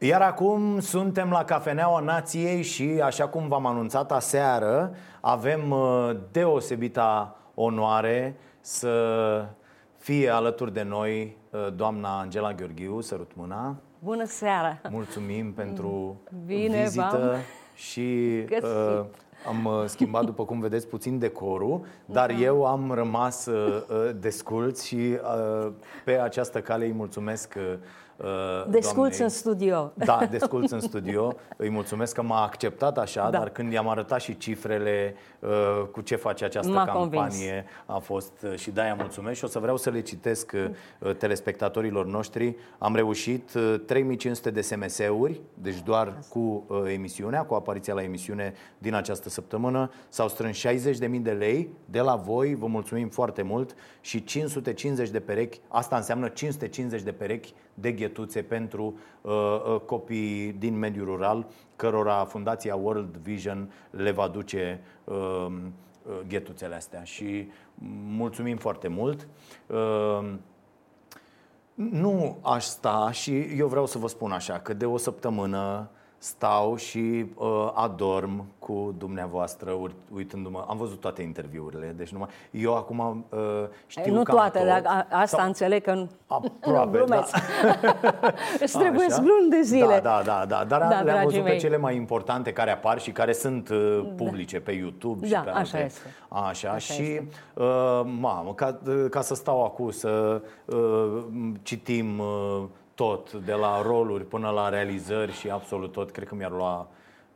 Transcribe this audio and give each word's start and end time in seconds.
Iar 0.00 0.20
acum 0.22 0.80
suntem 0.80 1.30
la 1.30 1.44
Cafeneaua 1.44 2.00
Nației 2.00 2.62
și, 2.62 3.00
așa 3.02 3.28
cum 3.28 3.48
v-am 3.48 3.66
anunțat 3.66 4.12
aseară, 4.12 4.94
avem 5.20 5.70
uh, 5.70 6.10
deosebita 6.32 7.36
onoare 7.54 8.36
să 8.60 9.44
fie 9.96 10.28
alături 10.28 10.72
de 10.72 10.82
noi 10.82 11.36
uh, 11.50 11.66
doamna 11.76 12.18
Angela 12.18 12.52
Gheorghiu, 12.52 13.00
sărut 13.00 13.30
mâna. 13.34 13.76
Bună 13.98 14.24
seara! 14.24 14.80
Mulțumim 14.90 15.52
pentru 15.52 16.20
Bine 16.46 16.82
vizită 16.82 17.36
și 17.74 18.38
uh, 18.62 19.04
am 19.48 19.64
uh, 19.64 19.84
schimbat, 19.86 20.24
după 20.24 20.44
cum 20.44 20.60
vedeți, 20.60 20.86
puțin 20.86 21.18
decorul, 21.18 21.84
dar 22.06 22.30
da. 22.32 22.38
eu 22.38 22.66
am 22.66 22.92
rămas 22.92 23.46
uh, 23.46 23.82
desculț 24.20 24.82
și 24.82 24.96
uh, 24.96 25.72
pe 26.04 26.18
această 26.18 26.60
cale 26.60 26.84
îi 26.84 26.92
mulțumesc 26.92 27.54
uh, 27.56 27.78
Uh, 28.24 28.70
desculți 28.70 29.22
în 29.22 29.28
studio. 29.28 29.92
Da, 29.94 30.26
desculți 30.30 30.72
în 30.72 30.80
studio. 30.80 31.34
Îi 31.56 31.70
mulțumesc 31.70 32.14
că 32.14 32.22
m-a 32.22 32.42
acceptat 32.42 32.98
așa, 32.98 33.30
da. 33.30 33.38
dar 33.38 33.48
când 33.48 33.72
i-am 33.72 33.88
arătat 33.88 34.20
și 34.20 34.36
cifrele 34.36 35.14
uh, 35.38 35.48
cu 35.92 36.00
ce 36.00 36.16
face 36.16 36.44
această 36.44 36.72
M-a 36.72 36.84
campanie, 36.84 37.10
convins. 37.10 37.66
a 37.86 37.98
fost 37.98 38.32
uh, 38.42 38.56
și 38.56 38.70
de-aia 38.70 38.94
mulțumesc 38.94 39.38
și 39.38 39.44
o 39.44 39.46
să 39.46 39.58
vreau 39.58 39.76
să 39.76 39.90
le 39.90 40.00
citesc 40.00 40.52
telespectatorilor 41.18 42.06
noștri. 42.06 42.56
Am 42.78 42.94
reușit 42.94 43.50
3500 43.86 44.50
de 44.50 44.60
SMS-uri, 44.60 45.40
deci 45.54 45.82
doar 45.82 46.14
cu 46.28 46.66
emisiunea, 46.86 47.42
cu 47.42 47.54
apariția 47.54 47.94
la 47.94 48.02
emisiune 48.02 48.54
din 48.78 48.94
această 48.94 49.28
săptămână. 49.28 49.90
S-au 50.08 50.28
strâns 50.28 50.66
60.000 50.66 51.20
de 51.20 51.30
lei 51.30 51.68
de 51.84 52.00
la 52.00 52.16
voi, 52.16 52.54
vă 52.54 52.66
mulțumim 52.66 53.08
foarte 53.08 53.42
mult 53.42 53.74
și 54.00 54.24
550 54.24 55.08
de 55.08 55.20
perechi, 55.20 55.60
asta 55.68 55.96
înseamnă 55.96 56.28
550 56.28 57.02
de 57.02 57.12
perechi 57.12 57.54
de 57.80 57.92
ghetuțe 57.92 58.42
pentru 58.42 58.98
uh, 59.20 59.32
uh, 59.32 59.80
copii 59.80 60.52
din 60.52 60.78
mediul 60.78 61.06
rural, 61.06 61.46
cărora 61.76 62.24
Fundația 62.24 62.76
World 62.76 63.16
Vision 63.16 63.72
le 63.90 64.10
va 64.10 64.28
duce 64.28 64.80
uh, 65.04 65.16
uh, 65.46 66.18
ghetuțele 66.28 66.74
astea. 66.74 67.02
Și 67.04 67.48
mulțumim 68.04 68.56
foarte 68.56 68.88
mult. 68.88 69.28
Uh, 69.66 70.32
nu 71.74 72.38
aș 72.42 72.64
sta 72.64 73.10
și 73.12 73.40
eu 73.40 73.66
vreau 73.66 73.86
să 73.86 73.98
vă 73.98 74.08
spun 74.08 74.32
așa, 74.32 74.58
că 74.58 74.74
de 74.74 74.86
o 74.86 74.96
săptămână 74.96 75.90
stau 76.18 76.76
și 76.76 77.26
uh, 77.34 77.70
adorm 77.74 78.44
cu 78.58 78.94
dumneavoastră 78.98 79.78
uitându-mă. 80.14 80.64
Am 80.68 80.76
văzut 80.76 81.00
toate 81.00 81.22
interviurile, 81.22 81.94
deci 81.96 82.08
numai 82.08 82.28
eu 82.50 82.76
acum 82.76 83.24
uh, 83.28 83.38
știu 83.86 84.12
Nu 84.12 84.22
toate, 84.22 84.64
dar 84.64 85.06
asta 85.10 85.36
sau... 85.36 85.46
înțeleg 85.46 85.82
că 85.82 86.06
aproape, 86.26 86.98
nu 86.98 87.04
da. 87.04 87.24
Îți 88.60 88.78
trebuie 88.78 89.06
luni 89.08 89.50
de 89.50 89.60
zile. 89.62 90.00
Da, 90.02 90.22
da, 90.24 90.44
da, 90.48 90.64
da, 90.64 90.64
dar 90.64 90.88
da, 90.88 91.00
le-am 91.00 91.24
văzut 91.24 91.42
mei. 91.42 91.52
pe 91.52 91.58
cele 91.58 91.76
mai 91.76 91.96
importante 91.96 92.52
care 92.52 92.70
apar 92.70 93.00
și 93.00 93.10
care 93.10 93.32
sunt 93.32 93.68
uh, 93.68 94.00
da. 94.02 94.24
publice 94.24 94.58
da. 94.58 94.62
pe 94.64 94.72
YouTube 94.72 95.28
da, 95.28 95.36
și 95.38 95.44
pe 95.44 95.50
așa 95.50 95.78
Este. 95.78 96.00
Așa, 96.28 96.68
așa 96.68 96.78
și 96.78 97.02
este. 97.02 97.28
Uh, 97.54 98.00
mamă, 98.20 98.52
ca, 98.54 98.78
ca 99.10 99.20
să 99.20 99.34
stau 99.34 99.64
acum 99.64 99.90
să 99.90 100.42
uh, 100.64 101.24
citim 101.62 102.18
uh, 102.18 102.62
tot, 102.98 103.32
de 103.32 103.52
la 103.52 103.82
roluri 103.82 104.24
până 104.24 104.50
la 104.50 104.68
realizări 104.68 105.32
și 105.32 105.50
absolut 105.50 105.92
tot, 105.92 106.10
cred 106.10 106.28
că 106.28 106.34
mi-ar 106.34 106.50
lua 106.50 106.88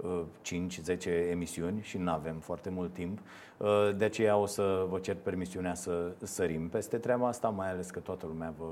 5-10 0.03 0.05
uh, 0.07 1.29
emisiuni 1.31 1.81
și 1.83 1.99
nu 1.99 2.11
avem 2.11 2.37
foarte 2.39 2.71
mult 2.71 2.93
timp. 2.93 3.19
Uh, 3.57 3.69
de 3.97 4.05
aceea 4.05 4.37
o 4.37 4.47
să 4.47 4.87
vă 4.89 4.99
cer 4.99 5.17
permisiunea 5.23 5.75
să 5.75 6.11
sărim 6.23 6.69
peste 6.69 6.97
treaba 6.97 7.29
asta, 7.29 7.49
mai 7.49 7.71
ales 7.71 7.91
că 7.91 7.99
toată 7.99 8.27
lumea 8.27 8.55
vă 8.59 8.67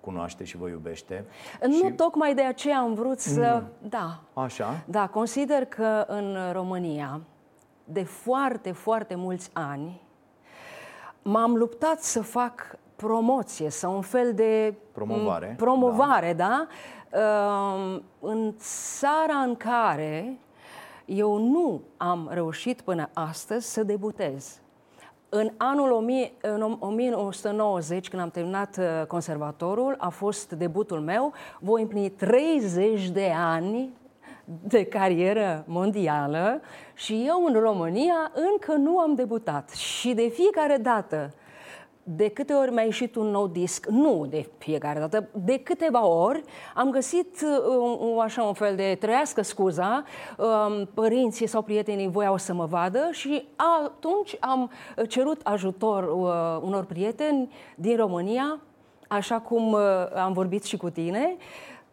cunoaște 0.00 0.44
și 0.44 0.56
vă 0.56 0.68
iubește. 0.68 1.24
Nu 1.66 1.88
și... 1.88 1.92
tocmai 1.92 2.34
de 2.34 2.42
aceea 2.42 2.78
am 2.78 2.94
vrut 2.94 3.18
să... 3.18 3.62
Mm. 3.62 3.88
Da. 3.88 4.20
Așa? 4.42 4.84
Da, 4.86 5.06
consider 5.06 5.64
că 5.64 6.04
în 6.06 6.36
România, 6.52 7.20
de 7.84 8.02
foarte, 8.02 8.72
foarte 8.72 9.14
mulți 9.14 9.50
ani, 9.52 10.00
m-am 11.22 11.56
luptat 11.56 12.02
să 12.02 12.22
fac 12.22 12.78
promoție 12.96 13.70
sau 13.70 13.94
un 13.94 14.00
fel 14.00 14.34
de 14.34 14.74
promovare, 14.92 15.54
promovare 15.56 16.32
da. 16.32 16.66
da? 17.10 17.18
Uh, 17.18 18.00
în 18.20 18.54
țara 18.98 19.38
în 19.46 19.56
care 19.56 20.38
eu 21.04 21.38
nu 21.38 21.80
am 21.96 22.28
reușit 22.32 22.80
până 22.80 23.08
astăzi 23.12 23.72
să 23.72 23.82
debutez. 23.82 24.60
În 25.28 25.50
anul 25.56 25.90
1990, 26.78 28.08
când 28.08 28.22
am 28.22 28.30
terminat 28.30 28.76
uh, 28.78 29.06
conservatorul, 29.06 29.94
a 29.98 30.08
fost 30.08 30.52
debutul 30.52 31.00
meu. 31.00 31.32
Voi 31.60 31.82
împlini 31.82 32.10
30 32.10 33.08
de 33.08 33.32
ani 33.36 33.90
de 34.62 34.84
carieră 34.84 35.64
mondială 35.66 36.60
și 36.94 37.24
eu 37.26 37.44
în 37.44 37.60
România 37.60 38.32
încă 38.52 38.72
nu 38.72 38.98
am 38.98 39.14
debutat. 39.14 39.70
Și 39.70 40.14
de 40.14 40.28
fiecare 40.28 40.76
dată 40.76 41.34
de 42.08 42.28
câte 42.28 42.52
ori 42.52 42.72
mi-a 42.72 42.82
ieșit 42.82 43.14
un 43.16 43.26
nou 43.26 43.46
disc, 43.46 43.86
nu 43.86 44.26
de 44.30 44.48
fiecare 44.58 44.98
dată, 44.98 45.28
de 45.32 45.58
câteva 45.58 46.06
ori 46.06 46.42
am 46.74 46.90
găsit 46.90 47.40
uh, 47.42 48.22
așa 48.22 48.42
un 48.42 48.52
fel 48.52 48.76
de 48.76 48.96
trăiască 49.00 49.42
scuza, 49.42 50.04
uh, 50.38 50.82
părinții 50.94 51.46
sau 51.46 51.62
prietenii 51.62 52.08
voiau 52.08 52.36
să 52.36 52.54
mă 52.54 52.64
vadă 52.64 53.08
și 53.10 53.48
atunci 53.84 54.36
am 54.40 54.70
cerut 55.08 55.40
ajutor 55.44 56.02
uh, 56.02 56.66
unor 56.66 56.84
prieteni 56.84 57.52
din 57.74 57.96
România, 57.96 58.60
așa 59.08 59.38
cum 59.38 59.72
uh, 59.72 59.80
am 60.14 60.32
vorbit 60.32 60.64
și 60.64 60.76
cu 60.76 60.90
tine, 60.90 61.36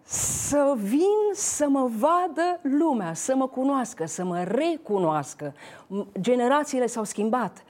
să 0.03 0.73
vin 0.77 1.33
să 1.33 1.65
mă 1.69 1.89
vadă 1.99 2.59
lumea, 2.77 3.13
să 3.13 3.35
mă 3.35 3.47
cunoască, 3.47 4.05
să 4.05 4.23
mă 4.23 4.43
recunoască. 4.43 5.53
Generațiile 6.19 6.85
s-au 6.85 7.03
schimbat 7.03 7.63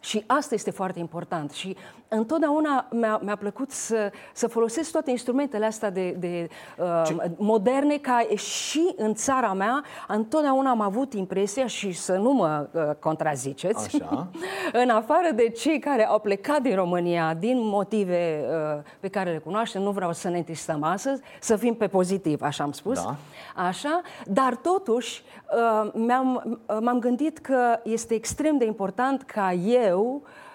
și 0.00 0.24
asta 0.26 0.54
este 0.54 0.70
foarte 0.70 0.98
important. 0.98 1.50
Și 1.50 1.76
întotdeauna 2.08 2.86
mi-a, 2.90 3.20
mi-a 3.22 3.36
plăcut 3.36 3.70
să, 3.70 4.12
să 4.32 4.46
folosesc 4.48 4.90
toate 4.90 5.10
instrumentele 5.10 5.66
astea 5.66 5.90
de, 5.90 6.10
de 6.10 6.48
uh, 6.78 7.02
moderne, 7.36 7.96
ca 7.96 8.26
și 8.36 8.92
în 8.96 9.14
țara 9.14 9.52
mea, 9.52 9.84
întotdeauna 10.08 10.70
am 10.70 10.80
avut 10.80 11.14
impresia, 11.14 11.66
și 11.66 11.92
să 11.92 12.16
nu 12.16 12.32
mă 12.32 12.68
uh, 12.72 12.82
contraziceți, 12.98 13.96
Așa. 13.96 14.26
în 14.82 14.88
afară 14.88 15.28
de 15.34 15.48
cei 15.48 15.78
care 15.78 16.06
au 16.06 16.18
plecat 16.18 16.62
din 16.62 16.74
România 16.74 17.34
din 17.34 17.58
motive 17.60 18.44
uh, 18.48 18.82
pe 19.00 19.08
care 19.08 19.30
le 19.30 19.38
cunoaștem, 19.38 19.82
nu 19.82 19.90
vreau 19.90 20.12
să 20.12 20.28
ne 20.28 20.36
întristăm 20.36 20.82
astăzi, 20.82 21.22
să 21.40 21.56
fim 21.56 21.74
pe 21.74 21.86
pozitiv, 21.86 22.42
așa 22.42 22.64
am 22.64 22.72
spus. 22.72 23.02
Da. 23.02 23.16
Așa, 23.56 24.00
dar 24.26 24.56
totuși 24.56 25.22
uh, 25.52 25.90
m-am, 25.94 26.58
uh, 26.66 26.76
m-am 26.80 26.98
gândit 26.98 27.38
că 27.38 27.80
este 27.82 28.14
extrem 28.14 28.58
de 28.58 28.64
important 28.64 29.22
ca 29.22 29.52
eu 29.52 30.22
Uh, 30.22 30.46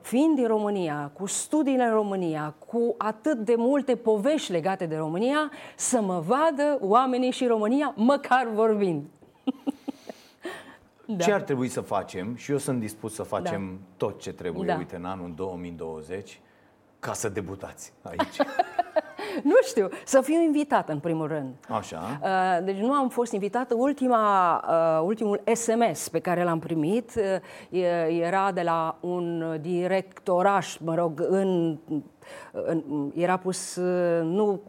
fiind 0.00 0.34
din 0.34 0.46
România, 0.46 1.10
cu 1.12 1.26
studiile 1.26 1.84
în 1.84 1.92
România, 1.92 2.54
cu 2.66 2.94
atât 2.98 3.38
de 3.38 3.54
multe 3.56 3.96
povești 3.96 4.52
legate 4.52 4.86
de 4.86 4.96
România, 4.96 5.50
să 5.76 6.00
mă 6.00 6.20
vadă 6.20 6.78
oamenii 6.80 7.30
și 7.30 7.46
România, 7.46 7.92
măcar 7.96 8.48
vorbind. 8.54 9.04
da. 11.04 11.16
Ce 11.24 11.32
ar 11.32 11.40
trebui 11.40 11.68
să 11.68 11.80
facem, 11.80 12.34
și 12.34 12.50
eu 12.50 12.58
sunt 12.58 12.80
dispus 12.80 13.14
să 13.14 13.22
facem 13.22 13.66
da. 13.66 14.06
tot 14.06 14.20
ce 14.20 14.32
trebuie, 14.32 14.66
da. 14.66 14.76
uite, 14.76 14.96
în 14.96 15.04
anul 15.04 15.32
2020, 15.34 16.40
ca 16.98 17.12
să 17.12 17.28
debutați 17.28 17.92
aici. 18.02 18.36
nu 19.42 19.54
știu, 19.66 19.88
să 20.04 20.20
fiu 20.20 20.40
invitată 20.40 20.92
în 20.92 20.98
primul 20.98 21.26
rând. 21.26 21.54
Așa. 21.68 22.20
Uh, 22.22 22.64
deci 22.64 22.76
nu 22.76 22.92
am 22.92 23.08
fost 23.08 23.32
invitată. 23.32 23.74
Ultima, 23.74 24.64
uh, 24.68 25.04
ultimul 25.06 25.42
SMS 25.54 26.08
pe 26.08 26.18
care 26.18 26.44
l-am 26.44 26.58
primit 26.58 27.12
uh, 27.16 27.82
era 28.20 28.52
de 28.52 28.62
la 28.62 28.96
un 29.00 29.58
directoraș, 29.60 30.76
mă 30.78 30.94
rog, 30.94 31.26
în 31.28 31.78
era 33.14 33.36
pus, 33.36 33.76
nu, 34.22 34.60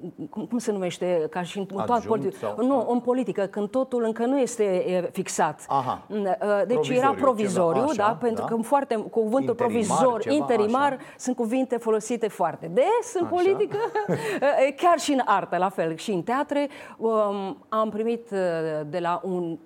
cum 0.50 0.58
se 0.58 0.72
numește, 0.72 1.28
ca 1.30 1.42
și 1.42 1.58
în 1.58 1.66
toată 1.66 2.04
politică. 2.08 2.54
Sau... 2.56 2.66
Nu, 2.66 2.88
în 2.90 3.00
politică, 3.00 3.46
când 3.46 3.70
totul 3.70 4.04
încă 4.04 4.26
nu 4.26 4.40
este 4.40 5.10
fixat. 5.12 5.66
Aha. 5.68 6.06
Mm, 6.10 6.24
deci 6.24 6.38
provizoriu, 6.68 7.02
era 7.02 7.14
provizoriu, 7.14 7.80
ceva, 7.80 8.04
așa, 8.04 8.12
da, 8.12 8.18
pentru 8.26 8.46
da? 8.48 8.56
că 8.56 8.62
foarte, 8.62 8.96
cuvântul 8.96 9.56
interimar, 9.60 9.98
provizor, 9.98 10.22
ceva, 10.22 10.36
interimar, 10.36 10.92
așa. 10.92 11.02
sunt 11.18 11.36
cuvinte 11.36 11.78
folosite 11.78 12.28
foarte 12.28 12.72
des 12.74 13.14
în 13.14 13.26
așa. 13.26 13.36
politică, 13.36 13.78
chiar 14.82 15.00
și 15.00 15.12
în 15.12 15.22
artă, 15.26 15.58
la 15.58 15.70
fel, 15.70 15.96
și 15.96 16.12
în 16.12 16.22
teatre. 16.22 16.70
Um, 16.98 17.66
am 17.70 17.90
primit 17.90 18.30
de 18.90 19.00
la 19.00 19.22
un 19.24 19.58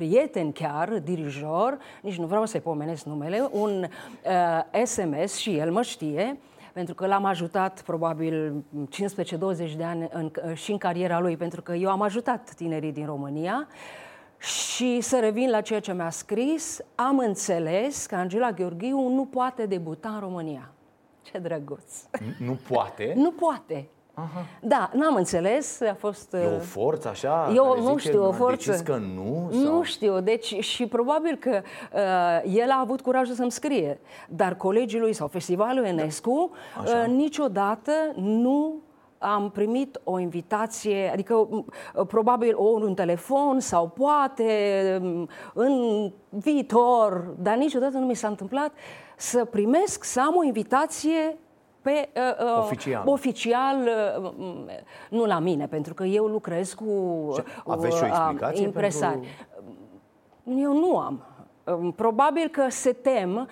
prieten 0.00 0.52
chiar, 0.52 0.88
dirijor, 0.88 1.78
nici 2.02 2.18
nu 2.18 2.26
vreau 2.26 2.46
să-i 2.46 2.60
pomenesc 2.60 3.04
numele, 3.04 3.48
un 3.50 3.84
uh, 3.84 4.84
SMS 4.84 5.36
și 5.36 5.56
el 5.56 5.70
mă 5.72 5.82
știe, 5.82 6.38
pentru 6.72 6.94
că 6.94 7.06
l-am 7.06 7.24
ajutat 7.24 7.82
probabil 7.82 8.64
15-20 9.72 9.76
de 9.76 9.84
ani 9.84 10.08
în, 10.12 10.30
și 10.54 10.70
în 10.70 10.78
cariera 10.78 11.20
lui, 11.20 11.36
pentru 11.36 11.62
că 11.62 11.72
eu 11.72 11.90
am 11.90 12.02
ajutat 12.02 12.54
tinerii 12.54 12.92
din 12.92 13.06
România. 13.06 13.68
Și 14.38 15.00
să 15.00 15.18
revin 15.20 15.50
la 15.50 15.60
ceea 15.60 15.80
ce 15.80 15.92
mi-a 15.92 16.10
scris, 16.10 16.80
am 16.94 17.18
înțeles 17.18 18.06
că 18.06 18.14
Angela 18.14 18.52
Gheorghiu 18.52 19.08
nu 19.08 19.24
poate 19.24 19.66
debuta 19.66 20.08
în 20.08 20.20
România. 20.20 20.72
Ce 21.22 21.38
drăguț! 21.38 21.92
Nu 22.38 22.58
poate? 22.68 23.12
nu 23.16 23.30
poate. 23.30 23.88
Aha. 24.14 24.46
Da, 24.60 24.90
n-am 24.94 25.14
înțeles, 25.14 25.80
a 25.80 25.94
fost... 25.98 26.34
E 26.34 26.46
o 26.46 26.54
uh, 26.54 26.60
forță 26.60 27.08
așa? 27.08 27.52
Eu 27.54 27.76
nu 27.78 27.96
zice, 27.96 28.08
știu, 28.08 28.26
o 28.26 28.32
forță. 28.32 28.82
că 28.84 28.96
nu? 28.96 29.48
Sau? 29.52 29.60
Nu 29.60 29.82
știu, 29.82 30.20
deci 30.20 30.58
și 30.58 30.86
probabil 30.86 31.36
că 31.36 31.60
uh, 31.92 32.52
el 32.54 32.70
a 32.70 32.80
avut 32.80 33.00
curajul 33.00 33.34
să-mi 33.34 33.50
scrie, 33.50 34.00
dar 34.28 34.54
colegii 34.54 35.00
lui 35.00 35.12
sau 35.12 35.26
festivalul 35.26 35.84
Enescu 35.84 36.50
da. 36.84 36.90
uh, 36.90 37.06
niciodată 37.06 37.92
nu 38.14 38.82
am 39.18 39.50
primit 39.50 40.00
o 40.04 40.18
invitație, 40.18 41.10
adică 41.12 41.34
uh, 41.34 41.64
probabil 42.06 42.56
o 42.56 42.64
un 42.64 42.94
telefon 42.94 43.60
sau 43.60 43.88
poate 43.88 44.98
um, 45.02 45.28
în 45.54 46.12
viitor, 46.28 47.34
dar 47.38 47.56
niciodată 47.56 47.98
nu 47.98 48.06
mi 48.06 48.14
s-a 48.14 48.28
întâmplat 48.28 48.72
să 49.16 49.44
primesc, 49.44 50.04
să 50.04 50.20
am 50.20 50.36
o 50.36 50.44
invitație 50.44 51.38
pe, 51.82 52.08
uh, 52.16 52.46
uh, 52.46 52.58
oficial, 52.58 53.02
oficial 53.06 53.88
uh, 54.18 54.32
nu 55.10 55.24
la 55.24 55.38
mine, 55.38 55.66
pentru 55.66 55.94
că 55.94 56.04
eu 56.04 56.26
lucrez 56.26 56.72
cu 56.72 56.84
Aveți 57.66 57.96
și 57.96 58.02
o 58.02 58.06
explicație 58.06 58.64
impresari. 58.64 59.18
Pentru... 60.44 60.60
Eu 60.60 60.72
nu 60.72 60.98
am. 60.98 61.24
Um, 61.64 61.92
probabil 61.92 62.48
că 62.48 62.66
se 62.68 62.92
tem, 62.92 63.48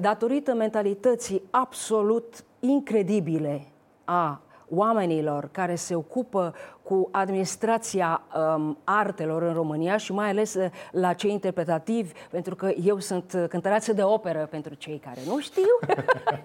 datorită 0.00 0.54
mentalității 0.54 1.42
absolut 1.50 2.44
incredibile 2.60 3.66
a 4.04 4.40
oamenilor 4.68 5.48
care 5.52 5.74
se 5.74 5.94
ocupă 5.94 6.54
cu 6.82 7.08
administrația 7.12 8.22
um, 8.56 8.78
artelor 8.84 9.42
în 9.42 9.52
România 9.52 9.96
și 9.96 10.12
mai 10.12 10.28
ales 10.28 10.54
uh, 10.54 10.70
la 10.90 11.12
cei 11.12 11.30
interpretativi, 11.30 12.12
pentru 12.30 12.54
că 12.54 12.70
eu 12.84 12.98
sunt 12.98 13.32
uh, 13.36 13.44
cântăreață 13.48 13.92
de 13.92 14.02
operă 14.02 14.46
pentru 14.50 14.74
cei 14.74 14.98
care 14.98 15.20
nu 15.26 15.40
știu. 15.40 15.78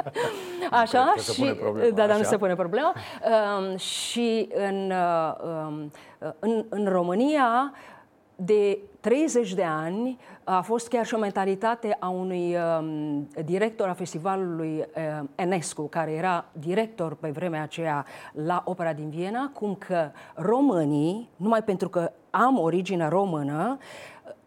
Așa, 0.81 1.13
și 1.33 1.54
problema, 1.60 1.95
da, 1.95 2.07
dar 2.07 2.18
nu 2.18 2.24
se 2.24 2.38
pune 2.38 2.56
problema. 2.56 2.94
Um, 2.94 3.77
și 3.77 4.50
în, 4.54 4.92
uh, 4.92 5.33
um, 5.44 5.92
în, 6.39 6.65
în 6.69 6.86
România 6.88 7.74
de 8.36 8.77
30 9.00 9.54
de 9.54 9.63
ani 9.63 10.18
a 10.44 10.62
fost 10.62 10.88
chiar 10.88 11.06
și 11.06 11.13
o 11.13 11.18
mentalitate 11.18 11.98
a 12.00 12.10
unui 12.10 12.56
um, 12.80 13.28
director 13.46 13.88
a 13.88 13.94
festivalului 13.94 14.78
uh, 14.78 15.28
Enescu, 15.36 15.88
care 15.88 16.12
era 16.12 16.46
director 16.51 17.16
pe 17.16 17.30
vremea 17.30 17.62
aceea 17.62 18.06
la 18.31 18.63
Opera 18.66 18.94
din 18.94 19.10
Viena, 19.10 19.51
cum 19.54 19.75
că 19.75 20.12
românii, 20.34 21.30
numai 21.36 21.63
pentru 21.63 21.90
că 21.90 22.12
am 22.30 22.60
origine 22.60 23.07
română, 23.07 23.78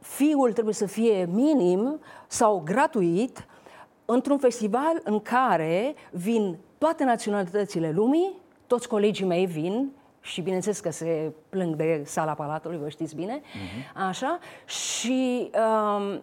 fiul 0.01 0.53
trebuie 0.53 0.75
să 0.75 0.87
fie 0.87 1.29
minim 1.31 2.01
sau 2.27 2.63
gratuit 2.65 3.47
într-un 4.05 4.39
festival 4.39 5.01
în 5.05 5.21
care 5.21 5.95
vin 6.11 6.59
toate 6.79 7.05
naționalitățile 7.05 7.91
lumii, 7.91 8.33
toți 8.67 8.89
colegii 8.89 9.27
mei 9.27 9.47
vin, 9.47 9.93
și 10.23 10.41
bineînțeles 10.41 10.81
că 10.81 10.91
se 10.91 11.33
plâng 11.49 11.75
de 11.75 12.03
sala 12.05 12.33
Palatului, 12.33 12.79
vă 12.79 12.89
știți 12.89 13.15
bine, 13.15 13.41
uh-huh. 13.41 14.09
așa, 14.09 14.39
și 14.65 15.51
um, 15.97 16.23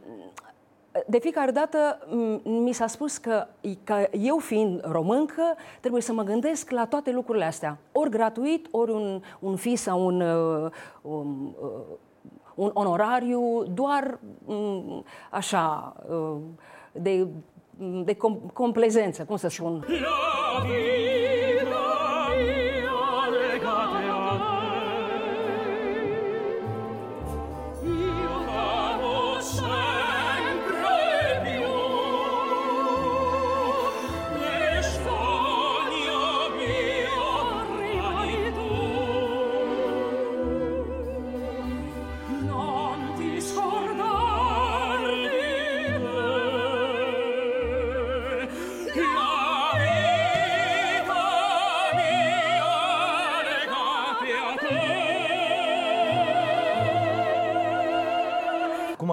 de 1.07 1.19
fiecare 1.19 1.51
dată 1.51 2.07
mi 2.43 2.73
s-a 2.73 2.87
spus 2.87 3.17
că, 3.17 3.47
că 3.83 4.07
eu 4.11 4.37
fiind 4.37 4.81
româncă 4.83 5.55
trebuie 5.79 6.01
să 6.01 6.13
mă 6.13 6.23
gândesc 6.23 6.69
la 6.69 6.85
toate 6.85 7.11
lucrurile 7.11 7.45
astea, 7.45 7.77
ori 7.91 8.09
gratuit, 8.09 8.67
ori 8.71 8.91
un, 8.91 9.21
un 9.39 9.55
fi 9.55 9.75
sau 9.75 10.05
un, 10.05 10.21
uh, 10.21 10.71
un, 11.01 11.53
uh, 11.61 11.97
un 12.55 12.71
onorariu, 12.73 13.63
doar 13.73 14.19
um, 14.45 15.05
așa, 15.31 15.95
uh, 16.09 16.37
de, 16.91 17.27
de 18.03 18.17
complezență, 18.53 19.23
cum 19.23 19.35
să 19.35 19.47
spun. 19.47 19.85
La 19.87 20.61
Cum 20.61 21.18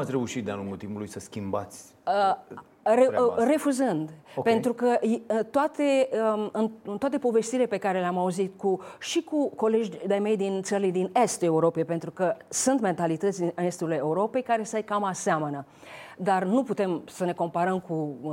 ați 0.07 0.15
reușit 0.15 0.45
de-a 0.45 0.55
lungul 0.55 0.77
timpului 0.77 1.09
să 1.09 1.19
schimbați 1.19 1.95
uh, 2.07 2.37
re, 2.83 3.09
uh, 3.19 3.35
Refuzând. 3.37 4.11
Okay. 4.35 4.53
Pentru 4.53 4.73
că 4.73 4.99
uh, 5.03 5.19
toate, 5.51 6.09
um, 6.35 6.71
în 6.85 6.99
toate 6.99 7.19
povestirile 7.19 7.67
pe 7.67 7.77
care 7.77 8.01
le-am 8.01 8.19
auzit 8.19 8.59
cu, 8.59 8.81
și 8.99 9.23
cu 9.23 9.49
colegi 9.49 9.91
de-ai 10.07 10.19
mei 10.19 10.37
din 10.37 10.63
țările 10.63 10.91
din 10.91 11.11
Estul 11.23 11.47
Europei, 11.47 11.85
pentru 11.85 12.11
că 12.11 12.37
sunt 12.49 12.81
mentalități 12.81 13.39
din 13.39 13.53
Estul 13.57 13.91
Europei 13.91 14.43
care 14.43 14.63
se 14.63 14.81
cam 14.81 15.05
aseamănă. 15.05 15.65
Uh, 15.69 16.06
dar 16.17 16.45
nu 16.45 16.63
putem 16.63 17.03
să 17.07 17.25
ne 17.25 17.33
comparăm 17.33 17.79
cu 17.79 18.17
uh, 18.23 18.33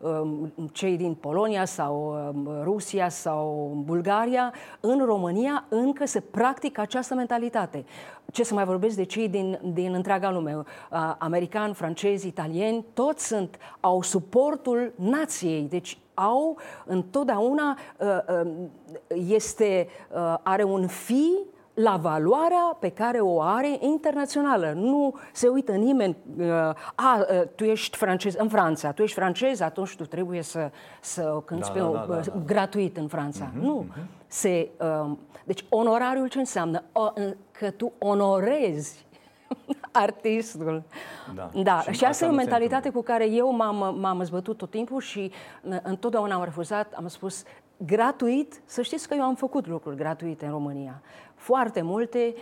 uh, 0.00 0.48
cei 0.72 0.96
din 0.96 1.14
Polonia 1.14 1.64
sau 1.64 2.14
uh, 2.44 2.52
Rusia 2.62 3.08
sau 3.08 3.72
Bulgaria. 3.84 4.52
În 4.80 5.04
România 5.04 5.64
încă 5.68 6.06
se 6.06 6.20
practică 6.20 6.80
această 6.80 7.14
mentalitate. 7.14 7.84
Ce 8.32 8.44
să 8.44 8.54
mai 8.54 8.64
vorbesc 8.64 8.96
de 8.96 9.04
cei 9.04 9.28
din, 9.28 9.60
din 9.72 9.94
întreaga 9.94 10.30
lume, 10.30 10.54
uh, 10.56 10.64
americani, 11.18 11.74
francezi, 11.74 12.26
italieni, 12.26 12.84
toți 12.92 13.26
sunt, 13.26 13.58
au 13.80 14.02
suportul 14.02 14.92
nației, 14.96 15.62
deci 15.62 15.98
au 16.14 16.58
întotdeauna 16.84 17.78
uh, 17.98 18.06
uh, 18.44 18.52
este, 19.28 19.88
uh, 20.14 20.34
are 20.42 20.62
un 20.62 20.86
fi 20.86 21.32
la 21.76 21.96
valoarea 21.96 22.76
pe 22.80 22.88
care 22.88 23.18
o 23.18 23.40
are 23.40 23.76
internațională. 23.80 24.72
Nu 24.76 25.14
se 25.32 25.48
uită 25.48 25.72
nimeni, 25.72 26.16
uh, 26.38 26.46
a, 26.94 27.26
uh, 27.30 27.42
tu 27.54 27.64
ești 27.64 27.96
francez 27.96 28.34
în 28.34 28.48
Franța, 28.48 28.92
tu 28.92 29.02
ești 29.02 29.18
francez, 29.18 29.60
atunci 29.60 29.96
tu 29.96 30.04
trebuie 30.04 30.42
să, 30.42 30.70
să 31.00 31.42
cânti 31.44 31.66
da, 31.66 31.72
pe, 31.72 31.78
da, 31.78 31.86
da, 31.86 32.14
da, 32.14 32.20
da. 32.20 32.32
gratuit 32.46 32.96
în 32.96 33.08
Franța. 33.08 33.50
Uh-huh, 33.50 33.60
nu. 33.60 33.86
Uh-huh. 33.88 34.04
Se, 34.26 34.68
uh, 34.80 35.10
deci 35.44 35.64
onorariul 35.68 36.28
ce 36.28 36.38
înseamnă? 36.38 36.82
O, 36.92 37.12
că 37.50 37.70
tu 37.70 37.92
onorezi 37.98 39.06
artistul. 39.92 40.82
Da. 41.34 41.50
da. 41.62 41.80
Și, 41.80 41.92
și 41.92 42.04
asta 42.04 42.24
e 42.24 42.28
o 42.28 42.32
mentalitate 42.32 42.90
cu 42.90 43.02
care 43.02 43.30
eu 43.30 43.54
m-am, 43.54 43.98
m-am 44.00 44.22
zbătut 44.22 44.56
tot 44.56 44.70
timpul 44.70 45.00
și 45.00 45.32
uh, 45.62 45.76
întotdeauna 45.82 46.34
am 46.34 46.44
refuzat, 46.44 46.92
am 46.92 47.08
spus 47.08 47.44
gratuit, 47.76 48.62
să 48.64 48.82
știți 48.82 49.08
că 49.08 49.14
eu 49.14 49.22
am 49.22 49.34
făcut 49.34 49.66
lucruri 49.66 49.96
gratuite 49.96 50.44
în 50.44 50.50
România 50.50 51.02
foarte 51.36 51.82
multe, 51.82 52.34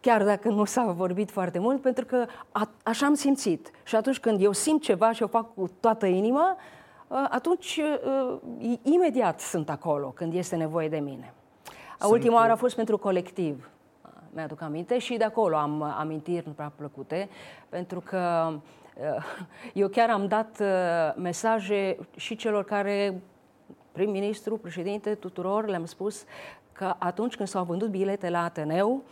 chiar 0.00 0.24
dacă 0.24 0.48
nu 0.48 0.64
s-a 0.64 0.84
vorbit 0.84 1.30
foarte 1.30 1.58
mult, 1.58 1.80
pentru 1.80 2.04
că 2.04 2.26
a, 2.52 2.68
așa 2.82 3.06
am 3.06 3.14
simțit. 3.14 3.70
Și 3.82 3.96
atunci 3.96 4.18
când 4.18 4.42
eu 4.42 4.52
simt 4.52 4.82
ceva 4.82 5.12
și 5.12 5.22
o 5.22 5.26
fac 5.26 5.54
cu 5.54 5.70
toată 5.80 6.06
inima, 6.06 6.56
ă, 7.10 7.26
atunci 7.30 7.80
ă, 8.06 8.40
imediat 8.82 9.40
sunt 9.40 9.70
acolo 9.70 10.08
când 10.08 10.34
este 10.34 10.56
nevoie 10.56 10.88
de 10.88 10.98
mine. 10.98 11.34
Sunt... 11.98 12.12
Ultima 12.12 12.34
oară 12.34 12.52
a 12.52 12.56
fost 12.56 12.76
pentru 12.76 12.98
colectiv, 12.98 13.70
mi-aduc 14.30 14.60
aminte, 14.60 14.98
și 14.98 15.16
de 15.16 15.24
acolo 15.24 15.56
am 15.56 15.82
amintiri 15.82 16.46
nu 16.46 16.52
prea 16.52 16.72
plăcute, 16.76 17.28
pentru 17.68 18.00
că 18.00 18.18
ă, 18.18 18.60
eu 19.72 19.88
chiar 19.88 20.10
am 20.10 20.26
dat 20.26 20.62
mesaje 21.16 21.96
și 22.16 22.36
celor 22.36 22.64
care 22.64 23.22
prim-ministru, 23.94 24.56
președinte, 24.56 25.14
tuturor, 25.14 25.68
le-am 25.68 25.84
spus 25.84 26.24
că 26.72 26.94
atunci 26.98 27.36
când 27.36 27.48
s-au 27.48 27.64
vândut 27.64 27.88
bilete 27.88 28.30
la 28.30 28.42
Ateneu, 28.42 29.02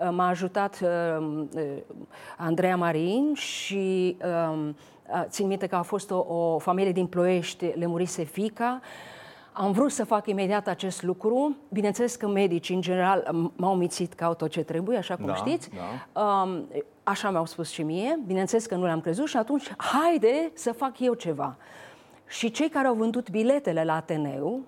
uh, 0.00 0.08
m-a 0.10 0.28
ajutat 0.28 0.80
uh, 0.82 1.46
uh, 1.54 1.62
Andreea 2.36 2.76
Marin 2.76 3.34
și 3.34 4.16
um, 4.50 4.76
țin 5.24 5.46
minte 5.46 5.66
că 5.66 5.76
a 5.76 5.82
fost 5.82 6.10
o, 6.10 6.16
o 6.16 6.58
familie 6.58 6.92
din 6.92 7.06
Ploiești, 7.06 7.72
le 7.74 7.86
murise 7.86 8.22
fica. 8.22 8.80
Am 9.52 9.72
vrut 9.72 9.90
să 9.90 10.04
fac 10.04 10.26
imediat 10.26 10.66
acest 10.68 11.02
lucru. 11.02 11.56
Bineînțeles 11.68 12.16
că 12.16 12.28
medicii, 12.28 12.74
în 12.74 12.80
general, 12.80 13.50
m-au 13.56 13.74
mițit 13.76 14.12
ca 14.12 14.32
tot 14.32 14.50
ce 14.50 14.62
trebuie, 14.62 14.98
așa 14.98 15.16
cum 15.16 15.26
da, 15.26 15.34
știți. 15.34 15.70
Da. 16.12 16.22
Um, 16.22 16.68
așa 17.02 17.30
mi-au 17.30 17.46
spus 17.46 17.70
și 17.70 17.82
mie. 17.82 18.18
Bineînțeles 18.26 18.66
că 18.66 18.74
nu 18.74 18.84
le-am 18.84 19.00
crezut 19.00 19.26
și 19.26 19.36
atunci, 19.36 19.72
haide 19.76 20.50
să 20.54 20.72
fac 20.72 21.00
eu 21.00 21.14
ceva. 21.14 21.56
Și 22.32 22.50
cei 22.50 22.68
care 22.68 22.86
au 22.86 22.94
vândut 22.94 23.30
biletele 23.30 23.84
la 23.84 23.94
Ateneu, 23.94 24.60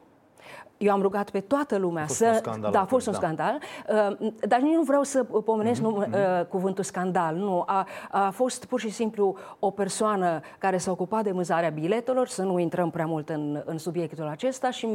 eu 0.78 0.92
am 0.92 1.02
rugat 1.02 1.30
pe 1.30 1.40
toată 1.40 1.76
lumea 1.76 2.02
a 2.02 2.06
fost 2.06 2.18
să... 2.18 2.40
scandal, 2.42 2.72
da, 2.72 2.80
a 2.80 2.84
fost 2.84 3.06
un 3.06 3.12
da. 3.12 3.18
scandal. 3.18 3.58
Uh, 3.88 4.30
dar 4.48 4.60
nici 4.60 4.74
nu 4.74 4.82
vreau 4.82 5.02
să 5.02 5.24
pomenesc 5.24 5.80
mm-hmm. 5.80 5.84
nu, 5.84 5.96
uh, 5.96 6.06
mhm. 6.06 6.48
cuvântul 6.48 6.84
scandal. 6.84 7.36
Nu, 7.36 7.62
a, 7.66 7.86
a 8.10 8.30
fost 8.30 8.64
pur 8.64 8.80
și 8.80 8.90
simplu 8.90 9.36
o 9.58 9.70
persoană 9.70 10.40
care 10.58 10.76
s-a 10.76 10.90
ocupat 10.90 11.22
de 11.22 11.32
mânzarea 11.32 11.68
biletelor, 11.68 12.28
să 12.28 12.42
nu 12.42 12.58
intrăm 12.58 12.90
prea 12.90 13.06
mult 13.06 13.28
în, 13.28 13.62
în 13.64 13.78
subiectul 13.78 14.26
acesta 14.26 14.70
și 14.70 14.86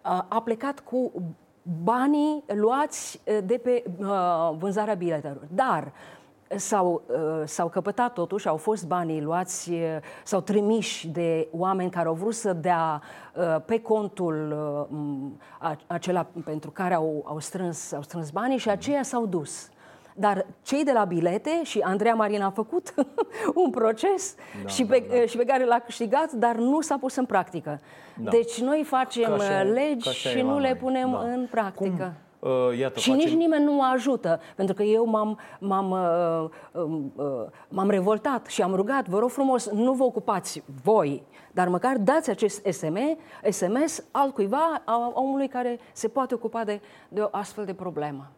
a, 0.00 0.14
uh, 0.14 0.24
a 0.28 0.42
plecat 0.42 0.80
cu 0.80 1.12
banii 1.82 2.44
luați 2.46 3.20
de 3.44 3.60
pe 3.62 3.84
vânzarea 4.58 4.94
biletelor. 4.94 5.46
Dar 5.54 5.92
s-au, 6.56 7.02
s-au 7.44 7.68
căpătat 7.68 8.12
totuși, 8.12 8.48
au 8.48 8.56
fost 8.56 8.86
banii 8.86 9.22
luați, 9.22 9.72
sau 10.24 10.40
trimiși 10.40 11.08
de 11.08 11.48
oameni 11.50 11.90
care 11.90 12.08
au 12.08 12.14
vrut 12.14 12.34
să 12.34 12.52
dea 12.52 13.02
pe 13.64 13.80
contul 13.80 14.56
acela 15.86 16.26
pentru 16.44 16.70
care 16.70 16.94
au, 16.94 17.24
au, 17.26 17.38
strâns, 17.38 17.92
au 17.92 18.02
strâns 18.02 18.30
banii 18.30 18.58
și 18.58 18.70
aceia 18.70 19.02
s-au 19.02 19.26
dus. 19.26 19.70
Dar 20.14 20.46
cei 20.62 20.84
de 20.84 20.92
la 20.92 21.04
bilete, 21.04 21.60
și 21.62 21.78
Andreea 21.78 22.14
Marina 22.14 22.46
a 22.46 22.50
făcut 22.50 22.94
un 23.64 23.70
proces 23.70 24.34
da, 24.62 24.68
și, 24.68 24.84
pe, 24.84 25.04
da, 25.08 25.16
da. 25.16 25.26
și 25.26 25.36
pe 25.36 25.44
care 25.44 25.64
l-a 25.64 25.78
câștigat, 25.78 26.32
dar 26.32 26.54
nu 26.54 26.80
s-a 26.80 26.96
pus 26.98 27.16
în 27.16 27.24
practică. 27.24 27.80
Da. 28.16 28.30
Deci 28.30 28.60
noi 28.60 28.84
facem 28.86 29.32
așa, 29.32 29.62
legi 29.62 30.10
și 30.10 30.40
nu 30.40 30.58
le 30.58 30.76
punem 30.80 31.10
da. 31.10 31.18
în 31.18 31.46
practică. 31.50 32.02
Cum? 32.02 32.21
Uh, 32.42 32.78
iată, 32.78 32.98
și 32.98 33.10
facem... 33.10 33.24
nici 33.24 33.36
nimeni 33.36 33.64
nu 33.64 33.72
mă 33.72 33.90
ajută, 33.92 34.40
pentru 34.56 34.74
că 34.74 34.82
eu 34.82 35.04
m-am, 35.04 35.38
m-am, 35.58 35.90
uh, 35.90 36.82
um, 36.82 37.12
uh, 37.16 37.24
m-am 37.68 37.90
revoltat 37.90 38.46
și 38.46 38.62
am 38.62 38.74
rugat, 38.74 39.08
vă 39.08 39.18
rog 39.18 39.30
frumos, 39.30 39.70
nu 39.70 39.92
vă 39.92 40.04
ocupați 40.04 40.62
voi, 40.82 41.22
dar 41.52 41.68
măcar 41.68 41.98
dați 41.98 42.30
acest 42.30 42.66
SMS, 42.66 43.16
SMS 43.50 44.04
altcuiva, 44.10 44.82
a 44.84 45.10
omului 45.14 45.48
care 45.48 45.78
se 45.92 46.08
poate 46.08 46.34
ocupa 46.34 46.64
de, 46.64 46.80
de 47.08 47.20
o 47.20 47.28
astfel 47.30 47.64
de 47.64 47.74
problemă. 47.74 48.30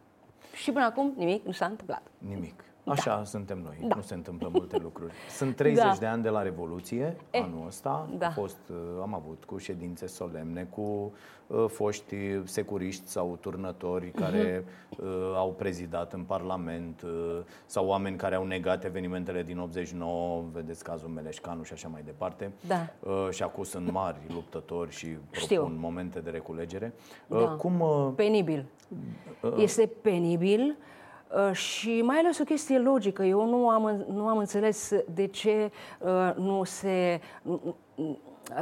Și 0.53 0.71
până 0.71 0.85
acum 0.85 1.13
nimic 1.17 1.45
nu 1.45 1.51
s-a 1.51 1.65
întâmplat. 1.65 2.01
Nimic. 2.17 2.63
Așa 2.85 3.15
da. 3.15 3.23
suntem 3.23 3.59
noi. 3.63 3.77
Da. 3.87 3.95
Nu 3.95 4.01
se 4.01 4.13
întâmplă 4.13 4.49
multe 4.51 4.77
lucruri. 4.77 5.13
Sunt 5.29 5.55
30 5.61 5.83
da. 5.83 5.95
de 5.99 6.05
ani 6.05 6.23
de 6.23 6.29
la 6.29 6.41
Revoluție, 6.41 7.17
e, 7.31 7.37
anul 7.37 7.67
ăsta. 7.67 8.09
Da. 8.17 8.27
A 8.27 8.31
fost, 8.31 8.59
uh, 8.69 8.77
am 9.01 9.13
avut 9.13 9.43
cu 9.45 9.57
ședințe 9.57 10.07
solemne, 10.07 10.67
cu 10.69 11.13
uh, 11.47 11.65
foști 11.67 12.15
securiști 12.43 13.07
sau 13.07 13.37
turnători 13.41 14.05
mhm. 14.05 14.21
care 14.21 14.63
uh-huh. 14.63 14.97
uh, 14.97 15.33
au 15.35 15.53
prezidat 15.57 16.13
în 16.13 16.21
Parlament 16.21 17.01
uh, 17.01 17.37
sau 17.65 17.87
oameni 17.87 18.17
care 18.17 18.35
au 18.35 18.45
negat 18.45 18.83
evenimentele 18.83 19.43
din 19.43 19.57
89, 19.57 20.43
vedeți 20.51 20.83
cazul 20.83 21.09
Meleșcanu 21.09 21.63
și 21.63 21.73
așa 21.73 21.87
mai 21.87 22.01
departe. 22.05 22.51
Da. 22.67 22.87
Uh, 22.99 23.27
și 23.29 23.43
acum 23.43 23.63
sunt 23.63 23.91
mari 23.91 24.17
luptători 24.33 24.91
și 24.91 25.05
propun 25.05 25.39
Știu. 25.39 25.71
momente 25.77 26.19
de 26.19 26.29
reculegere. 26.29 26.93
Uh, 27.27 27.39
da. 27.39 27.47
Cum, 27.47 27.79
uh, 27.79 28.11
penibil. 28.15 28.65
Uh, 29.41 29.53
este 29.57 29.91
penibil. 30.01 30.61
Uh, 30.61 30.93
și 31.51 32.01
mai 32.01 32.17
ales 32.17 32.39
o 32.39 32.43
chestie 32.43 32.79
logică. 32.79 33.23
Eu 33.23 33.49
nu 33.49 33.69
am, 33.69 34.05
nu 34.07 34.27
am 34.27 34.37
înțeles 34.37 34.91
de 35.13 35.27
ce 35.27 35.71
uh, 35.99 36.35
nu 36.35 36.63
se 36.63 37.21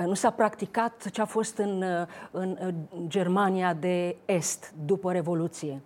nu 0.05 0.13
s-a 0.13 0.29
practicat 0.29 1.10
ce 1.12 1.22
a 1.22 1.25
fost 1.25 1.58
în, 1.58 1.82
uh, 1.82 2.08
în 2.32 2.74
Germania 3.08 3.74
de 3.74 4.15
Est 4.25 4.74
după 4.86 5.12
Revoluție. 5.12 5.82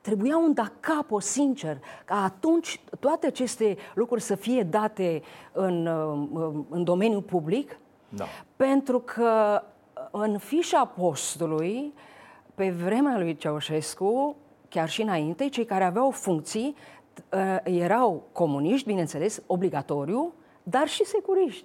Trebuia 0.00 0.36
un 0.36 0.52
da 0.54 0.72
capo, 0.80 1.18
sincer, 1.18 1.78
ca 2.04 2.22
atunci 2.24 2.80
toate 3.00 3.26
aceste 3.26 3.76
lucruri 3.94 4.22
să 4.22 4.34
fie 4.34 4.62
date 4.62 5.22
în, 5.52 5.86
în 6.68 6.84
domeniul 6.84 7.22
public, 7.22 7.78
da. 8.08 8.24
pentru 8.56 8.98
că 8.98 9.62
în 10.10 10.38
fișa 10.38 10.84
postului, 10.84 11.94
pe 12.54 12.70
vremea 12.70 13.18
lui 13.18 13.36
Ceaușescu, 13.36 14.36
chiar 14.70 14.88
și 14.88 15.02
înainte, 15.02 15.48
cei 15.48 15.64
care 15.64 15.84
aveau 15.84 16.10
funcții 16.10 16.74
uh, 17.32 17.56
erau 17.64 18.22
comuniști, 18.32 18.86
bineînțeles, 18.86 19.42
obligatoriu, 19.46 20.32
dar 20.62 20.88
și 20.88 21.04
securiști. 21.04 21.64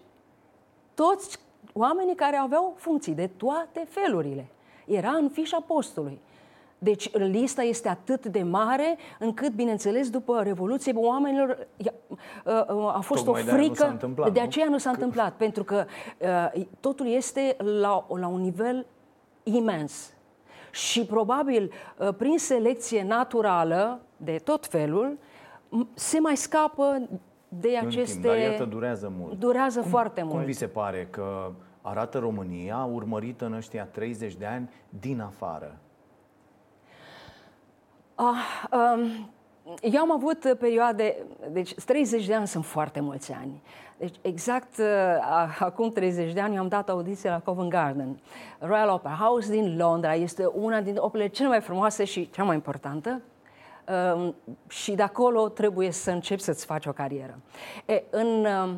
Toți 0.93 1.39
oamenii 1.73 2.15
care 2.15 2.35
aveau 2.35 2.73
funcții 2.77 3.13
de 3.13 3.29
toate 3.37 3.87
felurile. 3.89 4.47
Era 4.85 5.09
în 5.09 5.29
fișa 5.29 5.63
postului. 5.67 6.19
Deci 6.77 7.11
lista 7.13 7.63
este 7.63 7.89
atât 7.89 8.25
de 8.25 8.43
mare 8.43 8.97
încât, 9.19 9.53
bineînțeles, 9.53 10.09
după 10.09 10.41
Revoluție, 10.43 10.93
oamenilor 10.95 11.67
uh, 11.77 12.95
a 12.95 12.99
fost 13.01 13.23
Tocmai 13.23 13.43
o 13.43 13.45
frică. 13.45 14.13
De, 14.23 14.29
de 14.29 14.39
aceea 14.39 14.69
nu 14.69 14.77
s-a 14.77 14.89
întâmplat, 14.89 15.33
pentru 15.33 15.63
că 15.63 15.85
uh, 16.55 16.65
totul 16.79 17.07
este 17.07 17.55
la, 17.57 18.05
la 18.09 18.27
un 18.27 18.41
nivel 18.41 18.85
imens 19.43 20.14
și 20.75 21.05
probabil 21.05 21.71
uh, 21.97 22.13
prin 22.17 22.37
selecție 22.37 23.03
naturală 23.03 24.01
de 24.17 24.37
tot 24.43 24.65
felul 24.65 25.17
se 25.93 26.19
mai 26.19 26.37
scapă 26.37 27.09
de 27.47 27.77
aceste... 27.77 28.11
Timp, 28.11 28.23
dar 28.25 28.37
iată, 28.37 28.65
durează 28.65 29.13
mult. 29.17 29.39
Durează 29.39 29.79
cum, 29.79 29.89
foarte 29.89 30.19
cum 30.19 30.29
mult. 30.29 30.39
Cum 30.39 30.51
vi 30.51 30.57
se 30.57 30.67
pare 30.67 31.07
că 31.09 31.51
arată 31.81 32.17
România 32.19 32.83
urmărită 32.91 33.45
în 33.45 33.53
ăștia 33.53 33.85
30 33.85 34.35
de 34.35 34.45
ani 34.45 34.69
din 34.89 35.21
afară? 35.21 35.77
Ah, 38.15 38.67
um, 38.71 39.29
eu 39.81 40.01
am 40.01 40.11
avut 40.11 40.55
perioade, 40.59 41.25
deci 41.51 41.73
30 41.73 42.25
de 42.25 42.33
ani 42.33 42.47
sunt 42.47 42.65
foarte 42.65 42.99
mulți 42.99 43.31
ani. 43.31 43.61
Deci 43.97 44.15
exact 44.21 44.77
uh, 44.77 44.85
acum 45.59 45.89
30 45.89 46.33
de 46.33 46.39
ani 46.39 46.57
am 46.57 46.67
dat 46.67 46.89
audiție 46.89 47.29
la 47.29 47.39
Covent 47.39 47.69
Garden. 47.69 48.19
Royal 48.59 48.89
Opera 48.89 49.13
House 49.13 49.51
din 49.51 49.77
Londra 49.77 50.13
este 50.13 50.45
una 50.45 50.81
dintre 50.81 51.01
operele 51.01 51.29
cele 51.29 51.47
mai 51.47 51.61
frumoase 51.61 52.03
și 52.03 52.29
cea 52.29 52.43
mai 52.43 52.55
importantă. 52.55 53.21
Uh, 54.15 54.33
și 54.67 54.95
de 54.95 55.01
acolo 55.01 55.49
trebuie 55.49 55.91
să 55.91 56.11
începi 56.11 56.41
să-ți 56.41 56.65
faci 56.65 56.85
o 56.85 56.91
carieră. 56.91 57.39
E, 57.85 58.03
în, 58.09 58.45
uh, 58.45 58.69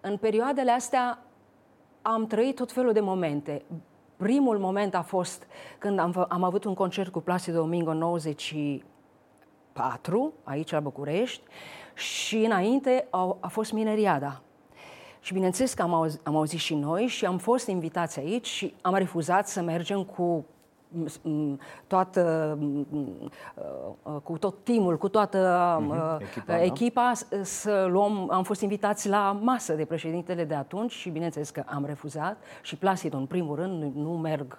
în 0.00 0.16
perioadele 0.16 0.70
astea 0.70 1.18
am 2.02 2.26
trăit 2.26 2.56
tot 2.56 2.72
felul 2.72 2.92
de 2.92 3.00
momente. 3.00 3.62
Primul 4.16 4.58
moment 4.58 4.94
a 4.94 5.02
fost 5.02 5.46
când 5.78 5.98
am, 5.98 6.26
am 6.28 6.42
avut 6.42 6.64
un 6.64 6.74
concert 6.74 7.12
cu 7.12 7.20
Placido 7.20 7.56
Domingo 7.56 7.90
în 7.90 7.98
94, 7.98 10.32
aici 10.44 10.70
la 10.70 10.80
București, 10.80 11.42
și 11.98 12.36
înainte 12.36 13.06
a, 13.10 13.36
a 13.40 13.48
fost 13.48 13.72
Mineriada. 13.72 14.40
Și 15.20 15.32
bineînțeles 15.32 15.74
că 15.74 15.82
am 15.82 15.94
auzit, 15.94 16.20
am 16.22 16.36
auzit 16.36 16.58
și 16.58 16.74
noi 16.74 17.06
și 17.06 17.26
am 17.26 17.38
fost 17.38 17.66
invitați 17.66 18.18
aici 18.18 18.46
și 18.46 18.74
am 18.80 18.94
refuzat 18.94 19.48
să 19.48 19.62
mergem 19.62 20.04
cu 20.04 20.44
toată, 21.86 22.58
cu 24.22 24.38
tot 24.38 24.64
timul, 24.64 24.98
cu 24.98 25.08
toată 25.08 25.38
uh-huh. 25.80 26.22
echipa, 26.22 26.52
da. 26.52 26.62
echipa 26.62 27.12
da? 27.30 27.42
să 27.42 27.86
luăm, 27.90 28.30
am 28.30 28.42
fost 28.42 28.60
invitați 28.60 29.08
la 29.08 29.38
masă 29.42 29.74
de 29.74 29.84
președintele 29.84 30.44
de 30.44 30.54
atunci 30.54 30.92
și 30.92 31.10
bineînțeles 31.10 31.50
că 31.50 31.62
am 31.66 31.84
refuzat 31.84 32.36
și 32.62 32.76
Placido 32.76 33.16
în 33.16 33.26
primul 33.26 33.56
rând 33.56 33.94
nu 33.94 34.10
merg 34.10 34.58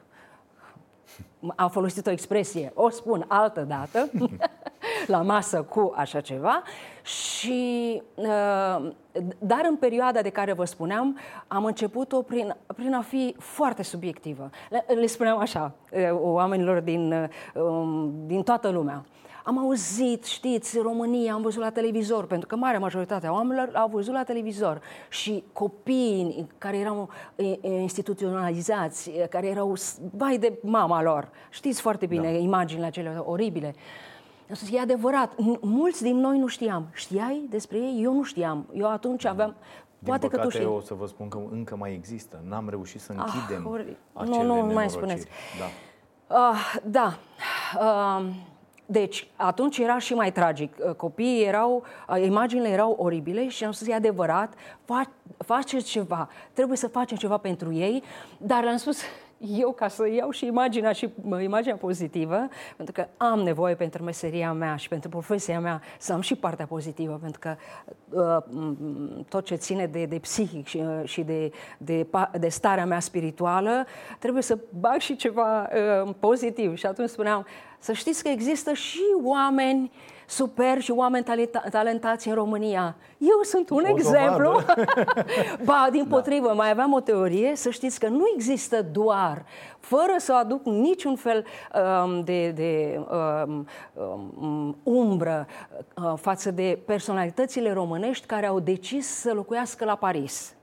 a 1.56 1.68
folosit 1.68 2.08
o 2.08 2.12
expresie, 2.12 2.72
o 2.76 2.90
spun 2.90 3.26
altă 3.28 3.62
dată, 3.62 4.10
la 5.08 5.22
masă 5.22 5.62
cu 5.62 5.94
așa 5.96 6.22
ceva. 6.22 6.64
Și, 7.02 8.02
uh, 8.16 8.92
dar 9.40 9.66
în 9.70 9.76
perioada 9.76 10.22
de 10.22 10.30
care 10.30 10.54
vă 10.54 10.66
spuneam, 10.66 11.20
am 11.48 11.66
început-o 11.66 12.22
prin, 12.22 12.56
prin 12.76 12.94
a 12.94 13.02
fi 13.02 13.36
foarte 13.38 13.84
subiectivă. 13.84 14.50
Le, 14.70 14.86
le 14.96 15.06
spuneam 15.06 15.38
așa 15.38 15.72
uh, 15.92 16.02
oamenilor 16.12 16.80
din, 16.80 17.12
uh, 17.12 17.62
um, 17.64 18.14
din 18.26 18.44
toată 18.44 18.70
lumea. 18.70 19.06
Am 19.44 19.58
auzit, 19.58 20.26
știți, 20.26 20.78
România, 20.78 21.34
am 21.34 21.42
văzut 21.42 21.62
la 21.62 21.70
televizor, 21.70 22.26
pentru 22.26 22.48
că 22.48 22.56
marea 22.56 22.80
majoritate 22.80 23.28
a 23.28 23.32
oamenilor 23.32 23.72
au 23.74 23.88
văzut 23.88 24.14
la 24.14 24.24
televizor. 24.24 24.82
Și 25.10 25.44
copiii 25.54 26.48
care 26.58 26.78
erau 26.78 27.10
instituționalizați, 27.62 29.12
care 29.30 29.48
erau 29.48 29.76
vai 30.16 30.38
de 30.38 30.60
mama 30.62 31.02
lor. 31.02 31.30
Știți 31.50 31.82
foarte 31.82 32.06
bine 32.06 32.32
da. 32.32 32.38
imaginile 32.38 32.86
acelea 32.86 33.24
oribile. 33.26 33.76
E 34.72 34.80
adevărat, 34.80 35.32
mulți 35.62 36.04
din 36.04 36.18
noi 36.18 36.38
nu 36.38 36.48
știam. 36.48 36.88
Știai 36.94 37.46
despre 37.50 37.78
ei? 37.78 38.00
Eu 38.04 38.14
nu 38.14 38.24
știam. 38.24 38.66
Eu 38.74 38.90
atunci 38.90 39.26
aveam... 39.26 39.56
Din 40.02 40.08
Poate 40.08 40.28
păcate, 40.28 40.42
că 40.42 40.48
tu 40.48 40.58
știi. 40.58 40.76
o 40.76 40.80
să 40.80 40.94
vă 40.94 41.08
spun 41.08 41.28
că 41.28 41.40
încă 41.52 41.76
mai 41.76 41.94
există. 41.94 42.40
N-am 42.48 42.70
reușit 42.70 43.02
să 43.02 43.14
ah, 43.18 43.24
închidem 43.26 43.68
ah, 43.68 43.72
ori... 43.72 43.98
Nu, 44.26 44.44
nu, 44.44 44.66
nu 44.66 44.74
mai 44.74 44.90
spuneți. 44.90 45.28
Da. 45.60 45.66
Uh, 46.36 46.76
da. 46.86 47.18
Uh, 47.80 48.26
deci, 48.92 49.28
atunci 49.36 49.78
era 49.78 49.98
și 49.98 50.14
mai 50.14 50.32
tragic. 50.32 50.76
Uh, 50.80 50.96
copiii 50.96 51.44
erau, 51.44 51.84
uh, 52.10 52.24
imaginile 52.26 52.70
erau 52.70 52.96
oribile 53.00 53.48
și 53.48 53.64
am 53.64 53.72
spus, 53.72 53.88
e 53.88 53.94
adevărat, 53.94 54.54
faceți 55.38 55.86
ceva, 55.86 56.30
trebuie 56.54 56.78
să 56.78 56.88
facem 56.88 57.18
ceva 57.18 57.38
pentru 57.38 57.74
ei, 57.74 58.04
dar 58.38 58.64
le-am 58.64 58.78
spus, 58.78 59.02
eu 59.40 59.72
ca 59.72 59.88
să 59.88 60.10
iau 60.10 60.30
și 60.30 60.46
imaginea 60.46 60.92
și 60.92 61.10
imaginea 61.42 61.76
pozitivă, 61.76 62.48
pentru 62.76 62.94
că 62.94 63.08
am 63.18 63.40
nevoie 63.40 63.76
pentru 63.76 64.04
meseria 64.04 64.54
mea 64.54 64.76
și 64.76 64.88
pentru 64.88 65.10
profesia 65.10 65.60
mea 65.60 65.82
să 66.00 66.14
am 66.14 66.22
și 66.22 66.36
partea 66.36 66.66
pozitivă, 66.66 67.20
pentru 67.22 67.40
că 67.40 67.56
uh, 68.10 68.74
tot 69.30 69.46
ce 69.46 69.56
ține 69.56 69.86
de, 69.86 70.06
de 70.06 70.20
psihic 70.20 70.68
și, 70.68 70.78
uh, 70.78 71.02
și 71.04 71.22
de, 71.22 71.52
de, 71.78 72.08
de 72.40 72.50
starea 72.50 72.86
mea 72.86 73.00
spirituală, 73.00 73.86
trebuie 74.20 74.44
să 74.44 74.58
bag 74.80 75.00
și 75.00 75.16
ceva 75.16 75.70
uh, 76.04 76.14
pozitiv. 76.20 76.78
Și 76.78 76.86
atunci 76.86 77.10
spuneam, 77.10 77.46
să 77.80 77.94
știți 77.94 78.24
că 78.24 78.30
există 78.30 78.74
și 78.74 79.04
oameni 79.24 79.92
super 80.30 80.82
și 80.82 80.92
oameni 80.92 81.26
talentați 81.72 82.28
în 82.28 82.34
România. 82.34 82.96
Eu 83.18 83.42
sunt 83.44 83.70
un 83.70 83.84
o 83.86 83.88
exemplu. 83.88 84.62
ba, 85.66 85.88
din 85.92 86.06
da. 86.08 86.16
potrivă, 86.16 86.48
da. 86.48 86.54
mai 86.54 86.70
aveam 86.70 86.94
o 86.94 87.00
teorie, 87.00 87.56
să 87.56 87.70
știți 87.70 88.00
că 88.00 88.08
nu 88.08 88.24
există 88.34 88.82
doar, 88.82 89.46
fără 89.80 90.14
să 90.18 90.34
aduc 90.34 90.66
niciun 90.66 91.16
fel 91.16 91.46
um, 92.04 92.24
de, 92.24 92.50
de 92.50 93.00
um, 93.46 93.68
um, 94.40 94.78
umbră 94.84 95.48
uh, 95.96 96.14
față 96.16 96.52
de 96.52 96.80
personalitățile 96.86 97.74
românești 97.74 98.26
care 98.26 98.46
au 98.46 98.60
decis 98.60 99.08
să 99.08 99.34
locuiască 99.34 99.86
la 99.86 99.96
Paris. 99.96 100.54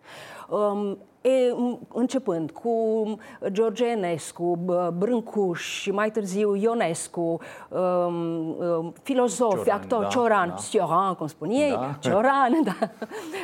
Um, 0.49 0.99
E, 1.27 1.55
începând 1.93 2.51
cu 2.51 3.05
George 3.47 3.85
Enescu, 3.87 4.59
Brâncuș 4.97 5.81
și 5.81 5.91
mai 5.91 6.11
târziu 6.11 6.55
Ionescu, 6.55 7.41
um, 7.69 8.15
um, 8.59 8.95
filozofi, 9.03 9.65
Cioran, 9.65 9.81
actori, 9.81 10.03
da, 10.03 10.09
Cioran, 10.09 10.49
da. 10.49 10.55
Cioran, 10.55 11.15
cum 11.15 11.27
spun 11.27 11.51
ei, 11.51 11.71
da. 11.71 11.97
Cioran, 12.11 12.63
da. 12.65 12.77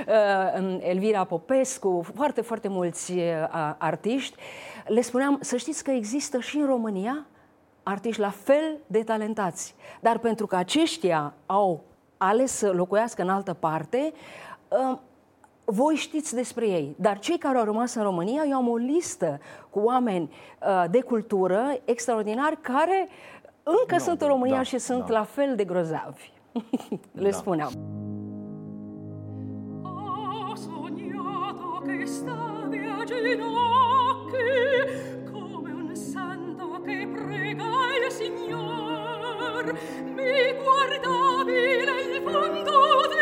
Uh, 0.07 0.79
Elvira 0.81 1.25
Popescu, 1.25 2.05
foarte, 2.15 2.41
foarte 2.41 2.69
mulți 2.69 3.13
uh, 3.13 3.25
artiști. 3.79 4.37
Le 4.87 5.01
spuneam, 5.01 5.39
să 5.41 5.57
știți 5.57 5.85
că 5.85 5.91
există 5.91 6.39
și 6.39 6.57
în 6.57 6.67
România 6.67 7.27
artiști 7.83 8.21
la 8.21 8.31
fel 8.31 8.79
de 8.87 9.03
talentați, 9.03 9.75
dar 10.01 10.19
pentru 10.19 10.47
că 10.47 10.57
aceștia 10.57 11.35
au 11.47 11.85
ales 12.17 12.53
să 12.53 12.71
locuiască 12.71 13.23
în 13.23 13.29
altă 13.29 13.53
parte, 13.53 14.13
uh, 14.69 14.99
voi 15.65 15.95
știți 15.95 16.35
despre 16.35 16.67
ei, 16.69 16.95
dar 16.99 17.19
cei 17.19 17.39
care 17.39 17.59
au 17.59 17.65
rămas 17.65 17.95
în 17.95 18.03
România, 18.03 18.43
eu 18.49 18.57
am 18.57 18.69
o 18.69 18.77
listă 18.77 19.41
cu 19.71 19.79
oameni 19.79 20.31
uh, 20.61 20.85
de 20.91 21.01
cultură 21.01 21.81
extraordinari 21.85 22.61
care 22.61 23.09
încă 23.63 23.95
no, 23.95 23.99
sunt 23.99 24.21
în 24.21 24.29
România 24.29 24.57
da, 24.57 24.63
și 24.63 24.79
sunt 24.79 25.07
da. 25.07 25.13
la 25.13 25.23
fel 25.23 25.57
de 25.57 25.65
grozavi. 25.65 26.33
Le 27.13 27.31
da. 27.31 27.37
spuneam. 27.37 27.73
Ho 29.83 30.55
sognato 30.55 31.83
che 31.87 32.05
stavi 32.07 32.79
a 32.79 33.05
ginocchi 33.05 34.51
come 35.31 35.73
un 35.73 35.95
santo 35.95 36.81
che 36.85 37.09
prega 37.13 37.71
il 37.97 38.11
Signor 38.11 39.75
mi 40.17 40.53
guardavi 40.63 41.63
nel 41.89 42.23
fondo 42.25 42.79
degli 43.09 43.22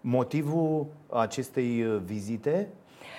Motivul 0.00 0.86
acestei 1.12 1.84
uh, 1.84 2.00
vizite? 2.04 2.68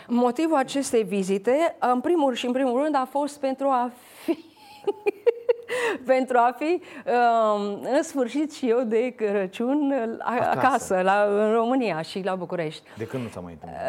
Motivul 0.07 0.55
acestei 0.55 1.03
vizite, 1.03 1.75
în 1.79 2.01
primul 2.01 2.33
și 2.33 2.45
în 2.45 2.51
primul 2.51 2.81
rând, 2.81 2.95
a 2.95 3.07
fost 3.09 3.39
pentru 3.39 3.67
a 3.67 3.91
fi 4.23 4.37
pentru 6.13 6.37
a 6.37 6.55
fi 6.57 6.81
um, 7.05 7.61
în 7.95 8.03
sfârșit 8.03 8.53
și 8.53 8.69
eu 8.69 8.81
de 8.83 9.09
Crăciun 9.09 9.93
acasă, 10.19 10.49
acasă 10.49 11.01
la, 11.01 11.23
în 11.29 11.53
România 11.53 12.01
și 12.01 12.21
la 12.23 12.35
București. 12.35 12.81
De 12.97 13.05
când 13.05 13.23
nu 13.23 13.29
s-a 13.29 13.39
mai 13.39 13.51
întâmplat? 13.51 13.81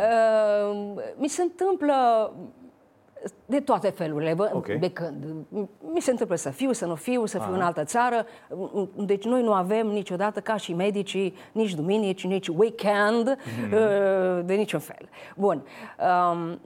Uh, 0.70 1.14
mi 1.16 1.28
se 1.28 1.42
întâmplă 1.42 1.94
de 3.50 3.60
toate 3.60 3.88
felurile, 3.88 4.34
bă, 4.34 4.50
okay. 4.52 4.76
de 4.76 4.90
când. 4.90 5.24
Mi 5.80 6.00
se 6.00 6.10
întâmplă 6.10 6.36
să 6.36 6.50
fiu, 6.50 6.72
să 6.72 6.86
nu 6.86 6.94
fiu, 6.94 7.26
să 7.26 7.38
fiu 7.38 7.46
Aha. 7.46 7.56
în 7.56 7.60
altă 7.60 7.84
țară. 7.84 8.26
Deci 8.96 9.24
noi 9.24 9.42
nu 9.42 9.52
avem 9.52 9.86
niciodată, 9.86 10.40
ca 10.40 10.56
și 10.56 10.74
medicii, 10.74 11.34
nici 11.52 11.74
duminici, 11.74 12.24
nici 12.24 12.48
weekend, 12.48 13.36
mm-hmm. 13.36 14.44
de 14.44 14.54
niciun 14.54 14.80
fel. 14.80 15.08
Bun. 15.36 15.64
Um, 16.32 16.60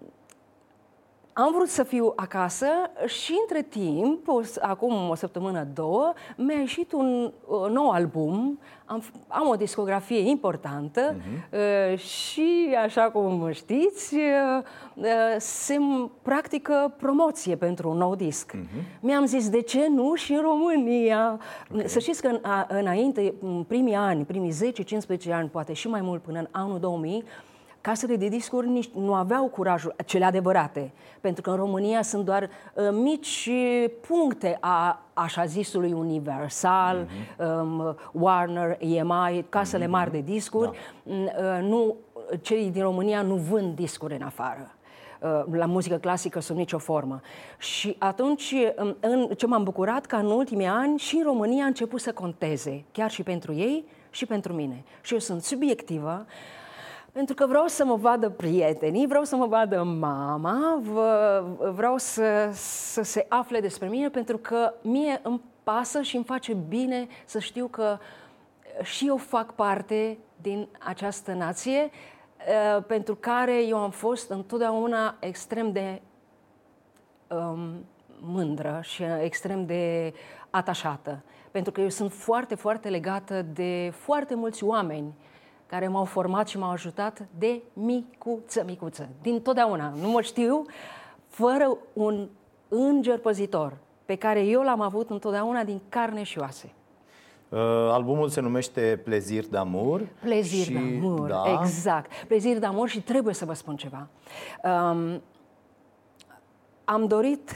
am 1.36 1.52
vrut 1.54 1.68
să 1.68 1.82
fiu 1.82 2.12
acasă 2.16 2.66
și 3.06 3.32
între 3.40 3.62
timp, 3.62 4.28
o, 4.28 4.40
acum 4.60 5.08
o 5.08 5.14
săptămână, 5.14 5.66
două, 5.74 6.12
mi-a 6.36 6.58
ieșit 6.58 6.92
un 6.92 7.32
uh, 7.46 7.70
nou 7.70 7.90
album. 7.90 8.58
Am, 8.84 9.02
am 9.28 9.48
o 9.48 9.54
discografie 9.54 10.28
importantă 10.28 11.14
uh-huh. 11.14 11.50
uh, 11.92 11.98
și, 11.98 12.76
așa 12.84 13.02
cum 13.02 13.50
știți, 13.52 14.14
uh, 14.14 14.62
uh, 14.94 15.06
se 15.38 15.76
practică 16.22 16.94
promoție 16.96 17.56
pentru 17.56 17.90
un 17.90 17.96
nou 17.96 18.14
disc. 18.14 18.52
Uh-huh. 18.52 19.00
Mi-am 19.00 19.26
zis, 19.26 19.48
de 19.48 19.60
ce 19.60 19.88
nu 19.88 20.14
și 20.14 20.32
în 20.32 20.40
România? 20.40 21.40
Okay. 21.72 21.88
Să 21.88 21.98
știți 21.98 22.22
că 22.22 22.28
în, 22.28 22.38
a, 22.42 22.66
înainte, 22.68 23.34
în 23.40 23.64
primii 23.68 23.94
ani, 23.94 24.24
primii 24.24 24.72
10-15 25.28 25.30
ani, 25.30 25.48
poate 25.48 25.72
și 25.72 25.88
mai 25.88 26.00
mult 26.00 26.22
până 26.22 26.38
în 26.38 26.48
anul 26.50 26.78
2000, 26.78 27.24
casele 27.84 28.16
de 28.16 28.28
discuri 28.28 28.68
nici 28.68 28.90
nu 28.90 29.14
aveau 29.14 29.46
curajul, 29.46 29.94
cele 30.04 30.24
adevărate, 30.24 30.92
pentru 31.20 31.42
că 31.42 31.50
în 31.50 31.56
România 31.56 32.02
sunt 32.02 32.24
doar 32.24 32.42
uh, 32.74 32.88
mici 32.92 33.50
puncte 34.06 34.56
a 34.60 35.02
așa 35.12 35.44
zisului 35.44 35.92
Universal, 35.92 37.06
mm-hmm. 37.06 37.60
um, 37.60 37.96
Warner, 38.12 38.76
EMI, 38.80 39.44
casele 39.48 39.84
mm-hmm. 39.84 39.88
mari 39.88 40.10
de 40.10 40.20
discuri. 40.20 40.70
Da. 40.70 41.12
Mm, 41.14 41.24
uh, 41.24 41.68
nu, 41.68 41.96
cei 42.40 42.70
din 42.70 42.82
România 42.82 43.22
nu 43.22 43.34
vând 43.34 43.74
discuri 43.74 44.14
în 44.14 44.22
afară 44.22 44.74
uh, 45.20 45.42
la 45.50 45.66
muzică 45.66 45.96
clasică 45.96 46.40
sub 46.40 46.56
nicio 46.56 46.78
formă. 46.78 47.20
Și 47.58 47.96
atunci, 47.98 48.54
um, 48.78 48.96
în 49.00 49.28
ce 49.36 49.46
m-am 49.46 49.64
bucurat, 49.64 50.06
că 50.06 50.16
în 50.16 50.26
ultimii 50.26 50.66
ani 50.66 50.98
și 50.98 51.16
în 51.16 51.22
România 51.22 51.64
a 51.64 51.66
început 51.66 52.00
să 52.00 52.12
conteze, 52.12 52.84
chiar 52.92 53.10
și 53.10 53.22
pentru 53.22 53.54
ei 53.54 53.84
și 54.10 54.26
pentru 54.26 54.52
mine. 54.52 54.84
Și 55.00 55.12
eu 55.12 55.18
sunt 55.18 55.42
subiectivă, 55.42 56.26
pentru 57.14 57.34
că 57.34 57.46
vreau 57.46 57.66
să 57.66 57.84
mă 57.84 57.94
vadă 57.94 58.30
prietenii, 58.30 59.06
vreau 59.06 59.24
să 59.24 59.36
mă 59.36 59.46
vadă 59.46 59.82
mama, 59.82 60.80
vreau 61.72 61.96
să, 61.96 62.50
să 62.52 63.02
se 63.02 63.26
afle 63.28 63.60
despre 63.60 63.88
mine, 63.88 64.08
pentru 64.08 64.38
că 64.38 64.74
mie 64.82 65.20
îmi 65.22 65.40
pasă 65.62 66.02
și 66.02 66.16
îmi 66.16 66.24
face 66.24 66.54
bine 66.54 67.06
să 67.24 67.38
știu 67.38 67.66
că 67.66 67.98
și 68.82 69.06
eu 69.06 69.16
fac 69.16 69.54
parte 69.54 70.18
din 70.40 70.68
această 70.78 71.32
nație 71.32 71.90
uh, 71.90 72.84
pentru 72.86 73.14
care 73.14 73.66
eu 73.66 73.78
am 73.78 73.90
fost 73.90 74.30
întotdeauna 74.30 75.16
extrem 75.20 75.72
de 75.72 76.02
um, 77.28 77.84
mândră 78.20 78.78
și 78.82 79.02
extrem 79.20 79.66
de 79.66 80.14
atașată. 80.50 81.22
Pentru 81.50 81.72
că 81.72 81.80
eu 81.80 81.88
sunt 81.88 82.12
foarte, 82.12 82.54
foarte 82.54 82.88
legată 82.88 83.42
de 83.42 83.92
foarte 83.94 84.34
mulți 84.34 84.64
oameni 84.64 85.14
care 85.74 85.88
m-au 85.88 86.04
format 86.04 86.48
și 86.48 86.58
m-au 86.58 86.70
ajutat 86.70 87.26
de 87.38 87.62
micuță, 87.72 88.62
micuță. 88.66 89.08
Din 89.22 89.40
totdeauna. 89.40 89.92
Nu 90.00 90.08
mă 90.08 90.20
știu 90.20 90.64
fără 91.28 91.76
un 91.92 92.28
înger 92.68 93.18
păzitor 93.18 93.76
pe 94.04 94.14
care 94.14 94.44
eu 94.44 94.62
l-am 94.62 94.80
avut 94.80 95.10
întotdeauna 95.10 95.64
din 95.64 95.80
carne 95.88 96.22
și 96.22 96.38
oase. 96.38 96.72
Uh, 97.48 97.58
albumul 97.90 98.28
se 98.28 98.40
numește 98.40 99.00
Plezir 99.04 99.44
d'Amour. 99.44 100.00
Plezir 100.20 100.64
și, 100.64 100.72
d'Amour, 100.72 101.28
da. 101.28 101.58
exact. 101.60 102.10
Plezir 102.26 102.58
d'Amour 102.58 102.88
și 102.88 103.02
trebuie 103.02 103.34
să 103.34 103.44
vă 103.44 103.52
spun 103.52 103.76
ceva. 103.76 104.08
Um, 104.62 105.22
am 106.84 107.06
dorit 107.06 107.50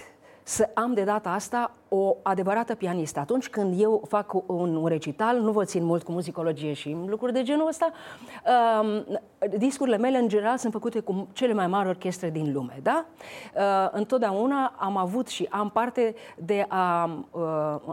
să 0.48 0.70
am 0.74 0.94
de 0.94 1.04
data 1.04 1.30
asta 1.30 1.70
o 1.88 2.16
adevărată 2.22 2.74
pianistă. 2.74 3.20
Atunci 3.20 3.48
când 3.48 3.80
eu 3.80 4.02
fac 4.08 4.34
un, 4.46 4.86
recital, 4.86 5.40
nu 5.40 5.52
vă 5.52 5.64
țin 5.64 5.84
mult 5.84 6.02
cu 6.02 6.12
muzicologie 6.12 6.72
și 6.72 6.96
lucruri 7.06 7.32
de 7.32 7.42
genul 7.42 7.66
ăsta, 7.66 7.90
um, 8.80 9.18
discurile 9.58 9.96
mele, 9.96 10.18
în 10.18 10.28
general, 10.28 10.56
sunt 10.56 10.72
făcute 10.72 11.00
cu 11.00 11.28
cele 11.32 11.52
mai 11.52 11.66
mari 11.66 11.88
orchestre 11.88 12.30
din 12.30 12.52
lume, 12.52 12.78
da? 12.82 13.04
Uh, 13.54 13.88
întotdeauna 13.90 14.74
am 14.78 14.96
avut 14.96 15.28
și 15.28 15.46
am 15.50 15.70
parte 15.70 16.14
de 16.36 16.64
a, 16.68 17.10
uh, 17.30 17.40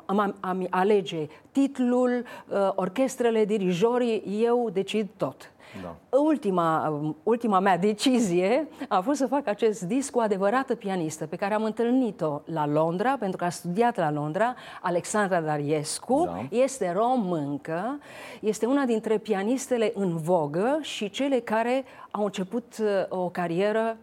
a, 0.06 0.34
a 0.40 0.58
alege 0.70 1.28
titlul, 1.52 2.24
uh, 2.48 2.70
orchestrele, 2.76 3.46
dirijorii, 3.46 4.24
eu 4.44 4.70
decid 4.74 5.08
tot. 5.18 5.55
Da. 5.82 6.18
Ultima, 6.18 7.02
ultima 7.24 7.60
mea 7.60 7.78
decizie 7.78 8.68
a 8.88 9.02
fost 9.02 9.18
să 9.18 9.28
fac 9.28 9.48
acest 9.48 9.82
disc 9.82 10.12
cu 10.12 10.20
adevărată 10.20 10.76
pianistă 10.76 11.26
pe 11.26 11.36
care 11.36 11.54
am 11.54 11.64
întâlnit-o 11.64 12.42
la 12.46 12.68
Londra, 12.68 13.16
pentru 13.20 13.38
că 13.38 13.46
a 13.46 13.50
studiat 13.50 13.98
la 13.98 14.12
Londra, 14.12 14.56
Alexandra 14.82 15.42
Dariescu, 15.42 16.24
da. 16.26 16.58
este 16.58 16.92
româncă, 16.92 18.00
este 18.40 18.66
una 18.66 18.86
dintre 18.86 19.18
pianistele 19.18 19.92
în 19.96 20.18
vogă 20.18 20.78
și 20.82 21.10
cele 21.10 21.40
care 21.40 21.84
au 22.12 22.24
început 22.24 22.76
uh, 22.80 22.88
o 23.10 23.30
carieră 23.30 23.98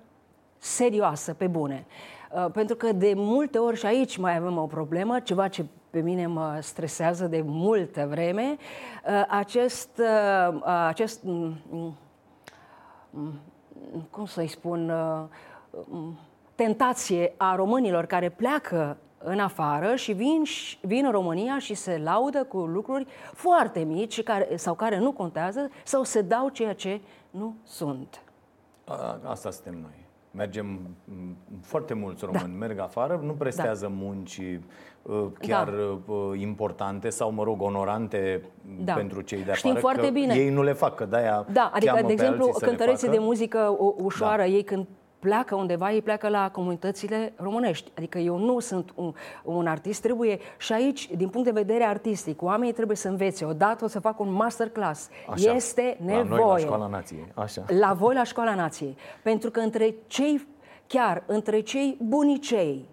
serioasă, 0.59 1.35
pe 1.35 1.47
bune. 1.47 1.87
Uh, 2.33 2.51
pentru 2.53 2.77
că 2.77 2.93
de 2.93 3.13
multe 3.17 3.59
ori 3.59 3.79
și 3.79 3.87
aici 3.87 4.17
mai 4.17 4.37
avem 4.37 4.59
o 4.59 4.67
problemă, 4.67 5.21
ceva 5.21 5.49
ce 5.49 5.65
pe 5.93 6.01
mine 6.01 6.27
mă 6.27 6.59
stresează 6.61 7.27
de 7.27 7.43
multă 7.47 8.07
vreme, 8.11 8.57
uh, 9.07 9.25
acest, 9.29 9.99
uh, 9.99 10.55
uh, 10.55 10.85
acest 10.87 11.23
mm, 11.23 11.57
mm, 13.11 13.41
cum 14.11 14.27
să-i 14.27 14.47
spun, 14.47 14.93
mm, 15.85 16.19
tentație 16.55 17.35
a 17.37 17.55
românilor 17.55 18.05
care 18.05 18.29
pleacă 18.29 18.97
în 19.19 19.39
afară 19.39 19.95
și 19.95 20.13
vin, 20.13 20.43
vin 20.81 21.05
în 21.05 21.11
România 21.11 21.59
și 21.59 21.75
se 21.75 21.99
laudă 21.99 22.45
cu 22.45 22.59
lucruri 22.59 23.07
foarte 23.33 23.81
mici 23.81 24.23
care, 24.23 24.57
sau 24.57 24.75
care 24.75 24.99
nu 24.99 25.13
contează 25.13 25.71
sau 25.85 26.03
se 26.03 26.23
dau 26.23 26.49
ceea 26.49 26.75
ce 26.75 27.01
nu 27.31 27.55
sunt. 27.63 28.23
A, 28.85 29.21
asta 29.25 29.51
suntem 29.51 29.79
noi. 29.81 30.01
Mergem, 30.31 30.81
foarte 31.63 31.95
mulți 31.95 32.25
români 32.25 32.59
da. 32.59 32.67
merg 32.67 32.79
afară, 32.79 33.21
nu 33.23 33.33
prestează 33.33 33.87
da. 33.87 33.93
munci 33.95 34.37
uh, 34.37 34.59
chiar 35.39 35.69
da. 35.69 36.13
Uh, 36.13 36.41
importante 36.41 37.09
sau, 37.09 37.33
mă 37.33 37.43
rog, 37.43 37.63
onorante 37.63 38.43
da. 38.85 38.93
pentru 38.93 39.21
cei 39.21 39.39
de 39.39 39.51
afară. 39.51 39.59
Știm 39.59 39.75
foarte 39.75 40.11
bine. 40.11 40.35
Ei 40.35 40.51
nu 40.51 40.63
le 40.63 40.73
fac, 40.73 40.95
că 40.95 41.05
de-aia 41.05 41.47
Da, 41.53 41.71
adică, 41.75 42.01
de 42.07 42.13
exemplu, 42.13 42.47
cântăreții 42.61 43.09
de 43.09 43.19
muzică 43.19 43.77
ușoară, 43.97 44.43
da. 44.43 44.47
ei 44.47 44.63
când 44.63 44.87
pleacă 45.23 45.55
undeva, 45.55 45.93
ei 45.93 46.03
pleacă 46.03 46.29
la 46.29 46.51
comunitățile 46.51 47.33
românești. 47.37 47.91
Adică 47.97 48.19
eu 48.19 48.39
nu 48.39 48.59
sunt 48.59 48.93
un, 48.95 49.13
un 49.45 49.67
artist, 49.67 50.03
trebuie 50.03 50.39
și 50.59 50.73
aici, 50.73 51.11
din 51.17 51.29
punct 51.29 51.47
de 51.47 51.61
vedere 51.61 51.85
artistic, 51.85 52.43
oamenii 52.43 52.73
trebuie 52.73 52.97
să 52.97 53.09
învețe. 53.09 53.45
Odată 53.45 53.85
o 53.85 53.89
să 53.89 54.01
fac 54.01 54.21
un 54.21 54.33
masterclass. 54.33 55.09
Așa. 55.29 55.55
Este 55.55 55.97
nevoie. 56.01 56.23
La 56.23 56.37
noi 56.37 56.47
la 56.47 56.59
Școala 56.59 56.87
Nației. 56.87 57.33
Așa. 57.35 57.65
La 57.81 57.93
voi 57.93 58.15
la 58.15 58.25
Școala 58.25 58.55
Nației. 58.55 58.97
Pentru 59.23 59.51
că 59.51 59.61
între 59.61 59.95
cei, 60.07 60.47
chiar 60.87 61.23
între 61.27 61.61
cei 61.61 61.97
bunicei, 62.01 62.89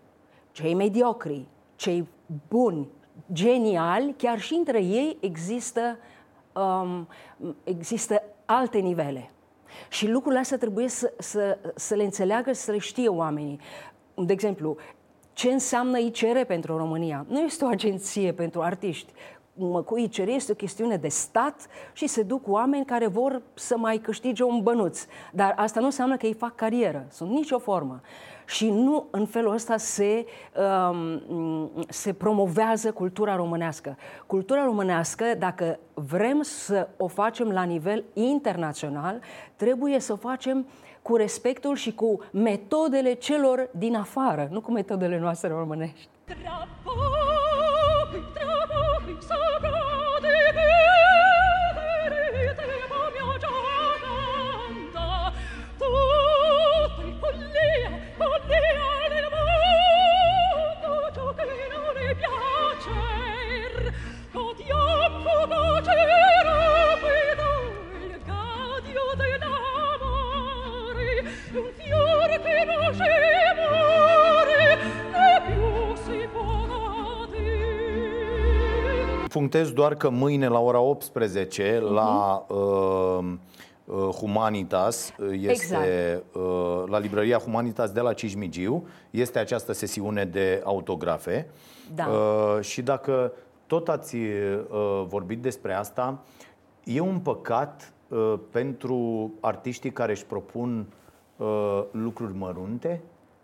cei 0.52 0.74
mediocri, 0.74 1.48
cei 1.80 2.08
buni, 2.48 2.88
geniali, 3.34 4.14
chiar 4.18 4.40
și 4.40 4.54
între 4.54 4.84
ei 4.84 5.18
există, 5.20 5.98
um, 6.54 7.08
există 7.64 8.24
alte 8.46 8.78
nivele. 8.78 9.32
Și 9.90 10.08
lucrurile 10.08 10.40
astea 10.40 10.58
trebuie 10.58 10.88
să, 10.88 11.14
să, 11.18 11.58
să 11.76 11.96
le 11.96 12.04
înțeleagă, 12.04 12.54
să 12.54 12.72
le 12.72 12.78
știe 12.78 13.08
oamenii. 13.08 13.60
De 14.16 14.34
exemplu, 14.34 14.78
ce 15.34 15.52
înseamnă 15.52 16.00
ICR 16.00 16.42
pentru 16.48 16.78
România? 16.78 17.26
Nu 17.28 17.40
este 17.40 17.66
o 17.66 17.68
agenție 17.68 18.34
pentru 18.34 18.62
artiști. 18.62 19.12
Cu 19.86 19.98
ICR 19.98 20.28
este 20.28 20.52
o 20.52 20.56
chestiune 20.56 20.96
de 20.96 21.08
stat 21.08 21.68
și 21.94 22.08
se 22.08 22.24
duc 22.24 22.48
oameni 22.48 22.86
care 22.86 23.08
vor 23.08 23.42
să 23.54 23.78
mai 23.78 23.98
câștige 23.98 24.44
un 24.44 24.62
bănuț. 24.62 25.06
Dar 25.32 25.54
asta 25.58 25.80
nu 25.80 25.86
înseamnă 25.86 26.18
că 26.18 26.26
ei 26.26 26.34
fac 26.34 26.56
carieră, 26.56 27.06
sunt 27.10 27.30
nicio 27.30 27.60
formă 27.60 28.02
și 28.50 28.70
nu 28.70 29.08
în 29.12 29.26
felul 29.26 29.54
ăsta 29.54 29.78
se, 29.78 30.26
um, 30.90 31.72
se 31.88 32.14
promovează 32.14 32.92
cultura 32.92 33.36
românească. 33.36 33.98
Cultura 34.26 34.64
românească, 34.64 35.26
dacă 35.38 35.80
vrem 35.94 36.42
să 36.42 36.88
o 36.98 37.08
facem 37.08 37.52
la 37.52 37.64
nivel 37.64 38.04
internațional, 38.14 39.20
trebuie 39.56 40.00
să 40.00 40.14
o 40.14 40.16
facem 40.16 40.68
cu 41.02 41.16
respectul 41.16 41.76
și 41.76 41.94
cu 41.94 42.20
metodele 42.32 43.14
celor 43.14 43.70
din 43.72 43.96
afară, 43.96 44.48
nu 44.52 44.62
cu 44.62 44.72
metodele 44.72 45.20
noastre 45.20 45.50
românești. 45.50 46.08
Trapoi, 46.26 47.19
so 49.22 49.36
good. 49.62 49.79
Punctez 79.30 79.72
doar 79.72 79.96
că 79.96 80.10
mâine 80.10 80.48
la 80.48 80.60
ora 80.60 80.80
18 80.80 81.78
uh-huh. 81.78 81.82
la 81.82 82.46
uh, 82.48 83.26
uh, 83.86 83.96
Humanitas 83.96 85.14
este 85.32 85.50
exact. 85.50 85.88
uh, 86.34 86.84
la 86.88 87.00
librăria 87.00 87.38
Humanitas 87.38 87.92
de 87.92 88.00
la 88.00 88.14
Cismigiu 88.14 88.88
este 89.10 89.40
această 89.40 89.74
sesiune 89.74 90.26
de 90.26 90.62
autografe. 90.64 91.48
Da. 91.96 92.06
Uh, 92.08 92.62
și 92.62 92.82
dacă 92.82 93.32
tot 93.68 93.90
ați 93.90 94.16
uh, 94.16 95.04
vorbit 95.08 95.42
despre 95.42 95.74
asta, 95.74 96.20
e 96.84 97.00
un 97.00 97.20
păcat 97.20 97.94
uh, 98.08 98.34
pentru 98.52 99.32
artiștii 99.40 99.92
care 99.92 100.12
își 100.12 100.26
propun 100.26 100.86
uh, 101.38 101.84
lucruri 101.92 102.34
mărunte? 102.38 103.02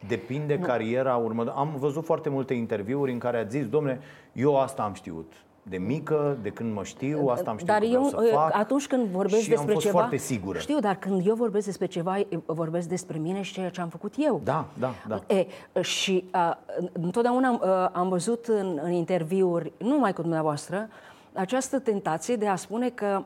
Depinde 0.07 0.55
nu. 0.55 0.65
cariera 0.65 1.15
următoare. 1.15 1.59
Am 1.59 1.75
văzut 1.77 2.05
foarte 2.05 2.29
multe 2.29 2.53
interviuri 2.53 3.11
în 3.11 3.17
care 3.17 3.37
ați 3.37 3.57
zis, 3.57 3.67
domnule, 3.67 3.99
eu 4.33 4.59
asta 4.59 4.83
am 4.83 4.93
știut 4.93 5.44
de 5.69 5.77
mică, 5.77 6.37
de 6.41 6.49
când 6.49 6.73
mă 6.73 6.83
știu, 6.83 7.27
asta 7.27 7.49
am 7.49 7.57
știut 7.57 7.69
dar 7.69 7.81
eu, 7.81 8.07
să 8.07 8.29
fac 8.33 8.55
atunci 8.55 8.87
când 8.87 9.07
vorbesc 9.07 9.41
și 9.41 9.49
despre 9.49 9.67
am 9.67 9.73
fost 9.73 9.85
ceva, 9.85 9.97
foarte 9.97 10.17
sigură. 10.17 10.59
Știu, 10.59 10.79
dar 10.79 10.95
când 10.95 11.27
eu 11.27 11.35
vorbesc 11.35 11.65
despre 11.65 11.85
ceva, 11.85 12.17
vorbesc 12.45 12.87
despre 12.87 13.17
mine 13.17 13.41
și 13.41 13.53
ceea 13.53 13.69
ce 13.69 13.81
am 13.81 13.89
făcut 13.89 14.13
eu. 14.17 14.41
Da, 14.43 14.65
da, 14.79 14.93
da. 15.07 15.21
E, 15.27 15.47
și 15.81 16.25
a, 16.31 16.59
întotdeauna 16.91 17.47
am, 17.47 17.61
am 17.93 18.09
văzut 18.09 18.45
în, 18.45 18.79
în 18.83 18.91
interviuri, 18.91 19.71
nu 19.77 19.87
numai 19.87 20.13
cu 20.13 20.21
dumneavoastră, 20.21 20.89
această 21.33 21.79
tentație 21.79 22.35
de 22.35 22.47
a 22.47 22.55
spune 22.55 22.89
că 22.89 23.23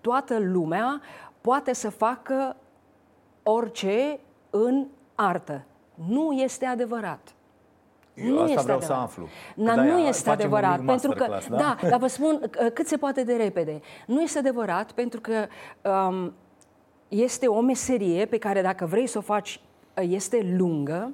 toată 0.00 0.38
lumea 0.38 1.00
poate 1.40 1.74
să 1.74 1.90
facă 1.90 2.56
orice 3.42 4.18
în 4.50 4.86
artă. 5.14 5.64
Nu 6.08 6.32
este 6.32 6.64
adevărat. 6.64 7.34
Eu 8.14 8.26
nu 8.26 8.40
asta 8.40 8.52
este 8.52 8.62
vreau 8.62 8.78
adevărat. 8.78 8.98
să 8.98 9.04
aflu. 9.04 9.28
Na, 9.54 9.74
nu 9.74 9.98
este 9.98 10.30
adevărat, 10.30 10.84
pentru 10.84 11.10
că, 11.10 11.24
class, 11.24 11.48
da? 11.48 11.56
da, 11.56 11.88
dar 11.88 11.98
vă 11.98 12.06
spun 12.06 12.50
cât 12.74 12.86
se 12.86 12.96
poate 12.96 13.24
de 13.24 13.34
repede. 13.34 13.80
Nu 14.06 14.22
este 14.22 14.38
adevărat 14.38 14.92
pentru 14.92 15.20
că 15.20 15.46
um, 15.88 16.34
este 17.08 17.46
o 17.46 17.60
meserie 17.60 18.26
pe 18.26 18.38
care 18.38 18.62
dacă 18.62 18.86
vrei 18.86 19.06
să 19.06 19.18
o 19.18 19.20
faci, 19.20 19.60
este 19.94 20.54
lungă, 20.56 21.12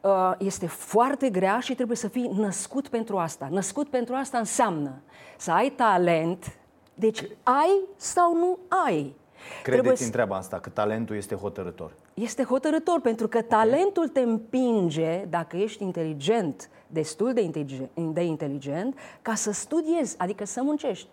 uh, 0.00 0.32
este 0.38 0.66
foarte 0.66 1.30
grea 1.30 1.60
și 1.60 1.74
trebuie 1.74 1.96
să 1.96 2.08
fii 2.08 2.30
născut 2.36 2.88
pentru 2.88 3.18
asta. 3.18 3.48
Născut 3.50 3.88
pentru 3.88 4.14
asta 4.14 4.38
înseamnă 4.38 5.00
să 5.36 5.52
ai 5.52 5.68
talent, 5.68 6.56
deci 6.94 7.22
ai 7.42 7.80
sau 7.96 8.34
nu 8.34 8.58
ai. 8.86 9.14
Credeți 9.62 9.82
trebuie 9.82 10.04
în 10.04 10.10
treaba 10.10 10.36
asta, 10.36 10.58
că 10.58 10.68
talentul 10.68 11.16
este 11.16 11.34
hotărător 11.34 11.92
este 12.22 12.42
hotărător 12.42 13.00
pentru 13.00 13.28
că 13.28 13.42
talentul 13.42 14.08
te 14.08 14.20
împinge, 14.20 15.24
dacă 15.30 15.56
ești 15.56 15.82
inteligent, 15.82 16.70
destul 16.86 17.32
de 17.32 17.40
inteligent, 17.40 17.90
de 17.94 18.22
inteligent 18.22 18.98
ca 19.22 19.34
să 19.34 19.52
studiezi, 19.52 20.18
adică 20.18 20.44
să 20.44 20.62
muncești. 20.62 21.08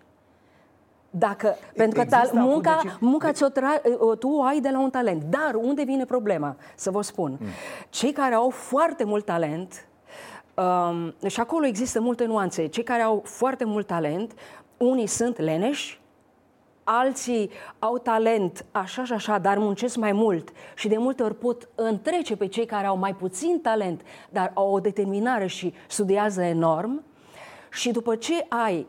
Dacă, 1.10 1.56
pentru 1.74 2.00
că 2.00 2.06
ta, 2.06 2.30
munca, 2.32 2.80
deci, 2.82 2.92
munca 3.00 3.32
ți-o 3.32 3.48
tra, 3.48 3.80
tu 4.18 4.28
o 4.28 4.42
ai 4.42 4.60
de 4.60 4.68
la 4.68 4.80
un 4.80 4.90
talent. 4.90 5.22
Dar 5.22 5.54
unde 5.54 5.82
vine 5.82 6.04
problema? 6.04 6.56
Să 6.74 6.90
vă 6.90 7.02
spun. 7.02 7.36
Hmm. 7.36 7.46
Cei 7.90 8.12
care 8.12 8.34
au 8.34 8.50
foarte 8.50 9.04
mult 9.04 9.24
talent, 9.24 9.86
um, 10.54 11.28
și 11.28 11.40
acolo 11.40 11.66
există 11.66 12.00
multe 12.00 12.24
nuanțe, 12.24 12.66
cei 12.66 12.84
care 12.84 13.02
au 13.02 13.22
foarte 13.24 13.64
mult 13.64 13.86
talent, 13.86 14.32
unii 14.76 15.06
sunt 15.06 15.38
leneși, 15.38 16.00
alții 16.84 17.50
au 17.78 17.98
talent 17.98 18.64
așa 18.72 19.04
și 19.04 19.12
așa, 19.12 19.38
dar 19.38 19.58
muncesc 19.58 19.96
mai 19.96 20.12
mult 20.12 20.52
și 20.74 20.88
de 20.88 20.96
multe 20.96 21.22
ori 21.22 21.34
pot 21.34 21.68
întrece 21.74 22.36
pe 22.36 22.46
cei 22.46 22.66
care 22.66 22.86
au 22.86 22.96
mai 22.96 23.14
puțin 23.14 23.60
talent, 23.62 24.02
dar 24.30 24.50
au 24.54 24.72
o 24.72 24.80
determinare 24.80 25.46
și 25.46 25.74
studiază 25.88 26.42
enorm. 26.42 27.02
Și 27.70 27.90
după 27.90 28.16
ce 28.16 28.46
ai 28.48 28.86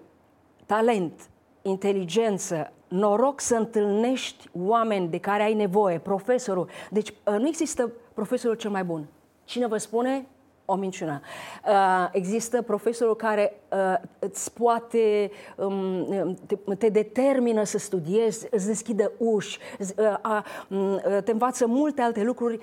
talent, 0.66 1.30
inteligență, 1.62 2.72
noroc 2.88 3.40
să 3.40 3.56
întâlnești 3.56 4.50
oameni 4.66 5.08
de 5.08 5.18
care 5.18 5.44
ai 5.44 5.54
nevoie, 5.54 6.00
profesorul. 6.00 6.70
Deci 6.90 7.10
uh, 7.10 7.36
nu 7.40 7.48
există 7.48 7.92
profesorul 8.14 8.56
cel 8.56 8.70
mai 8.70 8.84
bun. 8.84 9.08
Cine 9.44 9.68
vă 9.68 9.78
spune, 9.78 10.26
o 10.66 10.76
minciună. 10.76 11.22
Uh, 11.68 12.10
există 12.12 12.62
profesorul 12.62 13.16
care 13.16 13.62
uh, 13.72 13.96
îți 14.20 14.54
poate, 14.54 15.32
um, 15.56 16.38
te, 16.48 16.56
te 16.76 16.90
determină 16.90 17.64
să 17.64 17.78
studiezi, 17.78 18.48
îți 18.52 18.68
deschide 18.68 19.12
uși, 19.18 19.60
uh, 19.98 20.40
uh, 20.70 21.24
te 21.24 21.32
învață 21.32 21.68
multe 21.68 22.02
alte 22.02 22.24
lucruri 22.24 22.60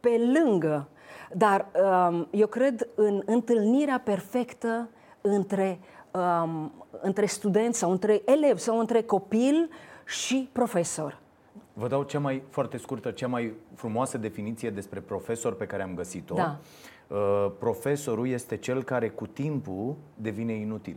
pe 0.00 0.20
lângă. 0.34 0.88
Dar 1.32 1.66
um, 2.10 2.28
eu 2.30 2.46
cred 2.46 2.88
în 2.94 3.22
întâlnirea 3.24 4.00
perfectă 4.04 4.88
între, 5.20 5.78
um, 6.10 6.72
între 7.00 7.26
studenți 7.26 7.78
sau 7.78 7.90
între 7.90 8.22
elevi 8.24 8.60
sau 8.60 8.78
între 8.78 9.02
copil 9.02 9.70
și 10.04 10.48
profesor. 10.52 11.24
Vă 11.78 11.88
dau 11.88 12.02
cea 12.02 12.18
mai 12.18 12.42
foarte 12.48 12.76
scurtă, 12.76 13.10
cea 13.10 13.26
mai 13.26 13.52
frumoasă 13.74 14.18
definiție 14.18 14.70
despre 14.70 15.00
profesor 15.00 15.54
pe 15.54 15.66
care 15.66 15.82
am 15.82 15.94
găsit-o. 15.94 16.34
Da. 16.34 16.58
Uh, 17.08 17.50
profesorul 17.58 18.28
este 18.28 18.56
cel 18.56 18.82
care 18.82 19.08
cu 19.08 19.26
timpul 19.26 19.96
devine 20.14 20.52
inutil. 20.52 20.96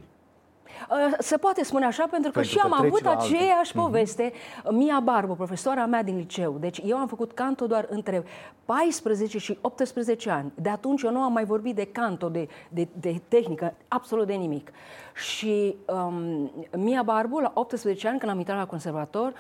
Uh, 0.90 1.14
se 1.18 1.38
poate 1.38 1.64
spune 1.64 1.86
așa 1.86 2.08
pentru 2.12 2.32
că 2.32 2.40
pentru 2.40 2.58
și 2.58 2.60
că 2.60 2.74
am 2.74 2.86
avut 2.86 3.06
aceeași 3.06 3.78
altul. 3.78 3.82
poveste. 3.82 4.32
Mm-hmm. 4.32 4.72
Mia 4.72 5.00
Barbu, 5.00 5.34
profesoara 5.34 5.86
mea 5.86 6.04
din 6.04 6.18
liceu. 6.18 6.58
Deci 6.60 6.82
eu 6.86 6.98
am 6.98 7.08
făcut 7.08 7.32
canto 7.32 7.68
doar 7.68 7.88
între 7.90 8.24
14 8.66 9.38
și 9.38 9.58
18 9.62 10.30
ani. 10.30 10.52
De 10.56 10.70
atunci 10.70 11.02
eu 11.02 11.12
nu 11.12 11.20
am 11.20 11.34
mai 11.34 11.46
vorbit 11.46 11.76
de 11.76 11.86
canto, 11.86 12.30
de, 12.30 12.48
de, 12.70 12.88
de 13.00 13.22
tehnică, 13.28 13.74
absolut 13.88 14.28
de 14.28 14.34
nimic. 14.34 14.72
Și 15.14 15.76
um, 15.88 16.52
Mia 16.78 17.04
Barbu, 17.04 17.40
la 17.40 17.52
18 17.54 18.08
ani, 18.08 18.20
când 18.20 18.32
am 18.32 18.38
intrat 18.38 18.58
la 18.58 18.66
conservator, 18.66 19.34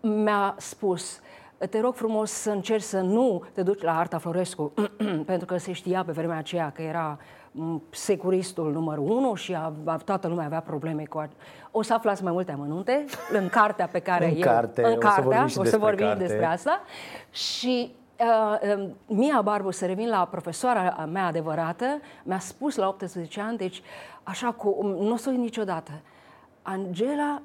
mi-a 0.00 0.54
spus 0.58 1.20
te 1.66 1.80
rog 1.80 1.94
frumos 1.94 2.30
să 2.30 2.50
încerci 2.50 2.82
să 2.82 3.00
nu 3.00 3.42
te 3.52 3.62
duci 3.62 3.82
la 3.82 3.98
Arta 3.98 4.18
Florescu, 4.18 4.72
pentru 5.26 5.46
că 5.46 5.56
se 5.56 5.72
știa 5.72 6.04
pe 6.04 6.12
vremea 6.12 6.36
aceea 6.36 6.70
că 6.70 6.82
era 6.82 7.18
securistul 7.90 8.72
numărul 8.72 9.10
unu 9.10 9.34
și 9.34 9.54
a, 9.54 9.72
a, 9.84 9.96
toată 9.96 10.28
lumea 10.28 10.44
avea 10.44 10.60
probleme 10.60 11.04
cu... 11.04 11.18
A... 11.18 11.28
O 11.70 11.82
să 11.82 11.94
aflați 11.94 12.22
mai 12.22 12.32
multe 12.32 12.52
amănunte 12.52 13.04
în 13.32 13.48
cartea 13.48 13.86
pe 13.86 13.98
care 13.98 14.28
în 14.28 14.34
eu... 14.34 14.40
Carte, 14.40 14.84
în 14.84 14.98
cartea, 14.98 15.44
o 15.44 15.48
să 15.48 15.60
vorbim, 15.60 15.60
o 15.60 15.64
să 15.64 15.78
vorbim 15.78 16.06
despre, 16.06 16.26
despre 16.26 16.44
asta. 16.44 16.80
Și 17.30 17.94
uh, 18.20 18.76
uh, 18.76 18.88
Mia 19.06 19.40
Barbu, 19.42 19.70
să 19.70 19.86
revin 19.86 20.08
la 20.08 20.26
profesoara 20.30 21.08
mea 21.12 21.26
adevărată, 21.26 21.86
mi-a 22.22 22.38
spus 22.38 22.76
la 22.76 22.88
18 22.88 23.40
ani, 23.40 23.56
deci 23.56 23.82
așa 24.22 24.52
cu... 24.52 24.82
Nu 24.82 25.12
o 25.12 25.16
să 25.16 25.30
uit 25.30 25.38
niciodată. 25.38 25.90
Angela, 26.62 27.42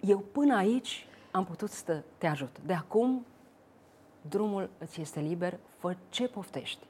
eu 0.00 0.18
până 0.32 0.56
aici 0.56 1.06
am 1.30 1.44
putut 1.44 1.70
să 1.70 2.02
te 2.18 2.26
ajut. 2.26 2.56
De 2.66 2.72
acum, 2.72 3.26
drumul 4.28 4.70
îți 4.78 5.00
este 5.00 5.20
liber, 5.20 5.58
fă 5.78 5.96
ce 6.08 6.28
poftești. 6.28 6.86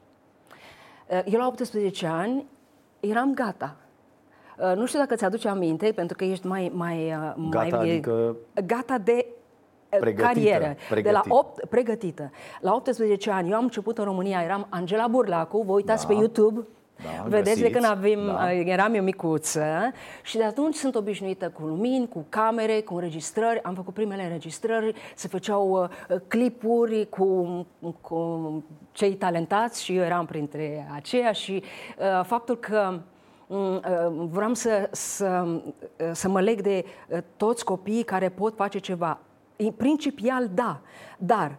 Uh, 1.07 1.21
eu 1.25 1.39
la 1.39 1.47
18 1.47 2.07
ani 2.07 2.45
eram 2.99 3.33
gata. 3.33 3.75
Uh, 4.57 4.75
nu 4.75 4.85
știu 4.85 4.99
dacă 4.99 5.15
ți-aduce 5.15 5.47
aminte, 5.47 5.91
pentru 5.91 6.15
că 6.15 6.23
ești 6.23 6.47
mai... 6.47 6.71
mai, 6.73 7.05
uh, 7.05 7.49
gata, 7.49 7.77
mai 7.77 7.89
adică... 7.89 8.35
Gata 8.65 8.97
de 8.97 9.25
uh, 9.25 9.99
pregătită, 9.99 10.21
carieră. 10.21 10.75
Pregătită. 10.89 11.01
De 11.01 11.11
la 11.11 11.21
8, 11.27 11.65
pregătită. 11.65 12.31
La 12.61 12.73
18 12.73 13.31
ani, 13.31 13.49
eu 13.49 13.55
am 13.55 13.63
început 13.63 13.97
în 13.97 14.03
România, 14.03 14.41
eram 14.41 14.67
Angela 14.69 15.07
Burlacu, 15.07 15.61
vă 15.61 15.71
uitați 15.71 16.07
da. 16.07 16.13
pe 16.13 16.19
YouTube, 16.19 16.67
da, 17.03 17.23
Vedeți, 17.23 17.43
găsiți, 17.43 17.61
de 17.61 17.69
când 17.69 17.85
avem, 17.85 18.25
da. 18.25 18.53
eram 18.53 18.93
eu 18.93 19.03
micuță 19.03 19.91
și 20.23 20.37
de 20.37 20.43
atunci 20.43 20.75
sunt 20.75 20.95
obișnuită 20.95 21.49
cu 21.49 21.65
lumini, 21.65 22.07
cu 22.07 22.25
camere, 22.29 22.81
cu 22.81 22.93
înregistrări. 22.93 23.63
Am 23.63 23.73
făcut 23.75 23.93
primele 23.93 24.23
înregistrări, 24.23 24.93
se 25.15 25.27
făceau 25.27 25.69
uh, 25.69 26.17
clipuri 26.27 27.09
cu, 27.09 27.67
cu 28.01 28.63
cei 28.91 29.13
talentați 29.13 29.83
și 29.83 29.95
eu 29.95 30.03
eram 30.03 30.25
printre 30.25 30.87
aceia 30.95 31.31
și 31.31 31.63
uh, 31.97 32.25
faptul 32.25 32.57
că 32.57 32.99
mm, 33.47 33.75
uh, 33.75 33.81
vreau 34.29 34.53
să, 34.53 34.87
să, 34.91 35.45
uh, 35.45 36.09
să 36.11 36.29
mă 36.29 36.41
leg 36.41 36.61
de 36.61 36.85
uh, 37.07 37.17
toți 37.37 37.65
copiii 37.65 38.03
care 38.03 38.29
pot 38.29 38.55
face 38.55 38.79
ceva. 38.79 39.19
Principial, 39.77 40.49
da, 40.53 40.81
dar 41.17 41.57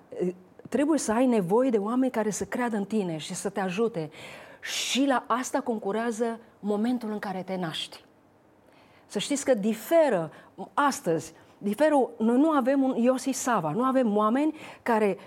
trebuie 0.68 0.98
să 0.98 1.12
ai 1.12 1.26
nevoie 1.26 1.70
de 1.70 1.76
oameni 1.76 2.12
care 2.12 2.30
să 2.30 2.44
creadă 2.44 2.76
în 2.76 2.84
tine 2.84 3.16
și 3.16 3.34
să 3.34 3.48
te 3.48 3.60
ajute 3.60 4.10
și 4.62 5.06
la 5.06 5.24
asta 5.26 5.60
concurează 5.60 6.38
momentul 6.60 7.12
în 7.12 7.18
care 7.18 7.42
te 7.42 7.56
naști. 7.56 8.04
Să 9.06 9.18
știți 9.18 9.44
că 9.44 9.54
diferă 9.54 10.30
astăzi, 10.74 11.32
diferă, 11.58 12.10
noi 12.18 12.36
nu 12.36 12.50
avem 12.50 12.82
un 12.82 12.94
Iosi 12.96 13.30
Sava, 13.30 13.70
nu 13.70 13.82
avem 13.82 14.16
oameni 14.16 14.54
care 14.82 15.18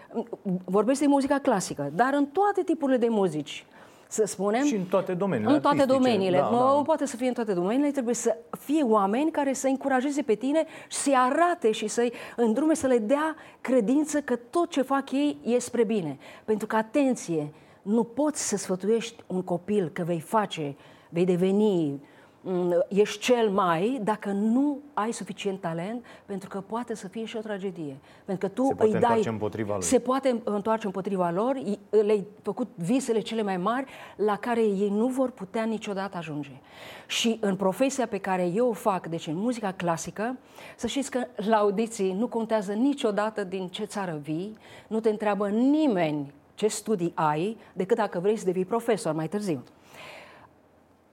vorbesc 0.65 0.99
de 0.99 1.07
muzica 1.07 1.39
clasică, 1.39 1.91
dar 1.93 2.13
în 2.13 2.25
toate 2.25 2.63
tipurile 2.63 2.97
de 2.97 3.07
muzici, 3.09 3.65
să 4.07 4.25
spunem. 4.25 4.65
Și 4.65 4.75
în 4.75 4.83
toate 4.83 5.13
domeniile. 5.13 5.53
În 5.53 5.61
toate 5.61 5.85
domeniile. 5.85 6.37
Da, 6.37 6.49
nu 6.49 6.57
da. 6.57 6.81
poate 6.85 7.05
să 7.05 7.15
fie 7.15 7.27
în 7.27 7.33
toate 7.33 7.53
domeniile, 7.53 7.91
trebuie 7.91 8.15
să 8.15 8.37
fie 8.59 8.83
oameni 8.83 9.31
care 9.31 9.53
să 9.53 9.67
încurajeze 9.67 10.21
pe 10.21 10.35
tine 10.35 10.65
și 10.87 10.97
să-i 10.97 11.15
arate 11.15 11.71
și 11.71 11.87
să-i 11.87 12.13
îndrume, 12.35 12.73
să 12.73 12.87
le 12.87 12.97
dea 12.97 13.35
credință 13.61 14.21
că 14.21 14.35
tot 14.35 14.69
ce 14.69 14.81
fac 14.81 15.11
ei 15.11 15.37
e 15.43 15.59
spre 15.59 15.83
bine. 15.83 16.17
Pentru 16.45 16.67
că, 16.67 16.75
atenție, 16.75 17.53
nu 17.85 18.03
poți 18.03 18.47
să 18.47 18.57
sfătuiești 18.57 19.23
un 19.27 19.41
copil 19.41 19.89
că 19.93 20.03
vei 20.03 20.19
face, 20.19 20.75
vei 21.09 21.25
deveni, 21.25 22.01
mm, 22.41 22.85
ești 22.87 23.19
cel 23.19 23.49
mai, 23.49 23.99
dacă 24.03 24.29
nu 24.31 24.79
ai 24.93 25.11
suficient 25.11 25.59
talent, 25.59 26.05
pentru 26.25 26.49
că 26.49 26.61
poate 26.61 26.95
să 26.95 27.07
fie 27.07 27.25
și 27.25 27.37
o 27.37 27.39
tragedie. 27.39 27.97
Pentru 28.25 28.47
că 28.47 28.53
tu 28.53 28.63
se 28.77 28.83
îi 28.83 28.99
dai. 28.99 29.21
Împotriva 29.25 29.73
lui. 29.73 29.83
Se 29.83 29.99
poate 29.99 30.41
întoarce 30.43 30.85
împotriva 30.85 31.29
lor, 31.29 31.61
le-ai 31.89 32.27
făcut 32.41 32.67
visele 32.75 33.19
cele 33.19 33.41
mai 33.41 33.57
mari 33.57 33.85
la 34.15 34.37
care 34.37 34.61
ei 34.61 34.89
nu 34.89 35.07
vor 35.07 35.31
putea 35.31 35.63
niciodată 35.63 36.17
ajunge. 36.17 36.61
Și 37.07 37.37
în 37.41 37.55
profesia 37.55 38.07
pe 38.07 38.17
care 38.17 38.45
eu 38.45 38.67
o 38.67 38.73
fac, 38.73 39.07
deci 39.07 39.27
în 39.27 39.35
muzica 39.35 39.71
clasică, 39.71 40.37
să 40.75 40.87
știți 40.87 41.11
că 41.11 41.25
la 41.35 41.57
audiții 41.57 42.13
nu 42.13 42.27
contează 42.27 42.73
niciodată 42.73 43.43
din 43.43 43.67
ce 43.67 43.83
țară 43.83 44.19
vii, 44.23 44.57
nu 44.87 44.99
te 44.99 45.09
întreabă 45.09 45.47
nimeni 45.49 46.33
ce 46.55 46.67
studii 46.67 47.11
ai, 47.15 47.57
decât 47.73 47.97
dacă 47.97 48.19
vrei 48.19 48.37
să 48.37 48.45
devii 48.45 48.65
profesor 48.65 49.13
mai 49.13 49.27
târziu. 49.27 49.63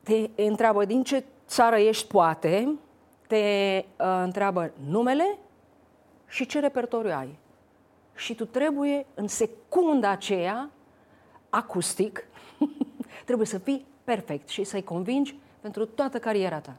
Te 0.03 0.31
întreabă 0.37 0.85
din 0.85 1.03
ce 1.03 1.25
țară 1.47 1.77
ești, 1.77 2.07
poate, 2.07 2.79
te 3.27 3.85
uh, 3.99 4.21
întreabă 4.23 4.73
numele 4.89 5.39
și 6.29 6.47
ce 6.47 6.61
repertoriu 6.61 7.11
ai. 7.11 7.39
Și 8.15 8.35
tu 8.35 8.45
trebuie, 8.45 9.07
în 9.15 9.29
secunda 9.29 10.11
aceea, 10.11 10.71
acustic, 11.51 12.27
trebuie 13.27 13.47
să 13.47 13.59
fii 13.59 13.87
perfect 14.05 14.49
și 14.49 14.65
să-i 14.65 14.83
convingi 14.83 15.39
pentru 15.61 15.87
toată 15.87 16.19
cariera 16.19 16.61
ta. 16.61 16.77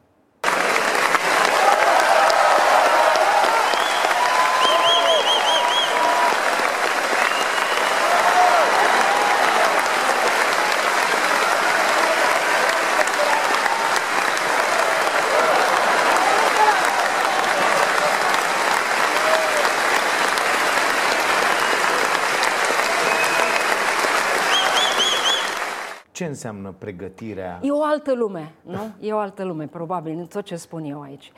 Ce 26.14 26.24
înseamnă 26.24 26.74
pregătirea? 26.78 27.60
E 27.62 27.70
o 27.70 27.82
altă 27.82 28.12
lume, 28.14 28.54
nu? 28.62 28.90
E 29.00 29.12
o 29.12 29.18
altă 29.18 29.44
lume, 29.44 29.66
probabil, 29.66 30.18
în 30.18 30.26
tot 30.26 30.44
ce 30.44 30.56
spun 30.56 30.84
eu 30.84 31.00
aici. 31.00 31.32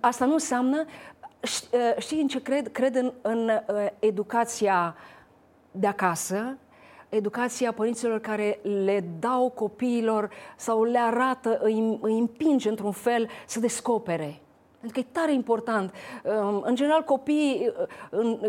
Asta 0.00 0.24
nu 0.24 0.32
înseamnă... 0.32 0.84
Ă, 1.72 2.00
știi 2.00 2.20
în 2.20 2.28
ce 2.28 2.42
cred? 2.42 2.72
Cred 2.72 2.94
în, 2.94 3.12
în 3.22 3.48
ă, 3.48 3.62
educația 3.98 4.96
de 5.70 5.86
acasă, 5.86 6.56
educația 7.08 7.72
părinților 7.72 8.18
care 8.18 8.58
le 8.62 9.04
dau 9.18 9.50
copiilor 9.50 10.30
sau 10.56 10.84
le 10.84 10.98
arată, 10.98 11.58
îi, 11.62 11.98
îi 12.00 12.18
împinge 12.18 12.68
într-un 12.68 12.92
fel 12.92 13.28
să 13.46 13.60
descopere. 13.60 14.40
Pentru 14.80 15.00
că 15.00 15.06
e 15.08 15.20
tare 15.20 15.32
important. 15.32 15.94
În 16.62 16.74
general, 16.74 17.02
copiii, 17.02 17.72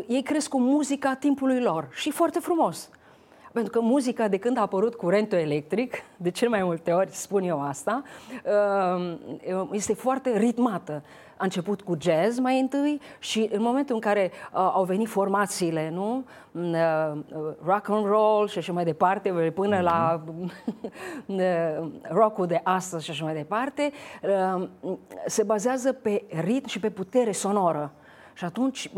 ei 0.07 0.23
cresc 0.23 0.49
cu 0.49 0.59
muzica 0.59 1.15
timpului 1.15 1.61
lor 1.61 1.87
și 1.91 2.11
foarte 2.11 2.39
frumos. 2.39 2.89
Pentru 3.51 3.71
că 3.71 3.79
muzica, 3.81 4.27
de 4.27 4.37
când 4.37 4.57
a 4.57 4.61
apărut 4.61 4.95
curentul 4.95 5.37
electric, 5.37 5.95
de 6.17 6.31
cel 6.31 6.49
mai 6.49 6.63
multe 6.63 6.91
ori 6.91 7.09
spun 7.11 7.43
eu 7.43 7.61
asta, 7.61 8.03
uh, 8.95 9.17
este 9.71 9.93
foarte 9.93 10.37
ritmată. 10.37 11.03
A 11.37 11.43
început 11.43 11.81
cu 11.81 11.97
jazz 12.01 12.39
mai 12.39 12.59
întâi 12.59 13.01
și 13.19 13.49
în 13.51 13.61
momentul 13.61 13.95
în 13.95 14.01
care 14.01 14.31
uh, 14.31 14.71
au 14.73 14.83
venit 14.83 15.07
formațiile, 15.07 15.89
nu? 15.89 16.25
Uh, 16.51 17.19
rock 17.63 17.89
and 17.89 18.05
roll 18.05 18.47
și 18.47 18.57
așa 18.57 18.73
mai 18.73 18.83
departe, 18.83 19.51
până 19.53 19.77
mm-hmm. 19.77 19.81
la 19.81 20.23
rockul 22.19 22.45
de 22.45 22.61
astăzi 22.63 23.05
și 23.05 23.11
așa 23.11 23.23
mai 23.23 23.33
departe, 23.33 23.91
se 25.25 25.43
bazează 25.43 25.91
pe 25.91 26.23
ritm 26.43 26.67
și 26.67 26.79
pe 26.79 26.89
putere 26.89 27.31
sonoră. 27.31 27.91
Și 28.33 28.45
atunci 28.45 28.91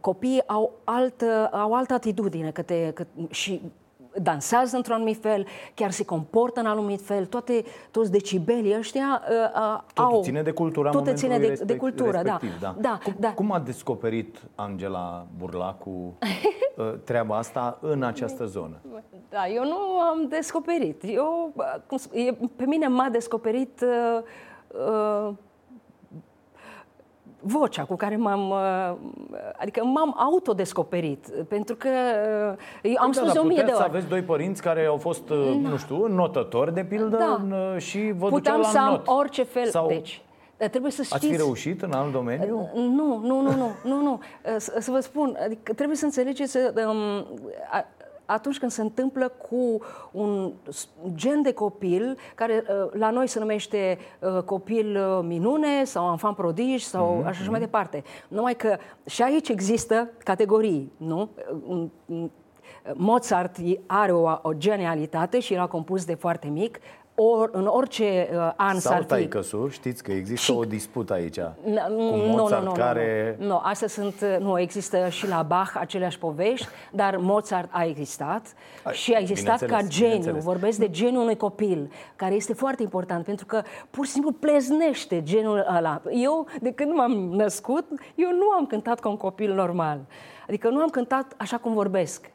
copiii 0.00 0.42
au 0.46 0.72
altă, 0.84 1.48
au 1.52 1.74
altă 1.74 1.94
atitudine 1.94 2.50
către, 2.50 2.90
că, 2.94 3.04
și 3.30 3.60
dansează 4.22 4.76
într-un 4.76 4.94
anumit 4.94 5.20
fel, 5.20 5.46
chiar 5.74 5.90
se 5.90 6.04
comportă 6.04 6.60
în 6.60 6.66
anumit 6.66 7.02
fel, 7.02 7.26
toate, 7.26 7.64
toți 7.90 8.10
decibelii 8.10 8.76
ăștia 8.76 9.22
uh, 9.64 9.80
au... 9.94 10.22
ține 10.22 10.42
de 10.42 10.50
cultura 10.50 10.90
Totul 10.90 11.14
ține 11.14 11.38
de, 11.38 11.46
respect, 11.46 11.70
de 11.70 11.76
cultură, 11.76 12.22
da. 12.22 12.40
da. 12.60 12.76
da, 12.80 12.98
cum, 13.04 13.14
da. 13.18 13.32
cum 13.32 13.52
a 13.52 13.58
descoperit 13.58 14.42
Angela 14.54 15.26
Burlacu 15.38 15.90
uh, 16.76 16.94
treaba 17.04 17.36
asta 17.36 17.78
în 17.80 18.02
această 18.02 18.44
zonă? 18.44 18.80
Da, 19.28 19.48
eu 19.48 19.64
nu 19.64 19.98
am 19.98 20.26
descoperit. 20.28 21.02
Eu, 21.06 21.52
cum, 21.86 21.98
pe 22.56 22.64
mine 22.66 22.86
m-a 22.86 23.08
descoperit 23.08 23.80
uh, 23.82 24.22
uh, 25.28 25.34
vocea 27.44 27.84
cu 27.84 27.96
care 27.96 28.16
m-am, 28.16 28.50
uh, 28.50 28.96
adică 29.56 29.84
m-am 29.84 30.14
autodescoperit, 30.18 31.26
pentru 31.48 31.74
că 31.74 31.88
uh, 32.52 32.56
eu 32.82 32.94
am 32.98 33.10
da, 33.10 33.20
spus 33.20 33.32
da, 33.32 33.40
o 33.40 33.44
mie 33.44 33.62
de 33.62 33.70
ori. 33.70 33.76
să 33.76 33.82
aveți 33.82 34.06
doi 34.06 34.22
părinți 34.22 34.62
care 34.62 34.84
au 34.84 34.96
fost, 34.96 35.26
da. 35.28 35.34
nu 35.68 35.76
știu, 35.76 36.06
notători, 36.06 36.74
de 36.74 36.84
pildă, 36.84 37.44
da. 37.48 37.78
și 37.78 38.12
vă 38.16 38.28
Puteam 38.28 38.56
duceau 38.56 38.58
la 38.58 38.68
să 38.68 38.90
not. 38.90 39.08
am 39.08 39.16
orice 39.16 39.42
fel, 39.42 39.66
Sau... 39.66 39.86
deci. 39.86 40.22
Trebuie 40.70 40.90
să 40.90 41.02
știți... 41.02 41.16
Ați 41.24 41.26
fi 41.26 41.36
reușit 41.36 41.82
în 41.82 41.92
alt 41.92 42.12
domeniu? 42.12 42.68
Nu, 42.74 42.80
nu, 42.88 43.20
nu, 43.22 43.40
nu, 43.40 43.70
nu, 43.84 44.02
nu. 44.02 44.20
Să, 44.56 44.76
să 44.80 44.90
vă 44.90 45.00
spun, 45.00 45.38
adică 45.44 45.72
trebuie 45.72 45.96
să 45.96 46.04
înțelegeți, 46.04 46.56
um, 46.56 47.26
atunci 48.26 48.58
când 48.58 48.70
se 48.70 48.80
întâmplă 48.80 49.28
cu 49.28 49.80
un 50.10 50.52
gen 51.14 51.42
de 51.42 51.52
copil 51.52 52.18
care 52.34 52.64
uh, 52.68 52.90
la 52.92 53.10
noi 53.10 53.26
se 53.26 53.38
numește 53.38 53.98
uh, 54.18 54.42
copil 54.42 54.96
uh, 54.96 55.24
minune 55.26 55.84
sau 55.84 56.10
enfant 56.10 56.36
prodig 56.36 56.78
sau 56.78 57.20
mm-hmm. 57.20 57.26
așa 57.26 57.42
și 57.42 57.50
mai 57.50 57.58
mhm. 57.58 57.68
departe. 57.68 58.04
Numai 58.28 58.54
că 58.54 58.76
și 59.06 59.22
aici 59.22 59.48
există 59.48 60.10
categorii, 60.18 60.92
nu? 60.96 61.28
Mozart 62.94 63.56
are 63.86 64.12
o, 64.12 64.38
o 64.42 64.52
genialitate 64.52 65.40
și 65.40 65.54
l-a 65.54 65.66
compus 65.66 66.04
de 66.04 66.14
foarte 66.14 66.48
mic, 66.48 66.78
or, 67.14 67.50
în 67.52 67.66
orice 67.66 68.28
uh, 68.32 68.52
an 68.56 68.78
Sau 68.78 68.92
s-ar 68.92 69.18
fi... 69.18 69.28
Sau 69.42 69.68
știți 69.68 70.02
că 70.02 70.12
există 70.12 70.52
și... 70.52 70.58
o 70.58 70.64
dispută 70.64 71.12
aici 71.12 71.38
cu 71.38 71.50
Mozart 72.26 72.62
nu, 72.62 72.68
nu, 72.68 72.70
nu, 72.70 72.72
care... 72.72 73.36
Nu, 73.38 73.46
nu, 73.46 73.60
astea 73.62 73.88
sunt, 73.88 74.14
uh, 74.22 74.36
nu, 74.38 74.58
există 74.58 75.08
și 75.08 75.28
la 75.28 75.42
Bach 75.42 75.76
aceleași 75.78 76.18
povești, 76.18 76.66
dar 76.92 77.16
Mozart 77.16 77.68
a 77.72 77.84
existat 77.84 78.54
a, 78.82 78.90
și 78.90 79.12
a 79.12 79.18
existat 79.18 79.64
ca 79.64 79.80
geniu. 79.82 80.34
Vorbesc 80.34 80.78
de 80.78 80.90
geniul 80.90 81.22
unui 81.22 81.36
copil, 81.36 81.90
care 82.16 82.34
este 82.34 82.54
foarte 82.54 82.82
important, 82.82 83.24
pentru 83.24 83.46
că 83.46 83.62
pur 83.90 84.04
și 84.06 84.10
simplu 84.10 84.32
pleznește 84.32 85.22
genul 85.22 85.66
ăla. 85.76 86.02
Eu, 86.10 86.46
de 86.60 86.72
când 86.72 86.92
m-am 86.92 87.12
născut, 87.12 87.84
eu 88.14 88.30
nu 88.30 88.50
am 88.50 88.66
cântat 88.66 89.00
ca 89.00 89.08
un 89.08 89.16
copil 89.16 89.54
normal. 89.54 90.00
Adică 90.48 90.68
nu 90.68 90.80
am 90.80 90.88
cântat 90.88 91.34
așa 91.36 91.56
cum 91.56 91.74
vorbesc. 91.74 92.30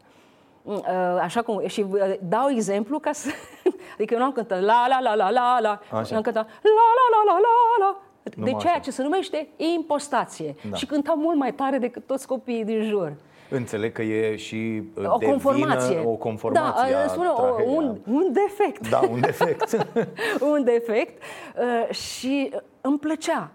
Uh, 0.70 0.86
așa 1.22 1.42
cum, 1.42 1.68
și 1.68 1.86
uh, 1.90 2.14
dau 2.22 2.50
exemplu 2.50 3.00
ca 3.00 3.12
să... 3.12 3.30
Adică 3.96 4.14
eu 4.14 4.20
nu 4.20 4.26
am 4.26 4.32
cântat 4.32 4.62
la 4.62 4.86
la 4.88 5.00
la 5.00 5.16
la 5.16 5.30
la 5.30 5.58
la, 5.62 5.80
așa. 5.92 6.16
am 6.16 6.22
cântat 6.22 6.48
la 6.62 6.88
la 6.98 7.06
la 7.12 7.34
la 7.34 7.40
la 7.40 7.86
la. 7.86 8.02
de 8.46 8.52
ceea 8.60 8.74
așa. 8.74 8.82
ce 8.82 8.92
se 8.92 9.04
numește 9.04 9.48
impostație. 9.56 10.56
Da. 10.70 10.76
Și 10.76 10.86
cântam 10.86 11.20
mult 11.20 11.38
mai 11.38 11.54
tare 11.54 11.78
decât 11.78 12.06
toți 12.06 12.28
copiii 12.28 12.66
din 12.66 12.84
jur. 12.84 13.14
Înțeleg 13.50 13.92
că 13.92 14.02
e 14.02 14.36
și 14.36 14.84
uh, 14.96 15.14
o 15.14 15.18
conformație. 15.18 16.02
O 16.06 16.16
conformație 16.16 16.94
da, 16.94 17.08
spune, 17.08 17.28
un, 17.66 17.98
un 18.08 18.32
defect. 18.32 18.90
Da, 18.90 19.00
un 19.10 19.20
defect. 19.20 19.88
un 20.54 20.64
defect. 20.64 21.24
Uh, 21.58 21.96
și 21.96 22.54
îmi 22.82 23.00
plăcea. 23.00 23.52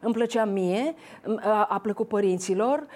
Îmi 0.00 0.14
plăcea 0.14 0.44
mie, 0.44 0.94
a 1.68 1.78
plăcut 1.82 2.08
părinților, 2.08 2.86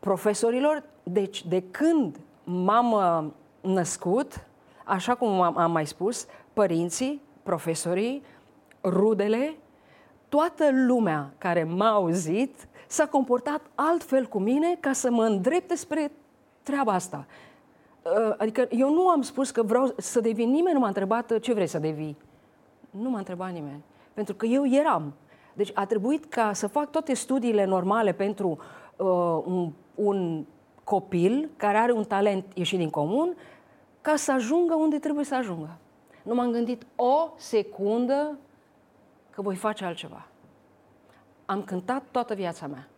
profesorilor. 0.00 0.82
Deci, 1.02 1.46
de 1.46 1.62
când 1.70 2.16
m-am 2.50 2.92
uh, 2.92 3.30
născut, 3.72 4.46
așa 4.84 5.14
cum 5.14 5.40
am 5.40 5.70
mai 5.72 5.86
spus, 5.86 6.26
părinții, 6.52 7.22
profesorii, 7.42 8.22
rudele, 8.82 9.56
toată 10.28 10.64
lumea 10.72 11.32
care 11.38 11.64
m-a 11.64 11.90
auzit 11.90 12.68
s-a 12.86 13.06
comportat 13.06 13.60
altfel 13.74 14.26
cu 14.26 14.38
mine 14.38 14.76
ca 14.80 14.92
să 14.92 15.10
mă 15.10 15.24
îndrepte 15.24 15.74
spre 15.76 16.12
treaba 16.62 16.92
asta. 16.92 17.26
Uh, 18.02 18.34
adică 18.38 18.66
eu 18.70 18.92
nu 18.92 19.08
am 19.08 19.22
spus 19.22 19.50
că 19.50 19.62
vreau 19.62 19.94
să 19.96 20.20
devin, 20.20 20.50
nimeni 20.50 20.74
nu 20.74 20.80
m-a 20.80 20.86
întrebat 20.86 21.38
ce 21.38 21.52
vrei 21.52 21.66
să 21.66 21.78
devii. 21.78 22.16
Nu 22.90 23.10
m-a 23.10 23.18
întrebat 23.18 23.52
nimeni. 23.52 23.82
Pentru 24.14 24.34
că 24.34 24.46
eu 24.46 24.66
eram. 24.66 25.12
Deci 25.52 25.70
a 25.74 25.86
trebuit 25.86 26.24
ca 26.24 26.52
să 26.52 26.66
fac 26.66 26.90
toate 26.90 27.14
studiile 27.14 27.64
normale 27.64 28.12
pentru 28.12 28.58
uh, 28.96 29.42
un, 29.44 29.72
un 29.94 30.44
copil 30.90 31.50
care 31.56 31.78
are 31.78 31.92
un 31.92 32.04
talent 32.04 32.44
ieșit 32.54 32.78
din 32.78 32.90
comun 32.90 33.36
ca 34.00 34.16
să 34.16 34.32
ajungă 34.32 34.74
unde 34.74 34.98
trebuie 34.98 35.24
să 35.24 35.34
ajungă. 35.34 35.78
Nu 36.22 36.34
m-am 36.34 36.50
gândit 36.50 36.86
o 36.96 37.28
secundă 37.36 38.38
că 39.30 39.42
voi 39.42 39.56
face 39.56 39.84
altceva. 39.84 40.26
Am 41.46 41.62
cântat 41.62 42.02
toată 42.10 42.34
viața 42.34 42.66
mea. 42.66 42.88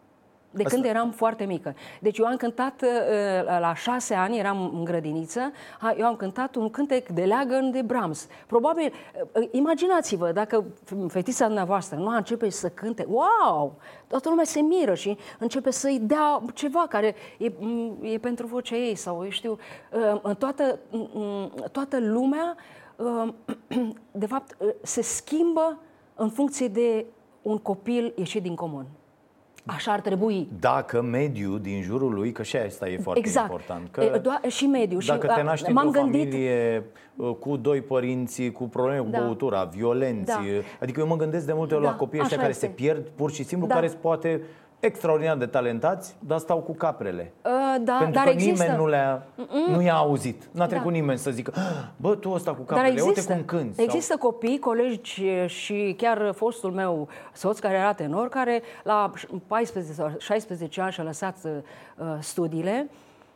De 0.54 0.62
Asta... 0.64 0.74
când 0.74 0.84
eram 0.88 1.10
foarte 1.10 1.44
mică. 1.44 1.74
Deci 2.00 2.18
eu 2.18 2.26
am 2.26 2.36
cântat 2.36 2.82
uh, 2.82 3.58
la 3.60 3.74
șase 3.74 4.14
ani, 4.14 4.38
eram 4.38 4.70
în 4.74 4.84
grădiniță, 4.84 5.52
eu 5.98 6.06
am 6.06 6.16
cântat 6.16 6.54
un 6.54 6.70
cântec 6.70 7.08
de 7.08 7.22
leagăn 7.22 7.70
de 7.70 7.82
Brahms. 7.82 8.26
Probabil, 8.46 8.92
uh, 9.32 9.48
imaginați-vă, 9.50 10.32
dacă 10.32 10.64
fetița 11.08 11.44
dumneavoastră 11.44 11.98
nu 11.98 12.08
a 12.08 12.16
începe 12.16 12.50
să 12.50 12.68
cânte, 12.68 13.06
wow! 13.08 13.76
Toată 14.06 14.28
lumea 14.28 14.44
se 14.44 14.60
miră 14.60 14.94
și 14.94 15.16
începe 15.38 15.70
să-i 15.70 15.98
dea 16.02 16.42
ceva 16.54 16.86
care 16.88 17.14
e, 17.38 17.52
e 18.00 18.18
pentru 18.18 18.46
vocea 18.46 18.76
ei 18.76 18.94
sau, 18.94 19.24
eu 19.24 19.30
știu, 19.30 19.58
uh, 20.24 20.36
toată, 20.36 20.78
toată 21.72 22.00
lumea, 22.00 22.56
de 24.12 24.26
fapt, 24.26 24.56
se 24.82 25.02
schimbă 25.02 25.78
în 26.14 26.28
funcție 26.30 26.68
de 26.68 27.06
un 27.42 27.58
copil 27.58 28.12
ieșit 28.16 28.42
din 28.42 28.54
comun. 28.54 28.86
Așa 29.66 29.92
ar 29.92 30.00
trebui. 30.00 30.48
Dacă 30.60 31.02
mediul 31.02 31.60
din 31.60 31.82
jurul 31.82 32.14
lui, 32.14 32.32
că 32.32 32.42
și 32.42 32.56
asta 32.56 32.88
e 32.88 32.98
foarte 32.98 33.20
exact. 33.20 33.50
important. 33.50 33.88
Că 33.90 34.20
Do- 34.20 34.48
și 34.48 34.66
mediul. 34.66 35.02
Dacă 35.06 35.26
și, 35.26 35.34
te 35.34 35.42
naști 35.42 35.70
într-o 35.70 35.90
gândit... 35.90 36.30
familie 36.30 36.84
uh, 37.16 37.34
cu 37.34 37.56
doi 37.56 37.80
părinți, 37.80 38.50
cu 38.50 38.64
probleme 38.64 38.98
cu 38.98 39.10
da. 39.10 39.18
băutura, 39.18 39.64
violenți, 39.64 40.32
da. 40.32 40.40
adică 40.80 41.00
eu 41.00 41.06
mă 41.06 41.16
gândesc 41.16 41.46
de 41.46 41.52
multe 41.52 41.74
ori 41.74 41.82
da. 41.82 41.90
la 41.90 41.96
copiii 41.96 42.22
ăștia 42.22 42.36
care 42.36 42.48
este. 42.48 42.66
se 42.66 42.72
pierd 42.72 43.08
pur 43.08 43.32
și 43.32 43.42
simplu, 43.42 43.66
da. 43.66 43.74
care 43.74 43.92
poate 44.00 44.42
extraordinar 44.86 45.36
de 45.36 45.46
talentați, 45.46 46.16
dar 46.18 46.38
stau 46.38 46.58
cu 46.58 46.72
caprele. 46.72 47.32
Uh, 47.44 47.50
da, 47.80 47.96
Pentru 47.96 48.14
dar 48.14 48.24
că 48.24 48.30
există. 48.30 48.62
nimeni 48.62 48.78
nu, 48.78 48.86
le-a, 48.86 49.22
nu 49.68 49.82
i-a 49.82 49.94
auzit. 49.94 50.48
N-a 50.50 50.66
trecut 50.66 50.92
da. 50.92 50.98
nimeni 50.98 51.18
să 51.18 51.30
zică, 51.30 51.52
ah, 51.54 51.88
bă, 51.96 52.14
tu 52.14 52.30
ăsta 52.30 52.54
cu 52.54 52.62
caprele, 52.62 52.88
dar 52.88 52.98
există, 52.98 53.32
uite 53.32 53.44
cum 53.44 53.58
cânti. 53.58 53.82
Există 53.82 54.16
sau... 54.18 54.30
copii, 54.30 54.58
colegi 54.58 55.24
și 55.46 55.94
chiar 55.98 56.32
fostul 56.34 56.70
meu 56.70 57.08
soț 57.32 57.58
care 57.58 57.74
era 57.74 57.92
tenor, 57.92 58.28
care 58.28 58.62
la 58.82 59.10
14 59.46 59.92
sau 59.92 60.12
16 60.18 60.80
ani 60.80 60.92
și-a 60.92 61.04
lăsat 61.04 61.36
uh, 61.44 62.06
studiile, 62.20 62.88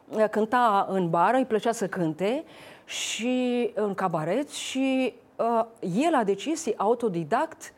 uh, 0.08 0.24
cânta 0.30 0.86
în 0.90 1.10
bară, 1.10 1.36
îi 1.36 1.44
plăcea 1.44 1.72
să 1.72 1.86
cânte 1.86 2.44
și 2.84 3.70
în 3.74 3.94
cabaret 3.94 4.48
și 4.48 5.14
uh, 5.36 5.64
el 6.06 6.14
a 6.14 6.24
decis, 6.24 6.66
autodidact, 6.76 7.72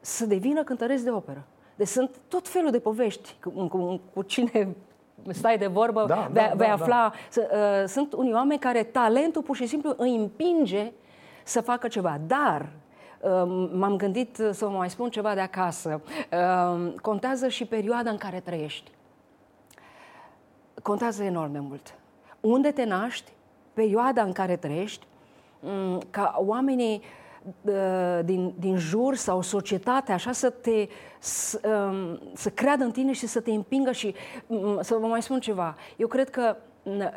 să 0.00 0.26
devină 0.26 0.62
cântăresc 0.62 1.04
de 1.04 1.10
operă. 1.10 1.44
Deci 1.80 1.88
sunt 1.88 2.10
tot 2.28 2.48
felul 2.48 2.70
de 2.70 2.78
povești 2.78 3.36
cu, 3.42 3.50
cu, 3.50 4.00
cu 4.14 4.22
cine 4.22 4.76
stai 5.28 5.58
de 5.58 5.66
vorbă, 5.66 6.04
da, 6.06 6.28
vei, 6.32 6.48
da, 6.48 6.54
vei 6.54 6.66
da, 6.66 6.72
afla. 6.72 7.12
Da. 7.34 7.42
Uh, 7.42 7.88
sunt 7.88 8.12
unii 8.12 8.32
oameni 8.32 8.60
care 8.60 8.82
talentul 8.82 9.42
pur 9.42 9.56
și 9.56 9.66
simplu 9.66 9.94
îi 9.96 10.16
împinge 10.16 10.92
să 11.44 11.60
facă 11.60 11.88
ceva. 11.88 12.20
Dar 12.26 12.68
uh, 13.20 13.68
m-am 13.72 13.96
gândit 13.96 14.34
să 14.34 14.64
vă 14.64 14.68
mai 14.68 14.90
spun 14.90 15.10
ceva 15.10 15.34
de 15.34 15.40
acasă. 15.40 16.00
Uh, 16.32 16.92
contează 17.02 17.48
și 17.48 17.64
perioada 17.64 18.10
în 18.10 18.16
care 18.16 18.40
trăiești. 18.40 18.90
Contează 20.82 21.22
enorm 21.22 21.52
de 21.52 21.58
mult. 21.58 21.94
Unde 22.40 22.70
te 22.70 22.84
naști, 22.84 23.32
perioada 23.72 24.22
în 24.22 24.32
care 24.32 24.56
trăiești, 24.56 25.06
um, 25.60 26.00
ca 26.10 26.34
oamenii 26.38 27.02
din, 28.24 28.54
din 28.58 28.76
jur 28.76 29.14
sau 29.14 29.42
societatea 29.42 30.14
așa 30.14 30.32
să 30.32 30.50
te 30.50 30.86
să, 31.18 31.60
um, 31.90 32.20
să 32.34 32.50
creadă 32.50 32.84
în 32.84 32.90
tine 32.90 33.12
și 33.12 33.26
să 33.26 33.40
te 33.40 33.50
împingă 33.50 33.92
și 33.92 34.14
mm, 34.46 34.78
să 34.82 34.96
vă 35.00 35.06
mai 35.06 35.22
spun 35.22 35.40
ceva. 35.40 35.76
Eu 35.96 36.06
cred 36.06 36.30
că 36.30 36.56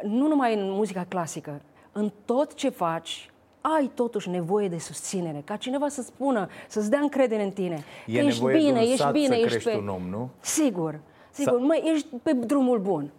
nu 0.04 0.28
numai 0.28 0.54
în 0.54 0.70
muzica 0.72 1.06
clasică, 1.08 1.62
în 1.92 2.12
tot 2.26 2.54
ce 2.54 2.70
faci, 2.70 3.32
ai 3.62 3.92
totuși 3.94 4.30
nevoie 4.30 4.68
de 4.68 4.78
susținere, 4.78 5.42
ca 5.46 5.56
cineva 5.56 5.88
să 5.88 6.02
spună, 6.02 6.48
să-ți 6.68 6.90
dea 6.90 7.00
încredere 7.00 7.44
în 7.44 7.52
tine. 7.52 7.84
E 8.06 8.20
că 8.20 8.26
ești 8.26 8.46
bine, 8.46 8.82
ești 8.82 9.12
bine, 9.12 9.36
să 9.36 9.56
ești 9.56 9.70
pe... 9.70 9.76
un 9.76 9.88
om, 9.88 10.02
nu? 10.10 10.30
Sigur, 10.40 11.00
sigur, 11.32 11.60
Sa... 11.60 11.66
măi, 11.66 11.92
ești 11.94 12.08
pe 12.24 12.34
drumul 12.34 12.80
bun. 12.80 13.12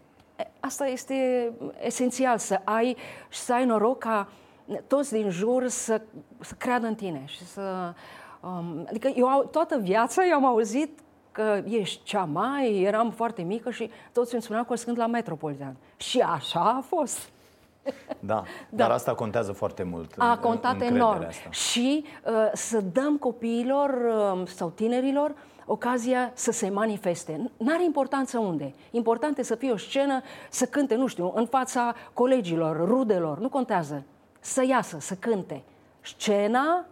Asta 0.60 0.86
este 0.86 1.50
esențial, 1.80 2.38
să 2.38 2.60
ai 2.64 2.96
și 3.28 3.38
să 3.38 3.52
ai 3.52 3.64
noroc 3.64 3.98
ca 3.98 4.28
uh, 4.28 4.43
toți 4.86 5.12
din 5.12 5.30
jur 5.30 5.68
să, 5.68 6.00
să 6.40 6.54
creadă 6.58 6.86
în 6.86 6.94
tine 6.94 7.22
și 7.26 7.46
să... 7.46 7.94
Um, 8.40 8.84
adică 8.88 9.08
eu 9.14 9.48
toată 9.50 9.78
viața 9.78 10.26
eu 10.26 10.34
am 10.34 10.46
auzit 10.46 10.98
că 11.32 11.62
ești 11.68 12.02
cea 12.02 12.24
mai, 12.24 12.82
eram 12.82 13.10
foarte 13.10 13.42
mică 13.42 13.70
și 13.70 13.90
toți 14.12 14.32
îmi 14.32 14.42
spuneau 14.42 14.64
că 14.64 14.72
o 14.72 14.76
să 14.76 14.92
la 14.96 15.06
Metropolitan. 15.06 15.76
Și 15.96 16.20
așa 16.20 16.60
a 16.60 16.80
fost. 16.80 17.18
Da, 18.18 18.34
da, 18.34 18.42
dar 18.68 18.90
asta 18.90 19.14
contează 19.14 19.52
foarte 19.52 19.82
mult. 19.82 20.14
A 20.18 20.38
contat 20.38 20.80
enorm. 20.80 21.26
Asta. 21.26 21.50
Și 21.50 22.04
uh, 22.24 22.32
să 22.52 22.80
dăm 22.80 23.16
copiilor 23.16 23.90
uh, 23.90 24.46
sau 24.46 24.70
tinerilor 24.70 25.34
ocazia 25.66 26.30
să 26.34 26.52
se 26.52 26.70
manifeste. 26.70 27.50
N-are 27.56 27.84
importanță 27.84 28.38
unde. 28.38 28.74
Important 28.90 29.38
e 29.38 29.42
să 29.42 29.54
fie 29.54 29.70
o 29.70 29.76
scenă, 29.76 30.22
să 30.50 30.64
cânte, 30.64 30.94
nu 30.94 31.06
știu, 31.06 31.32
în 31.34 31.46
fața 31.46 31.94
colegilor, 32.12 32.86
rudelor, 32.86 33.38
nu 33.38 33.48
contează 33.48 34.04
să 34.44 34.64
iasă, 34.66 34.96
să 35.00 35.14
cânte. 35.14 35.62
Scena, 36.00 36.84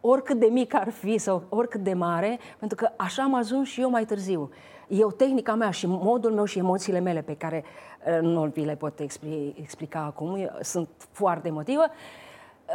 oricât 0.00 0.38
de 0.38 0.46
mic 0.46 0.74
ar 0.74 0.90
fi 0.90 1.18
sau 1.18 1.42
oricât 1.48 1.80
de 1.80 1.94
mare, 1.94 2.38
pentru 2.58 2.76
că 2.76 2.90
așa 2.96 3.22
am 3.22 3.34
ajuns 3.34 3.68
și 3.68 3.80
eu 3.80 3.90
mai 3.90 4.04
târziu. 4.04 4.50
Eu, 4.88 5.10
tehnica 5.10 5.54
mea 5.54 5.70
și 5.70 5.86
modul 5.86 6.32
meu 6.32 6.44
și 6.44 6.58
emoțiile 6.58 6.98
mele 6.98 7.22
pe 7.22 7.36
care 7.36 7.64
uh, 8.06 8.18
nu 8.20 8.44
vi 8.44 8.64
le 8.64 8.74
pot 8.74 9.00
explica 9.56 10.00
acum, 10.00 10.50
sunt 10.60 10.88
foarte 11.10 11.48
emotivă, 11.48 11.84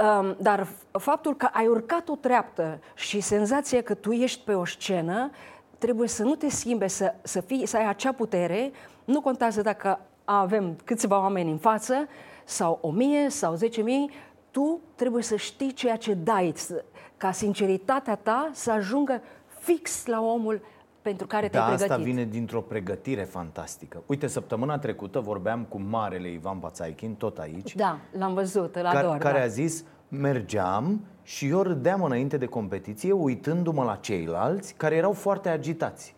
Um, 0.01 0.35
dar 0.39 0.67
faptul 0.91 1.35
că 1.35 1.49
ai 1.51 1.67
urcat 1.67 2.09
o 2.09 2.15
treaptă 2.15 2.79
și 2.93 3.19
senzația 3.19 3.81
că 3.81 3.93
tu 3.93 4.11
ești 4.11 4.41
pe 4.43 4.53
o 4.53 4.65
scenă, 4.65 5.31
trebuie 5.77 6.07
să 6.07 6.23
nu 6.23 6.35
te 6.35 6.49
schimbe, 6.49 6.87
să, 6.87 7.13
să, 7.21 7.41
fii, 7.41 7.65
să 7.65 7.77
ai 7.77 7.87
acea 7.87 8.11
putere. 8.11 8.71
Nu 9.05 9.21
contează 9.21 9.61
dacă 9.61 9.99
avem 10.25 10.77
câțiva 10.83 11.19
oameni 11.19 11.51
în 11.51 11.57
față, 11.57 12.07
sau 12.45 12.77
o 12.81 12.91
mie, 12.91 13.29
sau 13.29 13.55
zece 13.55 13.81
mii, 13.81 14.09
tu 14.51 14.79
trebuie 14.95 15.23
să 15.23 15.35
știi 15.35 15.73
ceea 15.73 15.95
ce 15.95 16.13
dai, 16.13 16.53
ca 17.17 17.31
sinceritatea 17.31 18.15
ta 18.15 18.49
să 18.53 18.71
ajungă 18.71 19.21
fix 19.59 20.05
la 20.05 20.21
omul 20.21 20.61
pentru 21.01 21.27
care 21.27 21.47
te-ai 21.47 21.61
da, 21.61 21.67
pregătit. 21.67 21.91
asta 21.91 22.03
vine 22.03 22.23
dintr-o 22.23 22.61
pregătire 22.61 23.23
fantastică. 23.23 24.03
Uite, 24.05 24.27
săptămâna 24.27 24.77
trecută 24.77 25.19
vorbeam 25.19 25.63
cu 25.63 25.79
marele 25.79 26.31
Ivan 26.31 26.57
Pațaichin, 26.57 27.15
tot 27.15 27.37
aici. 27.37 27.75
Da, 27.75 27.99
l-am 28.11 28.33
văzut, 28.33 28.75
îl 28.75 28.85
ador. 28.85 29.01
Care, 29.01 29.17
care 29.17 29.37
da. 29.37 29.43
a 29.43 29.47
zis, 29.47 29.83
mergeam 30.07 31.01
și 31.23 31.47
eu 31.47 31.61
râdeam 31.61 32.03
înainte 32.03 32.37
de 32.37 32.45
competiție, 32.45 33.11
uitându-mă 33.11 33.83
la 33.83 33.95
ceilalți 33.95 34.73
care 34.73 34.95
erau 34.95 35.11
foarte 35.11 35.49
agitați. 35.49 36.14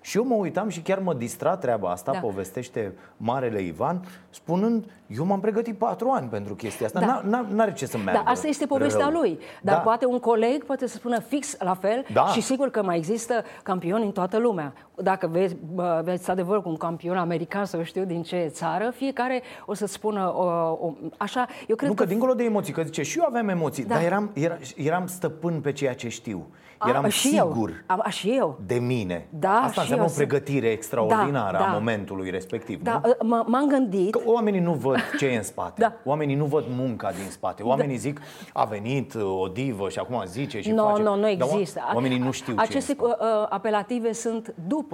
Și 0.00 0.16
eu 0.16 0.24
mă 0.24 0.34
uitam 0.34 0.68
și 0.68 0.80
chiar 0.80 0.98
mă 0.98 1.14
distra 1.14 1.56
treaba 1.56 1.90
asta, 1.90 2.12
da. 2.12 2.18
povestește 2.18 2.92
Marele 3.16 3.62
Ivan, 3.62 4.04
spunând, 4.30 4.84
eu 5.06 5.24
m-am 5.24 5.40
pregătit 5.40 5.78
patru 5.78 6.10
ani 6.10 6.28
pentru 6.28 6.54
chestia 6.54 6.86
asta, 6.86 7.22
da. 7.24 7.44
n-are 7.48 7.72
ce 7.72 7.86
să 7.86 7.98
meargă 7.98 8.22
Da, 8.24 8.30
asta 8.30 8.48
este 8.48 8.66
povestea 8.66 9.08
rău. 9.08 9.20
lui. 9.20 9.38
Dar 9.62 9.74
da. 9.74 9.80
poate 9.80 10.06
un 10.06 10.18
coleg 10.18 10.64
poate 10.64 10.86
să 10.86 10.96
spună 10.96 11.20
fix 11.20 11.56
la 11.58 11.74
fel 11.74 12.04
da. 12.12 12.26
și 12.26 12.40
sigur 12.40 12.70
că 12.70 12.82
mai 12.82 12.96
există 12.96 13.44
campioni 13.62 14.04
în 14.04 14.12
toată 14.12 14.38
lumea. 14.38 14.72
Dacă 15.02 15.26
vezi, 15.26 15.56
vezi 16.02 16.30
adevăr 16.30 16.62
cu 16.62 16.68
un 16.68 16.76
campion 16.76 17.16
american 17.16 17.64
sau 17.64 17.82
știu 17.82 18.04
din 18.04 18.22
ce 18.22 18.46
țară, 18.50 18.92
fiecare 18.94 19.42
o 19.66 19.74
să 19.74 19.86
spună 19.86 20.32
o, 20.36 20.44
o, 20.86 20.94
așa. 21.16 21.46
Eu 21.66 21.76
cred 21.76 21.88
nu, 21.88 21.94
că, 21.94 22.02
că 22.02 22.08
dincolo 22.08 22.34
de 22.34 22.44
emoții, 22.44 22.72
că 22.72 22.82
zice 22.82 23.02
și 23.02 23.18
eu 23.18 23.24
aveam 23.24 23.48
emoții, 23.48 23.84
da. 23.84 23.94
dar 23.94 24.04
eram, 24.04 24.30
eram, 24.34 24.58
eram 24.76 25.06
stăpân 25.06 25.60
pe 25.60 25.72
ceea 25.72 25.94
ce 25.94 26.08
știu. 26.08 26.46
Eram 26.88 27.04
a, 27.04 27.08
și 27.08 27.28
sigur 27.28 27.70
eu. 27.70 27.96
A, 27.98 28.08
și 28.08 28.30
eu. 28.36 28.58
de 28.66 28.74
mine. 28.74 29.26
Da, 29.30 29.50
Asta 29.50 29.80
înseamnă 29.80 30.04
o 30.04 30.12
pregătire 30.14 30.68
extraordinară 30.68 31.56
da, 31.56 31.64
a 31.64 31.66
da. 31.66 31.72
momentului 31.72 32.30
respectiv. 32.30 32.82
Da, 32.82 33.00
nu? 33.22 33.44
m-am 33.46 33.66
gândit. 33.68 34.10
Că 34.10 34.20
oamenii 34.24 34.60
nu 34.60 34.72
văd 34.72 34.98
ce 35.18 35.26
e 35.26 35.36
în 35.36 35.42
spate. 35.42 35.80
da. 35.80 35.92
Oamenii 36.04 36.34
nu 36.34 36.44
văd 36.44 36.64
munca 36.76 37.10
din 37.10 37.30
spate. 37.30 37.62
Oamenii 37.62 37.94
da. 37.94 38.00
zic, 38.00 38.20
a 38.52 38.64
venit 38.64 39.14
o 39.14 39.48
divă 39.48 39.88
și 39.88 39.98
acum 39.98 40.22
zice 40.26 40.60
și 40.60 40.70
no, 40.70 40.88
face. 40.88 41.02
Nu, 41.02 41.16
nu 41.16 41.28
există. 41.28 41.80
oamenii 41.94 42.18
nu 42.18 42.30
știu 42.30 42.54
Aceste 42.56 42.92
ce 42.92 42.98
e 43.02 43.04
uh, 43.04 43.46
apelative 43.48 44.12
sunt 44.12 44.54
după 44.66 44.89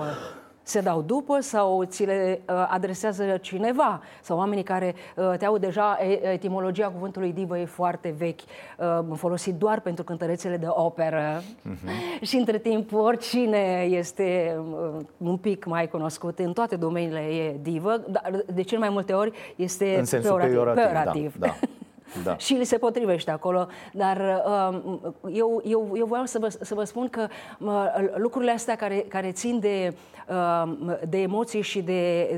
se 0.67 0.81
dau 0.81 1.03
după 1.03 1.41
sau 1.41 1.85
ți 1.85 2.05
le 2.05 2.41
uh, 2.49 2.67
adresează 2.69 3.37
cineva 3.41 4.01
sau 4.23 4.37
oamenii 4.37 4.63
care 4.63 4.95
uh, 5.17 5.33
te 5.39 5.45
au 5.45 5.59
deja 5.59 5.99
etimologia 6.33 6.89
cuvântului 6.89 7.33
divă 7.33 7.59
e 7.59 7.65
foarte 7.65 8.15
vechi, 8.19 8.41
uh, 8.41 9.17
folosit 9.17 9.55
doar 9.55 9.81
pentru 9.81 10.05
cântărețele 10.05 10.57
de 10.57 10.67
operă 10.69 11.41
uh-huh. 11.41 12.21
și 12.21 12.37
între 12.37 12.59
timp 12.59 12.93
oricine 12.93 13.87
este 13.91 14.57
uh, 14.59 15.05
un 15.17 15.37
pic 15.37 15.65
mai 15.65 15.89
cunoscut 15.89 16.39
în 16.39 16.53
toate 16.53 16.77
domeniile 16.77 17.21
e 17.21 17.57
divă, 17.63 18.05
dar 18.09 18.45
de 18.55 18.63
cel 18.63 18.79
mai 18.79 18.89
multe 18.89 19.13
ori 19.13 19.33
este 19.57 19.99
în 19.99 20.05
sensul 20.05 20.31
peorativ. 20.31 20.55
peorativ. 20.55 20.93
peorativ. 20.93 21.35
Da, 21.39 21.47
da. 21.47 21.57
Da. 22.23 22.37
și 22.37 22.55
li 22.55 22.65
se 22.65 22.79
potrivește 22.79 23.31
acolo. 23.31 23.67
Dar 23.93 24.43
uh, 24.47 24.99
eu, 25.33 25.63
eu, 25.65 25.93
eu 25.97 26.07
vreau 26.07 26.25
să 26.25 26.39
vă, 26.39 26.49
să 26.61 26.75
vă 26.75 26.85
spun 26.85 27.09
că 27.09 27.27
uh, 27.59 27.85
lucrurile 28.17 28.51
astea 28.51 28.77
care, 28.77 29.05
care 29.09 29.33
țin 29.33 29.59
de, 29.59 29.95
uh, 30.29 30.97
de 31.09 31.19
emoții 31.19 31.63
și 31.63 31.83
de, 31.83 32.29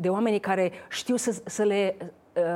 de 0.00 0.08
oamenii 0.08 0.40
care 0.40 0.72
știu 0.88 1.16
să, 1.16 1.40
să, 1.44 1.62
le, 1.62 1.96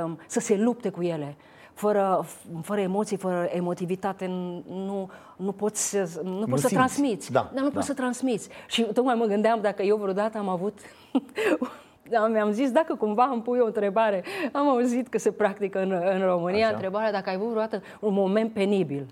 uh, 0.05 0.13
să 0.27 0.41
se 0.41 0.57
lupte 0.57 0.89
cu 0.89 1.03
ele, 1.03 1.37
fără, 1.75 2.27
fără 2.63 2.81
emoții, 2.81 3.17
fără 3.17 3.49
emotivitate, 3.53 4.27
nu, 4.67 5.11
nu 5.37 5.53
poți, 5.53 5.97
nu, 6.23 6.39
nu 6.39 6.47
poți 6.47 6.63
să 6.63 6.69
transmiți. 6.69 7.33
Da, 7.33 7.51
dar 7.55 7.63
nu 7.63 7.69
da. 7.69 7.75
poți 7.75 7.87
să 7.87 7.95
transmiți. 7.95 8.49
Și 8.67 8.83
tocmai 8.83 9.15
mă 9.15 9.25
gândeam 9.25 9.61
dacă 9.61 9.83
eu 9.83 9.97
vreodată 9.97 10.39
am 10.39 10.49
avut 10.49 10.79
da, 11.13 11.21
mi-am 12.31 12.51
zis 12.51 12.71
dacă 12.71 12.95
cumva 12.95 13.31
îmi 13.33 13.43
pui 13.43 13.59
o 13.59 13.67
întrebare. 13.67 14.25
Am 14.53 14.69
auzit 14.69 15.09
că 15.09 15.19
se 15.19 15.33
practică 15.33 15.83
în, 15.83 15.91
în 15.91 16.21
România 16.27 16.67
Așa. 16.67 16.75
întrebarea 16.75 17.13
dacă 17.13 17.29
ai 17.29 17.35
avut 17.35 17.49
vreodată 17.49 17.83
un 18.01 18.13
moment 18.13 18.53
penibil. 18.53 19.07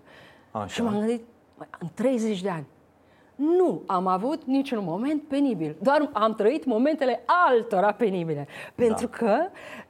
Așa. 0.50 0.66
Și 0.66 0.82
m-am 0.82 0.98
gândit, 0.98 1.22
în 1.78 1.88
30 1.94 2.40
de 2.40 2.50
ani, 2.50 2.66
nu 3.40 3.82
am 3.86 4.06
avut 4.06 4.44
niciun 4.44 4.84
moment 4.84 5.22
penibil. 5.22 5.76
Doar 5.82 6.10
am 6.12 6.34
trăit 6.34 6.64
momentele 6.64 7.22
altora 7.48 7.92
penibile. 7.92 8.46
Pentru 8.74 9.06
da. 9.06 9.16
că 9.16 9.36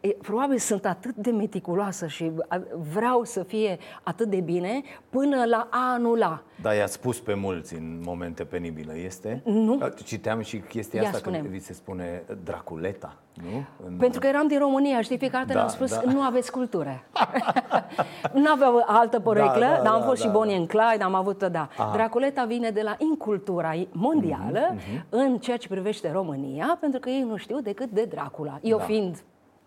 e, 0.01 0.09
probabil 0.09 0.59
sunt 0.59 0.87
atât 0.87 1.15
de 1.15 1.31
meticuloasă 1.31 2.07
și 2.07 2.31
vreau 2.93 3.25
să 3.25 3.43
fie 3.43 3.79
atât 4.03 4.29
de 4.29 4.41
bine 4.41 4.83
până 5.09 5.45
la 5.45 5.69
a 5.71 5.93
anula. 5.93 6.43
Da, 6.63 6.75
i-a 6.75 6.87
spus 6.87 7.21
pe 7.21 7.35
mulți 7.35 7.75
în 7.75 8.01
momente 8.05 8.45
penibile, 8.45 8.93
este? 8.95 9.43
Nu. 9.45 9.79
Citeam 10.05 10.41
și 10.41 10.59
chestia 10.59 11.01
Ia 11.01 11.07
asta 11.07 11.19
spune-mi. 11.19 11.43
când 11.43 11.55
vi 11.55 11.61
se 11.61 11.73
spune 11.73 12.23
Draculeta, 12.45 13.17
nu? 13.35 13.87
În... 13.87 13.97
Pentru 13.97 14.21
că 14.21 14.27
eram 14.27 14.47
din 14.47 14.59
România, 14.59 15.01
știi, 15.01 15.19
fiecare 15.19 15.45
dată 15.45 15.59
Da, 15.59 15.65
ne-am 15.65 15.75
spus, 15.75 16.05
da. 16.05 16.13
nu 16.13 16.21
aveți 16.21 16.51
cultură. 16.51 17.03
nu 18.43 18.53
aveau 18.53 18.85
altă 18.87 19.21
poreclă, 19.21 19.59
Da, 19.61 19.77
da, 19.77 19.83
dar 19.83 19.93
am 19.93 20.01
da, 20.01 20.07
fost 20.07 20.23
da, 20.23 20.27
și 20.27 20.33
Bonnie 20.33 20.57
and 20.57 20.69
Clyde, 20.69 21.03
am 21.05 21.15
avut, 21.15 21.45
da. 21.45 21.69
Aha. 21.77 21.91
Draculeta 21.93 22.45
vine 22.45 22.71
de 22.71 22.81
la 22.83 22.97
incultura 23.41 23.73
mondială 23.93 24.61
Mhm, 24.75 25.05
în 25.09 25.39
ceea 25.39 25.57
ce 25.57 25.69
privește 25.69 26.11
România, 26.13 26.77
pentru 26.81 27.01
că 27.01 27.09
ei 27.09 27.23
nu 27.29 27.37
știu 27.37 27.61
decât 27.61 27.91
de 27.91 28.05
Dracula. 28.05 28.59
Eu 28.63 28.79
Da. 28.79 28.85
fiind 28.85 29.17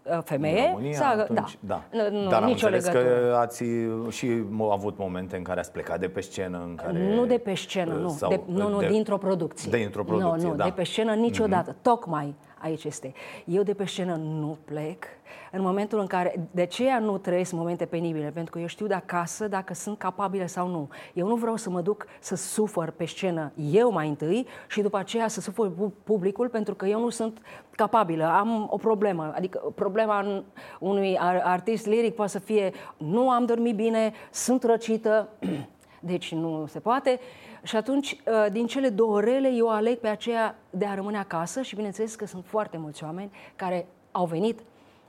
uh, 0.03 0.19
femeie, 0.23 0.59
În 0.61 0.71
România, 0.71 0.93
să- 0.93 1.03
atunci, 1.03 1.57
da. 1.59 1.81
da. 1.91 2.09
Nu, 2.09 2.21
nu, 2.23 2.29
Dar 2.29 2.41
am 2.41 2.47
nicio 2.47 2.65
înțeles 2.67 2.85
legătură. 2.85 3.29
că 3.29 3.35
ați 3.35 3.63
și 4.09 4.43
avut 4.71 4.97
momente 4.97 5.37
în 5.37 5.43
care 5.43 5.59
ați 5.59 5.71
plecat 5.71 5.99
de 5.99 6.07
pe 6.07 6.21
scenă, 6.21 6.61
în 6.67 6.75
care... 6.75 7.15
Nu 7.15 7.25
de 7.25 7.37
pe 7.37 7.53
scenă, 7.53 7.93
nu. 7.93 8.09
sau 8.09 8.29
de, 8.29 8.39
nu, 8.45 8.69
nu, 8.69 8.79
de- 8.79 8.87
dintr-o 8.87 9.17
producție. 9.17 9.77
Dintr-o 9.77 10.03
producție, 10.03 10.43
Nu, 10.45 10.49
nu, 10.51 10.55
da. 10.57 10.63
de 10.63 10.71
pe 10.75 10.83
scenă 10.83 11.13
niciodată. 11.13 11.71
Mm-hmm. 11.73 11.81
Tocmai 11.81 12.35
aici 12.63 12.83
este. 12.83 13.13
Eu 13.45 13.63
de 13.63 13.73
pe 13.73 13.85
scenă 13.85 14.15
nu 14.15 14.57
plec. 14.65 15.03
În 15.51 15.61
momentul 15.61 15.99
în 15.99 16.07
care... 16.07 16.47
De 16.51 16.61
aceea 16.61 16.99
nu 16.99 17.17
trăiesc 17.17 17.51
momente 17.51 17.85
penibile, 17.85 18.31
pentru 18.33 18.51
că 18.51 18.59
eu 18.59 18.65
știu 18.67 18.87
de 18.87 18.93
acasă 18.93 19.47
dacă 19.47 19.73
sunt 19.73 19.97
capabilă 19.97 20.45
sau 20.45 20.67
nu. 20.67 20.89
Eu 21.13 21.27
nu 21.27 21.35
vreau 21.35 21.55
să 21.55 21.69
mă 21.69 21.81
duc 21.81 22.05
să 22.19 22.35
sufăr 22.35 22.89
pe 22.91 23.05
scenă 23.05 23.51
eu 23.71 23.91
mai 23.91 24.07
întâi 24.07 24.47
și 24.67 24.81
după 24.81 24.97
aceea 24.97 25.27
să 25.27 25.41
sufăr 25.41 25.69
pu- 25.69 25.93
publicul, 26.03 26.49
pentru 26.49 26.75
că 26.75 26.85
eu 26.85 26.99
nu 26.99 27.09
sunt 27.09 27.41
capabilă. 27.71 28.23
Am 28.25 28.67
o 28.71 28.77
problemă. 28.77 29.31
Adică 29.35 29.71
problema 29.75 30.19
în- 30.19 30.43
unui 30.79 31.17
ar- 31.19 31.41
artist 31.43 31.85
liric 31.85 32.15
poate 32.15 32.31
să 32.31 32.39
fie 32.39 32.71
nu 32.97 33.29
am 33.29 33.45
dormit 33.45 33.75
bine, 33.75 34.13
sunt 34.31 34.63
răcită, 34.63 35.29
deci 35.99 36.33
nu 36.33 36.65
se 36.67 36.79
poate. 36.79 37.19
Și 37.63 37.75
atunci, 37.75 38.11
uh, 38.11 38.51
din 38.51 38.67
cele 38.67 38.89
două 38.89 39.21
rele, 39.21 39.51
eu 39.53 39.69
aleg 39.69 39.97
pe 39.97 40.07
aceea 40.07 40.55
de 40.69 40.85
a 40.85 40.93
rămâne 40.93 41.17
acasă 41.17 41.61
și 41.61 41.75
bineînțeles 41.75 42.15
că 42.15 42.25
sunt 42.25 42.45
foarte 42.45 42.77
mulți 42.77 43.03
oameni 43.03 43.31
care 43.55 43.87
au 44.11 44.25
venit 44.25 44.59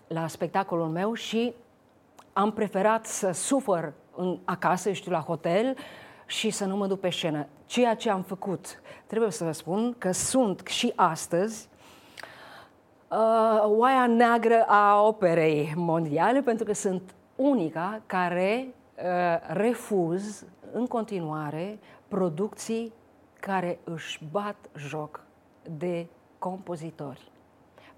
la 0.06 0.26
spectacolul 0.26 0.88
meu 0.88 1.14
și 1.14 1.54
am 2.32 2.52
preferat 2.52 3.06
să 3.06 3.30
sufăr 3.30 3.92
în, 4.16 4.38
acasă, 4.44 4.92
știu, 4.92 5.10
la 5.10 5.20
hotel 5.20 5.76
și 6.26 6.50
să 6.50 6.64
nu 6.64 6.76
mă 6.76 6.86
duc 6.86 7.00
pe 7.00 7.10
scenă. 7.10 7.46
Ceea 7.66 7.94
ce 7.94 8.10
am 8.10 8.22
făcut, 8.22 8.80
trebuie 9.06 9.30
să 9.30 9.44
vă 9.44 9.52
spun 9.52 9.94
că 9.98 10.12
sunt 10.12 10.62
și 10.66 10.92
astăzi 10.94 11.68
uh, 13.08 13.62
oaia 13.64 14.06
neagră 14.06 14.64
a 14.66 15.02
operei 15.02 15.72
mondiale, 15.76 16.42
pentru 16.42 16.64
că 16.64 16.72
sunt 16.72 17.14
unica 17.36 18.00
care 18.06 18.66
uh, 18.96 19.02
refuz 19.46 20.44
în 20.72 20.86
continuare 20.86 21.78
producții 22.14 22.92
care 23.40 23.78
își 23.84 24.20
bat 24.30 24.56
joc 24.76 25.20
de 25.78 26.06
compozitori. 26.38 27.30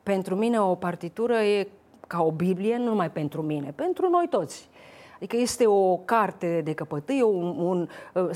Pentru 0.02 0.34
mine 0.34 0.60
o 0.60 0.74
partitură 0.74 1.34
e 1.34 1.68
ca 2.06 2.22
o 2.22 2.30
Biblie, 2.30 2.76
nu 2.76 2.84
numai 2.84 3.10
pentru 3.10 3.42
mine, 3.42 3.72
pentru 3.74 4.08
noi 4.08 4.26
toți. 4.30 4.68
Adică 5.16 5.36
este 5.36 5.66
o 5.66 5.96
carte 5.96 6.60
de 6.64 6.72
căpătâie, 6.72 7.22
un, 7.22 7.58
un, 7.58 7.88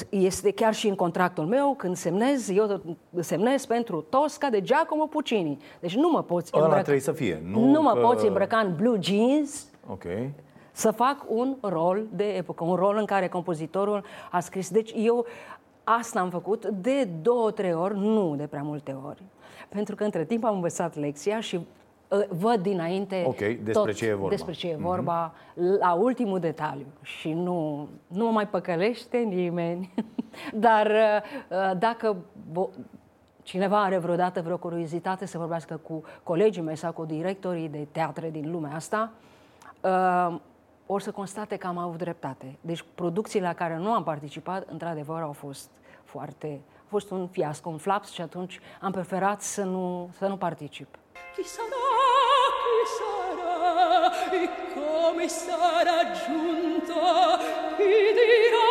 este 0.08 0.52
chiar 0.52 0.74
și 0.74 0.88
în 0.88 0.94
contractul 0.94 1.44
meu, 1.46 1.74
când 1.76 1.96
semnez, 1.96 2.48
eu 2.48 2.80
semnez 3.20 3.66
pentru 3.66 4.00
Tosca 4.08 4.50
de 4.50 4.60
Giacomo 4.60 5.06
Puccini. 5.06 5.58
Deci 5.80 5.94
nu 5.94 6.10
mă 6.10 6.22
poți 6.22 6.50
Ăla 6.54 6.62
îmbrăca, 6.62 6.82
trebuie 6.84 7.02
să 7.04 7.12
fie. 7.12 7.42
Nu, 7.44 7.64
nu 7.64 7.82
mă 7.82 7.92
că- 7.92 8.00
poți 8.00 8.26
îmbrăca 8.26 8.58
în 8.58 8.74
blue 8.76 8.98
jeans 9.02 9.66
Ok. 9.90 10.04
să 10.72 10.90
fac 10.90 11.24
un 11.28 11.56
rol 11.60 12.02
de 12.12 12.24
epocă, 12.24 12.64
un 12.64 12.74
rol 12.74 12.96
în 12.96 13.04
care 13.04 13.28
compozitorul 13.28 14.04
a 14.30 14.40
scris. 14.40 14.70
Deci 14.70 14.92
eu 14.96 15.26
asta 15.84 16.20
am 16.20 16.30
făcut 16.30 16.66
de 16.66 17.04
două, 17.22 17.50
trei 17.50 17.74
ori, 17.74 17.98
nu 17.98 18.34
de 18.36 18.46
prea 18.46 18.62
multe 18.62 18.96
ori. 19.06 19.22
Pentru 19.68 19.94
că 19.94 20.04
între 20.04 20.24
timp 20.24 20.44
am 20.44 20.54
învățat 20.54 20.96
lecția 20.96 21.40
și 21.40 21.56
uh, 22.08 22.18
văd 22.28 22.60
dinainte 22.62 23.24
Ok, 23.26 23.36
despre 23.38 23.72
tot 23.72 23.92
ce 23.92 24.04
e 24.06 24.08
vorba. 24.14 24.20
Mhm. 24.26 24.30
despre 24.34 24.52
ce 24.52 24.68
e 24.68 24.76
vorba 24.76 25.32
la 25.78 25.92
ultimul 25.92 26.38
detaliu 26.38 26.86
și 27.02 27.32
nu, 27.32 27.88
nu 28.06 28.24
mă 28.24 28.30
mai 28.30 28.48
păcălește 28.48 29.16
nimeni. 29.18 29.94
Dar 30.54 30.86
uh, 31.50 31.78
dacă 31.78 32.16
vo- 32.52 32.70
cineva 33.42 33.82
are 33.82 33.98
vreodată 33.98 34.40
vreo 34.42 34.56
curiozitate 34.56 35.26
să 35.26 35.38
vorbească 35.38 35.80
cu 35.82 36.02
colegii 36.22 36.62
mei 36.62 36.76
sau 36.76 36.92
cu 36.92 37.04
directorii 37.04 37.68
de 37.68 37.86
teatre 37.92 38.30
din 38.30 38.50
lumea 38.50 38.74
asta, 38.74 39.10
uh, 39.80 40.36
o 40.92 40.98
să 40.98 41.10
constate 41.10 41.56
că 41.56 41.66
am 41.66 41.78
avut 41.78 41.98
dreptate. 41.98 42.58
Deci 42.60 42.84
producțiile 42.94 43.46
la 43.46 43.54
care 43.54 43.76
nu 43.76 43.92
am 43.92 44.02
participat, 44.02 44.68
într-adevăr, 44.70 45.20
au 45.22 45.32
fost 45.32 45.70
foarte... 46.04 46.60
A 46.76 46.86
fost 46.88 47.10
un 47.10 47.28
fiasco, 47.28 47.68
un 47.68 47.78
flaps 47.78 48.10
și 48.10 48.20
atunci 48.20 48.60
am 48.80 48.92
preferat 48.92 49.42
să 49.42 49.62
nu, 49.62 50.10
să 50.18 50.26
nu 50.26 50.36
particip. 50.36 50.98
Chi 51.34 51.42
sarà, 51.42 51.84
chi 52.62 52.84
sarà, 52.96 54.10
e 54.42 54.48
come 54.74 55.26
sarà 55.26 55.98
giunto, 56.18 57.00
chi 57.76 57.92
dirà, 58.16 58.69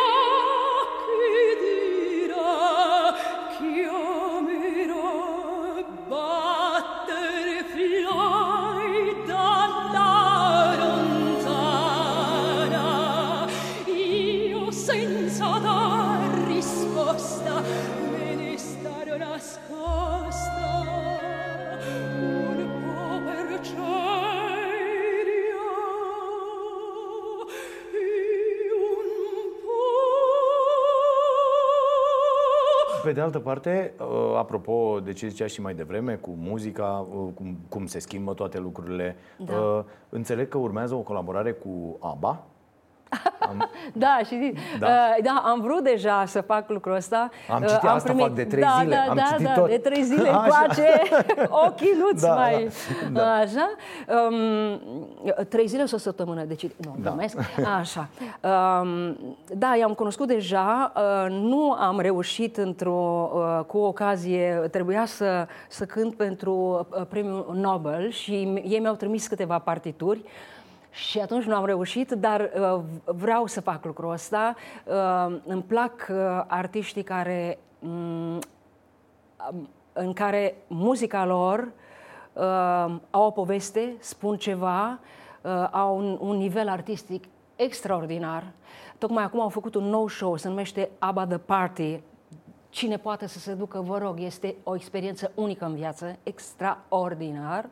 senza 15.30 15.58
dar 15.62 16.46
risposta 16.46 17.62
me 18.12 18.34
ne 18.34 18.56
starò 18.56 19.16
nascosta 19.16 20.88
un 22.20 22.58
po' 22.84 23.18
per 23.24 23.60
ceria 23.60 23.78
e 27.92 28.06
un 28.88 29.52
po' 29.62 29.88
Pe 33.02 33.12
de 33.12 33.20
altă 33.20 33.38
parte, 33.38 33.92
uh, 33.98 34.36
apropo 34.36 35.00
de 35.04 35.12
ce 35.12 35.28
zicea 35.28 35.46
și 35.46 35.60
mai 35.60 35.74
devreme, 35.74 36.14
cu 36.14 36.30
muzica, 36.38 37.06
uh, 37.12 37.28
cum, 37.34 37.56
cum 37.68 37.86
se 37.86 37.98
schimbă 37.98 38.34
toate 38.34 38.58
lucrurile, 38.58 39.16
Da. 39.38 39.56
uh, 39.56 39.84
înțeleg 40.08 40.48
că 40.48 40.58
urmează 40.58 40.94
o 40.94 40.98
colaborare 41.00 41.52
cu 41.52 41.96
ABBA. 42.00 42.44
Da, 43.92 44.18
și 44.26 44.54
Da. 44.78 44.86
da. 44.86 44.92
Uh, 45.16 45.22
da, 45.24 45.42
am 45.46 45.60
vrut 45.60 45.82
deja 45.84 46.24
să 46.26 46.40
fac 46.40 46.68
lucrul 46.70 46.94
ăsta. 46.94 47.28
Am 47.50 47.62
Uh, 47.62 47.68
citit 47.68 47.88
asta, 47.88 48.14
fac 48.18 48.30
de 48.32 48.44
trei 48.44 48.62
da, 48.62 48.76
zile, 48.80 48.94
Da, 48.94 49.10
am 49.10 49.16
da, 49.16 49.22
citit 49.22 49.46
da, 49.46 49.52
tot. 49.52 49.68
de 49.68 49.76
trei 49.78 50.02
zile 50.02 50.28
Așa. 50.28 50.38
încoace, 50.42 50.88
ochii 51.66 51.94
nu-ți 51.98 52.24
Da, 52.26 52.34
mai... 52.34 52.68
da, 53.12 53.20
da. 53.20 53.32
Așa. 53.32 53.70
Um, 54.28 54.80
trei 55.48 55.66
zile 55.66 55.84
sau 55.86 55.96
o 55.98 56.00
săptămână, 56.00 56.42
deci 56.44 56.62
nu, 56.62 56.96
Da. 56.98 57.08
glumesc. 57.08 57.36
Așa. 57.78 58.08
Um, 58.80 59.16
da, 59.54 59.76
i-am 59.78 59.92
cunoscut 59.94 60.26
deja, 60.26 60.92
uh, 60.96 61.30
nu 61.30 61.72
am 61.72 62.00
reușit 62.00 62.56
într-o, 62.56 63.30
uh, 63.34 63.64
cu 63.66 63.78
ocazie, 63.78 64.68
trebuia 64.70 65.04
să, 65.06 65.46
să 65.68 65.84
cânt 65.84 66.14
pentru 66.14 66.86
uh, 66.98 67.02
premiul 67.08 67.50
Nobel 67.54 68.10
și 68.10 68.32
ei 68.64 68.78
mi-au 68.78 68.94
trimis 68.94 69.26
câteva 69.26 69.58
partituri. 69.58 70.22
Și 70.90 71.18
atunci 71.18 71.44
nu 71.44 71.54
am 71.54 71.64
reușit, 71.64 72.10
dar 72.10 72.40
uh, 72.40 72.80
vreau 73.04 73.46
să 73.46 73.60
fac 73.60 73.84
lucrul 73.84 74.12
ăsta. 74.12 74.54
Uh, 74.84 75.36
îmi 75.44 75.62
plac 75.62 76.06
uh, 76.10 76.16
artiștii 76.46 77.02
care, 77.02 77.58
um, 77.78 78.38
în 79.92 80.12
care 80.12 80.56
muzica 80.66 81.24
lor 81.24 81.72
uh, 82.32 82.96
au 83.10 83.26
o 83.26 83.30
poveste, 83.30 83.96
spun 83.98 84.36
ceva, 84.36 84.98
uh, 85.42 85.68
au 85.70 85.96
un, 85.96 86.18
un 86.20 86.36
nivel 86.36 86.68
artistic 86.68 87.24
extraordinar. 87.56 88.52
Tocmai 88.98 89.24
acum 89.24 89.40
au 89.40 89.48
făcut 89.48 89.74
un 89.74 89.84
nou 89.84 90.08
show, 90.08 90.36
se 90.36 90.48
numește 90.48 90.90
ABBA 90.98 91.26
The 91.26 91.38
Party. 91.38 92.00
Cine 92.68 92.96
poate 92.96 93.26
să 93.26 93.38
se 93.38 93.52
ducă, 93.52 93.80
vă 93.80 93.98
rog, 93.98 94.20
este 94.20 94.54
o 94.62 94.74
experiență 94.74 95.32
unică 95.34 95.64
în 95.64 95.74
viață, 95.74 96.16
extraordinar. 96.22 97.68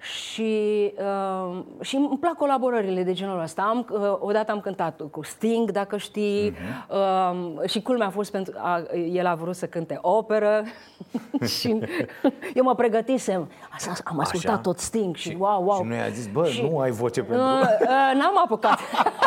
Și, 0.00 0.92
uh, 0.98 1.58
și 1.80 1.96
îmi 1.96 2.18
plac 2.20 2.32
colaborările 2.34 3.02
de 3.02 3.12
genul 3.12 3.40
ăsta. 3.42 3.62
Am, 3.62 3.86
uh, 3.92 4.16
odată 4.18 4.52
am 4.52 4.60
cântat 4.60 5.00
cu 5.10 5.22
Sting, 5.24 5.70
dacă 5.70 5.96
știi, 5.96 6.54
uh, 6.88 7.68
și 7.68 7.82
culmea 7.82 8.06
a 8.06 8.10
fost 8.10 8.30
pentru... 8.30 8.54
A, 8.56 8.82
el 9.12 9.26
a 9.26 9.34
vrut 9.34 9.54
să 9.56 9.66
cânte 9.66 9.98
operă 10.00 10.62
și 11.58 11.78
eu 12.54 12.64
mă 12.64 12.74
pregătisem. 12.74 13.50
Așa, 13.72 13.92
am 14.04 14.18
ascultat 14.20 14.52
Așa? 14.52 14.60
tot 14.60 14.78
Sting 14.78 15.16
și, 15.16 15.36
wow, 15.38 15.62
wow. 15.64 15.76
Și 15.76 15.82
nu 15.88 15.94
i-a 15.94 16.08
zis, 16.08 16.26
bă, 16.26 16.48
nu 16.62 16.78
ai 16.78 16.90
voce 16.90 17.22
pentru... 17.22 17.44
Uh, 17.44 17.60
uh, 17.80 17.88
n-am 18.18 18.38
apucat. 18.44 18.78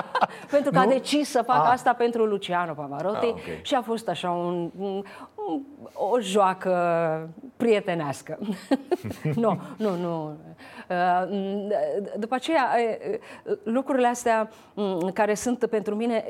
pentru 0.51 0.71
că 0.71 0.79
a 0.79 0.83
Nu? 0.83 0.89
decis 0.89 1.29
să 1.29 1.41
fac 1.45 1.65
Ah. 1.65 1.71
asta 1.71 1.93
pentru 1.93 2.23
Luciano 2.25 2.73
Pavarotti 2.73 3.25
Ah, 3.25 3.31
ok. 3.31 3.61
și 3.61 3.75
a 3.75 3.81
fost 3.81 4.07
așa 4.07 4.29
un, 4.29 4.69
un, 4.77 4.87
un, 4.87 5.03
o 5.93 6.19
joacă 6.19 7.29
prietenească. 7.57 8.39
nu, 9.35 9.61
nu, 9.77 9.95
nu. 9.95 10.37
Uh, 10.89 11.27
d- 11.67 12.17
După 12.17 12.35
aceea, 12.35 12.75
uh, 13.45 13.57
lucrurile 13.63 14.07
astea 14.07 14.49
mm, 14.73 15.11
care 15.13 15.33
sunt 15.33 15.65
pentru 15.65 15.95
mine 15.95 16.25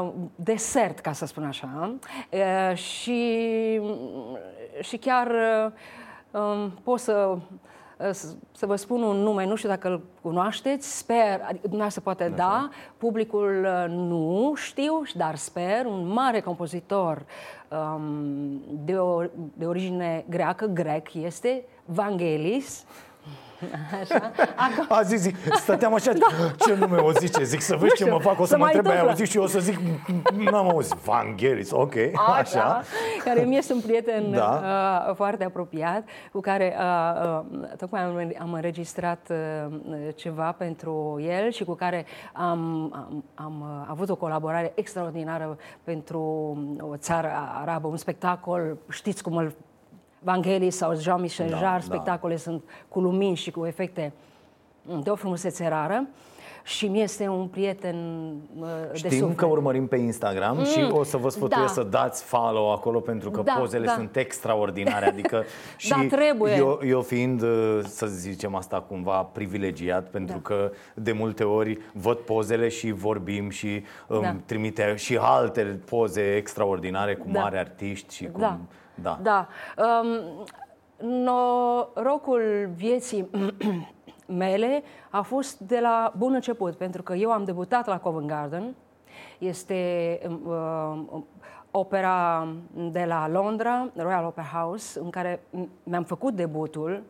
uh, 0.00 0.12
desert, 0.34 0.98
ca 0.98 1.12
să 1.12 1.26
spun 1.26 1.44
așa, 1.44 1.94
uh, 2.30 2.76
și, 2.76 3.80
și 4.80 4.96
chiar 4.96 5.26
uh, 5.26 5.72
um, 6.40 6.70
pot 6.70 7.00
să 7.00 7.38
să- 7.98 8.34
să 8.52 8.66
vă 8.66 8.76
spun 8.76 9.02
un 9.02 9.16
nume, 9.16 9.46
nu 9.46 9.54
știu 9.54 9.68
dacă 9.68 9.88
îl 9.88 10.00
cunoașteți, 10.22 10.96
sper, 10.96 11.40
adică 11.42 11.60
dumneavoastră 11.62 12.00
poate 12.02 12.32
da, 12.36 12.68
publicul 12.96 13.64
uh, 13.66 13.84
nu 13.88 14.52
știu, 14.56 15.02
dar 15.16 15.34
sper, 15.36 15.84
un 15.84 16.08
mare 16.12 16.40
compozitor 16.40 17.24
um, 17.68 18.62
de, 18.84 18.96
o, 18.98 19.20
de 19.54 19.64
origine 19.66 20.24
greacă, 20.28 20.66
grec 20.66 21.14
este, 21.14 21.64
Vangelis, 21.84 22.84
Așa. 24.00 24.32
Acum, 24.56 24.86
A 24.96 25.02
zis, 25.02 25.20
zic, 25.20 25.36
stăteam 25.54 25.94
așa, 25.94 26.12
ce 26.58 26.74
nume 26.74 26.96
o 26.98 27.12
zice, 27.12 27.42
zic 27.44 27.60
să 27.60 27.76
vezi 27.76 27.94
ce 27.94 28.02
știu, 28.02 28.12
mă 28.14 28.20
fac, 28.20 28.40
o 28.40 28.44
să 28.44 28.48
se 28.50 28.56
mă 28.56 28.64
mai 28.64 28.74
întrebe, 28.74 28.96
ai 28.96 29.00
întâmplă. 29.00 29.10
auzit 29.10 29.28
și 29.30 29.36
eu 29.36 29.42
o 29.42 29.46
să 29.46 29.58
zic, 29.58 29.78
n-am 30.50 30.68
auzit, 30.68 30.92
Vangelis, 30.94 31.70
ok, 31.70 31.94
așa. 32.38 32.82
care 33.24 33.40
mi 33.40 33.56
este 33.56 33.72
un 33.72 33.80
prieten 33.80 34.30
Da. 34.30 34.62
uh, 35.08 35.14
foarte 35.14 35.44
apropiat, 35.44 36.08
cu 36.32 36.40
care 36.40 36.76
uh, 36.78 37.40
uh, 37.60 37.68
tocmai 37.76 38.02
am, 38.02 38.32
am 38.38 38.52
înregistrat 38.52 39.30
uh, 39.30 39.76
ceva 40.14 40.52
pentru 40.52 41.18
el 41.20 41.50
și 41.50 41.64
cu 41.64 41.74
care 41.74 42.06
am, 42.32 42.58
am, 42.94 43.24
am 43.34 43.60
uh, 43.60 43.86
avut 43.90 44.08
o 44.10 44.16
colaborare 44.16 44.72
extraordinară 44.74 45.56
pentru 45.84 46.20
o 46.80 46.96
țară 46.96 47.30
arabă, 47.60 47.88
un 47.88 47.96
spectacol, 47.96 48.76
știți 48.90 49.22
cum 49.22 49.36
îl 49.36 49.52
Vangelis 50.20 50.76
sau 50.76 50.96
Jean-Michel 51.00 51.48
Da, 51.50 51.56
Jarre, 51.56 51.78
da. 51.78 51.84
spectacole 51.84 52.36
sunt 52.36 52.62
cu 52.88 53.00
lumini 53.00 53.36
și 53.36 53.50
cu 53.50 53.66
efecte 53.66 54.12
de 55.02 55.10
o 55.10 55.14
frumusețe 55.14 55.66
rară 55.68 56.06
și 56.64 56.86
mi 56.86 57.00
este 57.02 57.28
un 57.28 57.46
prieten 57.46 57.96
uh, 58.58 58.66
de 58.92 58.96
Știm 58.96 59.10
suflet. 59.10 59.36
că 59.36 59.46
urmărim 59.46 59.86
pe 59.86 59.96
Instagram 59.96 60.64
și 60.64 60.88
o 60.90 61.02
să 61.02 61.16
vă 61.16 61.28
sfătuiesc 61.28 61.74
da. 61.74 61.80
să 61.82 61.88
dați 61.88 62.22
follow 62.24 62.72
acolo 62.72 63.00
pentru 63.00 63.30
că 63.30 63.42
Da, 63.42 63.54
pozele 63.58 63.86
da. 63.86 63.92
sunt 63.92 64.16
extraordinare. 64.16 65.06
Adică 65.06 65.42
și 65.76 65.88
Da, 65.88 66.06
trebuie. 66.10 66.54
Eu, 66.56 66.80
eu 66.84 67.02
fiind, 67.02 67.42
uh, 67.42 67.80
să 67.84 68.06
zicem 68.06 68.54
asta 68.54 68.80
cumva, 68.80 69.22
privilegiat 69.22 70.08
pentru 70.08 70.34
Da. 70.34 70.40
că 70.42 70.70
de 70.94 71.12
multe 71.12 71.44
ori 71.44 71.78
văd 71.92 72.16
pozele 72.18 72.68
și 72.68 72.90
vorbim 72.92 73.48
și 73.50 73.84
îmi 74.06 74.22
Da. 74.22 74.36
trimite 74.46 74.94
și 74.96 75.18
alte 75.20 75.80
poze 75.88 76.34
extraordinare 76.36 77.14
cu 77.14 77.26
Da. 77.30 77.40
mari 77.40 77.58
artiști 77.58 78.14
și 78.14 78.28
cu... 78.32 78.40
Da. 78.40 78.58
Da. 79.02 79.18
Da. 79.22 79.48
Um, 79.76 80.44
norocul 81.08 82.70
vieții 82.74 83.30
mele 84.26 84.82
a 85.10 85.22
fost 85.22 85.58
de 85.58 85.80
la 85.80 86.12
bun 86.16 86.34
început, 86.34 86.74
pentru 86.74 87.02
că 87.02 87.14
eu 87.14 87.30
am 87.30 87.44
debutat 87.44 87.86
la 87.86 87.98
Covent 87.98 88.26
Garden. 88.26 88.74
Este 89.38 90.20
um, 90.44 91.26
opera 91.70 92.48
de 92.90 93.04
la 93.04 93.28
Londra, 93.28 93.90
Royal 93.96 94.24
Opera 94.24 94.46
House, 94.46 95.00
în 95.00 95.10
care 95.10 95.42
mi-am 95.82 96.04
făcut 96.04 96.34
debutul 96.34 97.02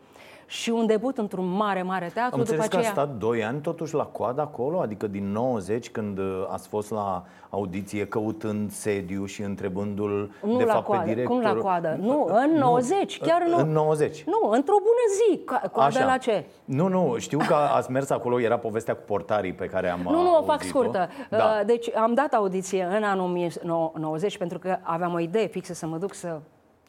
și 0.50 0.70
un 0.70 0.86
debut 0.86 1.18
într-un 1.18 1.46
mare, 1.48 1.82
mare 1.82 2.10
teatru. 2.14 2.34
Am 2.34 2.40
înțeles 2.40 2.60
după 2.64 2.72
că 2.74 2.76
aceea... 2.86 2.90
a 2.90 3.04
stat 3.04 3.16
2 3.16 3.44
ani 3.44 3.60
totuși 3.60 3.94
la 3.94 4.04
coadă 4.04 4.40
acolo, 4.40 4.80
adică 4.80 5.06
din 5.06 5.32
90 5.32 5.90
când 5.90 6.18
uh, 6.18 6.46
ați 6.50 6.68
fost 6.68 6.90
la 6.90 7.24
audiție 7.50 8.06
căutând 8.06 8.70
sediu 8.70 9.24
și 9.24 9.42
întrebându-l 9.42 10.30
Nu 10.42 10.56
de 10.56 10.64
la 10.64 10.72
fapt 10.72 10.84
coadă. 10.86 11.02
pe 11.02 11.08
director. 11.08 11.34
Cum 11.36 11.44
la 11.44 11.54
coadă? 11.54 11.96
Nu, 12.00 12.28
în 12.30 12.58
90, 12.58 13.18
chiar 13.20 13.42
în, 13.46 13.50
nu. 13.50 13.58
În 13.58 13.72
90. 13.72 14.24
Nu, 14.24 14.48
într-o 14.50 14.74
bună 14.78 15.04
zi. 15.14 15.40
Co- 15.44 15.70
Coadă 15.72 16.04
la 16.04 16.16
ce? 16.16 16.44
Nu, 16.64 16.88
nu, 16.88 17.14
știu 17.18 17.38
că 17.38 17.54
ați 17.54 17.90
mers 17.90 18.10
acolo, 18.10 18.40
era 18.40 18.58
povestea 18.58 18.94
cu 18.94 19.02
portarii 19.06 19.52
pe 19.52 19.66
care 19.66 19.88
am 19.90 20.00
Nu, 20.02 20.22
nu, 20.22 20.36
o 20.38 20.42
fac 20.42 20.50
auzit-o. 20.50 20.78
scurtă. 20.78 21.08
Da. 21.30 21.36
Uh, 21.36 21.66
Deci 21.66 21.94
am 21.96 22.14
dat 22.14 22.32
audiție 22.32 22.88
în 22.96 23.02
anul 23.02 23.24
1990 23.24 24.38
pentru 24.38 24.58
că 24.58 24.76
aveam 24.82 25.12
o 25.14 25.18
idee 25.18 25.46
fixă 25.46 25.74
să 25.74 25.86
mă 25.86 25.96
duc 25.96 26.14
să... 26.14 26.38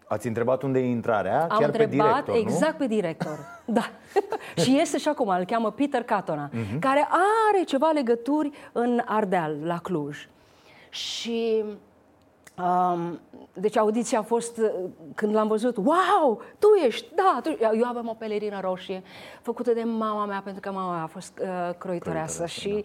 Ați 0.10 0.28
întrebat 0.28 0.64
unde 0.64 0.80
e 0.80 0.86
intrarea, 0.89 1.41
Am 1.41 1.47
chiar 1.47 1.62
întrebat 1.70 1.89
pe 1.89 1.95
director, 1.95 2.36
exact 2.36 2.72
nu? 2.72 2.78
pe 2.78 2.88
director. 2.88 3.38
Da. 3.66 3.89
și 4.64 4.80
este 4.80 4.97
și 4.97 5.07
acum, 5.07 5.28
îl 5.28 5.45
cheamă 5.45 5.72
Peter 5.72 6.03
Catona, 6.03 6.49
Mhm. 6.53 6.80
care 6.80 7.07
are 7.53 7.64
ceva 7.64 7.89
legături 7.93 8.51
în 8.72 9.01
Ardeal, 9.05 9.55
la 9.64 9.78
Cluj. 9.78 10.28
Și 10.89 11.64
um, 12.57 13.20
deci 13.60 13.78
audiția 13.78 14.20
a 14.20 14.22
fost, 14.22 14.57
uh, 14.57 14.70
când 15.16 15.34
l-am 15.34 15.47
văzut, 15.47 15.78
wow, 15.78 16.41
tu 16.60 16.68
ești, 16.86 17.07
da, 17.16 17.39
tu... 17.43 17.57
eu 17.60 17.88
aveam 17.88 18.07
o 18.07 18.14
pelerină 18.14 18.60
roșie 18.62 19.03
făcută 19.41 19.74
de 19.74 19.84
mama 19.84 20.26
mea, 20.26 20.41
pentru 20.43 20.62
că 20.62 20.72
mama 20.72 20.93
mea 20.93 21.03
a 21.03 21.07
fost 21.07 21.39
uh, 21.41 21.76
croitoreasă 21.78 22.45
și 22.45 22.84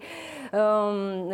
da. 0.51 0.87
um, 0.87 1.27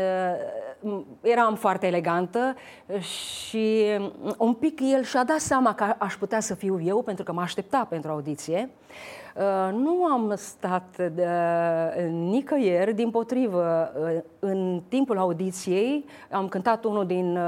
uh, 0.83 1.01
eram 1.21 1.55
foarte 1.55 1.87
elegantă 1.87 2.55
și 2.99 3.83
um, 3.99 4.35
un 4.37 4.53
pic 4.53 4.79
el 4.79 5.03
și-a 5.03 5.23
dat 5.23 5.39
seama 5.39 5.73
că 5.73 5.95
aș 5.97 6.15
putea 6.15 6.39
să 6.39 6.55
fiu 6.55 6.81
eu, 6.81 7.01
pentru 7.01 7.23
că 7.23 7.33
mă 7.33 7.41
aștepta 7.41 7.85
pentru 7.89 8.11
audiție. 8.11 8.69
Uh, 8.69 9.20
nu 9.71 10.05
am 10.05 10.33
stat 10.35 11.11
de, 11.13 11.27
uh, 11.27 12.09
nicăieri, 12.11 12.93
din 12.93 13.09
potrivă, 13.09 13.91
uh, 13.95 14.21
în 14.39 14.81
timpul 14.87 15.17
audiției. 15.17 16.05
Am 16.31 16.47
cântat 16.47 16.83
unul 16.83 17.05
din 17.05 17.39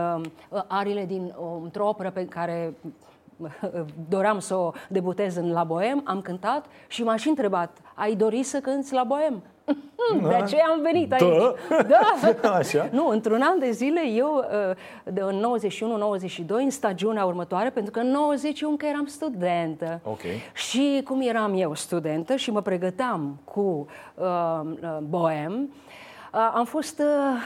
arile 0.68 1.06
din 1.06 1.34
o 1.38 1.88
operă 1.88 2.12
pe 2.12 2.26
care 2.26 2.74
doream 4.10 4.40
să 4.40 4.56
o 4.56 4.72
debutez 4.90 5.36
în 5.36 5.52
La 5.52 5.64
Boem, 5.64 6.02
am 6.04 6.22
cântat 6.22 6.66
și 6.88 7.04
m-aș 7.04 7.22
și 7.22 7.28
întrebat, 7.28 7.78
ai 7.96 8.16
dori 8.16 8.44
să 8.44 8.60
cânți 8.60 8.94
La 8.94 9.04
Boem? 9.04 9.44
Da. 10.22 10.28
De 10.28 10.34
aceea 10.34 10.66
am 10.72 10.82
venit 10.82 11.10
da. 11.10 11.16
aici. 11.16 11.56
Da. 12.42 12.50
Așa. 12.50 12.90
Nu, 12.92 13.08
într-un 13.08 13.42
an 13.42 13.60
de 13.60 13.72
zile, 13.72 14.02
eu, 14.08 14.46
de 15.04 15.22
în 15.22 15.46
91-92, 16.40 16.48
în 16.48 16.70
stagiunea 16.70 17.26
următoare, 17.26 17.70
pentru 17.70 17.92
că 17.92 18.00
în 18.00 18.10
90 18.10 18.62
eu 18.62 18.70
încă 18.70 18.86
eram 18.86 19.06
studentă. 19.06 20.00
Okay. 20.04 20.42
Și 20.54 21.02
cum 21.04 21.22
eram 21.22 21.54
eu 21.60 21.76
studentă 21.76 22.36
și 22.36 22.52
mă 22.52 22.62
pregăteam 22.62 23.40
cu 23.44 23.86
uh, 24.16 24.62
Boem, 25.00 25.70
am 26.34 26.66
fost 26.66 27.00
uh, 27.00 27.06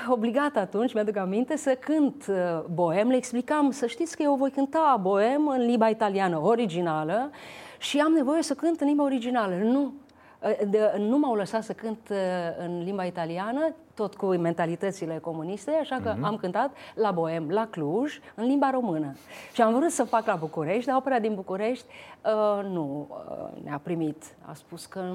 obligată 0.10 0.60
atunci, 0.60 0.94
mi-aduc 0.94 1.18
aminte, 1.18 1.56
să 1.56 1.78
cânt 1.80 2.26
uh, 2.30 2.64
boem. 2.74 3.08
Le 3.08 3.16
explicam, 3.16 3.72
să 3.72 3.86
știți 3.86 4.16
că 4.16 4.22
eu 4.22 4.36
voi 4.36 4.52
cânta 4.52 5.00
boem 5.02 5.48
în 5.48 5.66
limba 5.66 5.90
italiană 5.90 6.40
originală 6.42 7.30
și 7.78 8.00
am 8.00 8.12
nevoie 8.12 8.42
să 8.42 8.54
cânt 8.54 8.82
în 8.82 8.88
limba 8.88 9.04
originală. 9.04 9.56
Nu, 9.56 9.94
uh, 10.42 10.70
de, 10.70 10.96
nu 10.98 11.18
m-au 11.18 11.36
lăsat 11.36 11.64
să 11.64 11.74
cânt 11.74 12.12
în 12.60 12.84
limba 12.84 13.04
italiană, 13.04 13.74
tot 13.94 14.16
cu 14.16 14.26
mentalitățile 14.26 15.18
comuniste, 15.18 15.72
așa 15.72 16.00
că 16.04 16.14
mm-hmm. 16.14 16.24
am 16.24 16.36
cântat 16.36 16.72
la 16.96 17.12
Boem, 17.12 17.50
la 17.50 17.68
Cluj, 17.68 18.20
în 18.36 18.46
limba 18.46 18.70
română. 18.70 19.16
Și 19.54 19.62
am 19.62 19.74
vrut 19.74 19.92
să 19.92 20.04
fac 20.04 20.26
la 20.26 20.36
București, 20.36 20.86
dar 20.86 20.96
opera 20.96 21.20
din 21.20 21.36
București 21.36 21.86
uh, 22.26 22.64
nu 22.64 23.08
uh, 23.10 23.64
ne-a 23.64 23.80
primit. 23.84 24.24
A 24.42 24.54
spus 24.54 24.86
că 24.86 25.14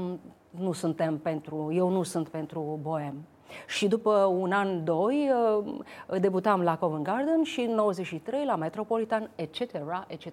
nu 0.50 0.72
suntem 0.72 1.18
pentru, 1.18 1.70
eu 1.72 1.88
nu 1.88 2.02
sunt 2.02 2.28
pentru 2.28 2.78
Boem. 2.82 3.14
Și 3.66 3.88
după 3.88 4.10
un 4.38 4.52
an, 4.52 4.84
doi, 4.84 5.30
uh, 6.08 6.20
debutam 6.20 6.60
la 6.60 6.78
Covent 6.78 7.04
Garden 7.04 7.42
și 7.42 7.60
în 7.60 7.74
93 7.74 8.44
la 8.44 8.56
Metropolitan, 8.56 9.30
etc., 9.34 9.60
etc. 10.06 10.28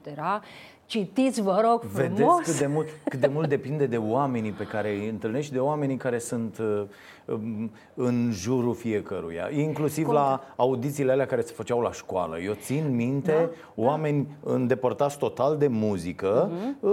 Citiți, 0.86 1.41
vă 1.41 1.61
rog, 1.63 1.84
frumos. 1.93 2.17
Vedeți 2.17 2.43
cât 2.43 2.59
de 2.59 2.67
mult, 2.67 2.88
cât 3.03 3.20
de 3.20 3.28
mult 3.28 3.49
depinde 3.49 3.86
de 3.86 3.97
oamenii 3.97 4.51
pe 4.51 4.63
care 4.63 4.89
îi 4.89 5.09
întâlnești, 5.09 5.53
de 5.53 5.59
oamenii 5.59 5.97
care 5.97 6.20
sunt 6.20 6.57
uh, 6.57 6.65
um, 6.65 6.88
în 7.93 8.30
jurul 8.32 8.75
fiecăruia, 8.75 9.49
inclusiv 9.51 10.05
Cum? 10.05 10.13
la 10.13 10.41
audițiile 10.55 11.11
alea 11.11 11.25
care 11.25 11.41
se 11.41 11.53
făceau 11.53 11.80
la 11.80 11.91
școală. 11.91 12.39
Eu 12.39 12.53
țin 12.53 12.95
minte 12.95 13.32
da? 13.32 13.38
da. 13.38 13.49
oameni 13.75 14.27
da. 14.43 14.53
îndepărtați 14.53 15.17
total 15.17 15.57
de 15.57 15.67
muzică, 15.67 16.49
uh-huh. 16.49 16.80
uh, 16.80 16.91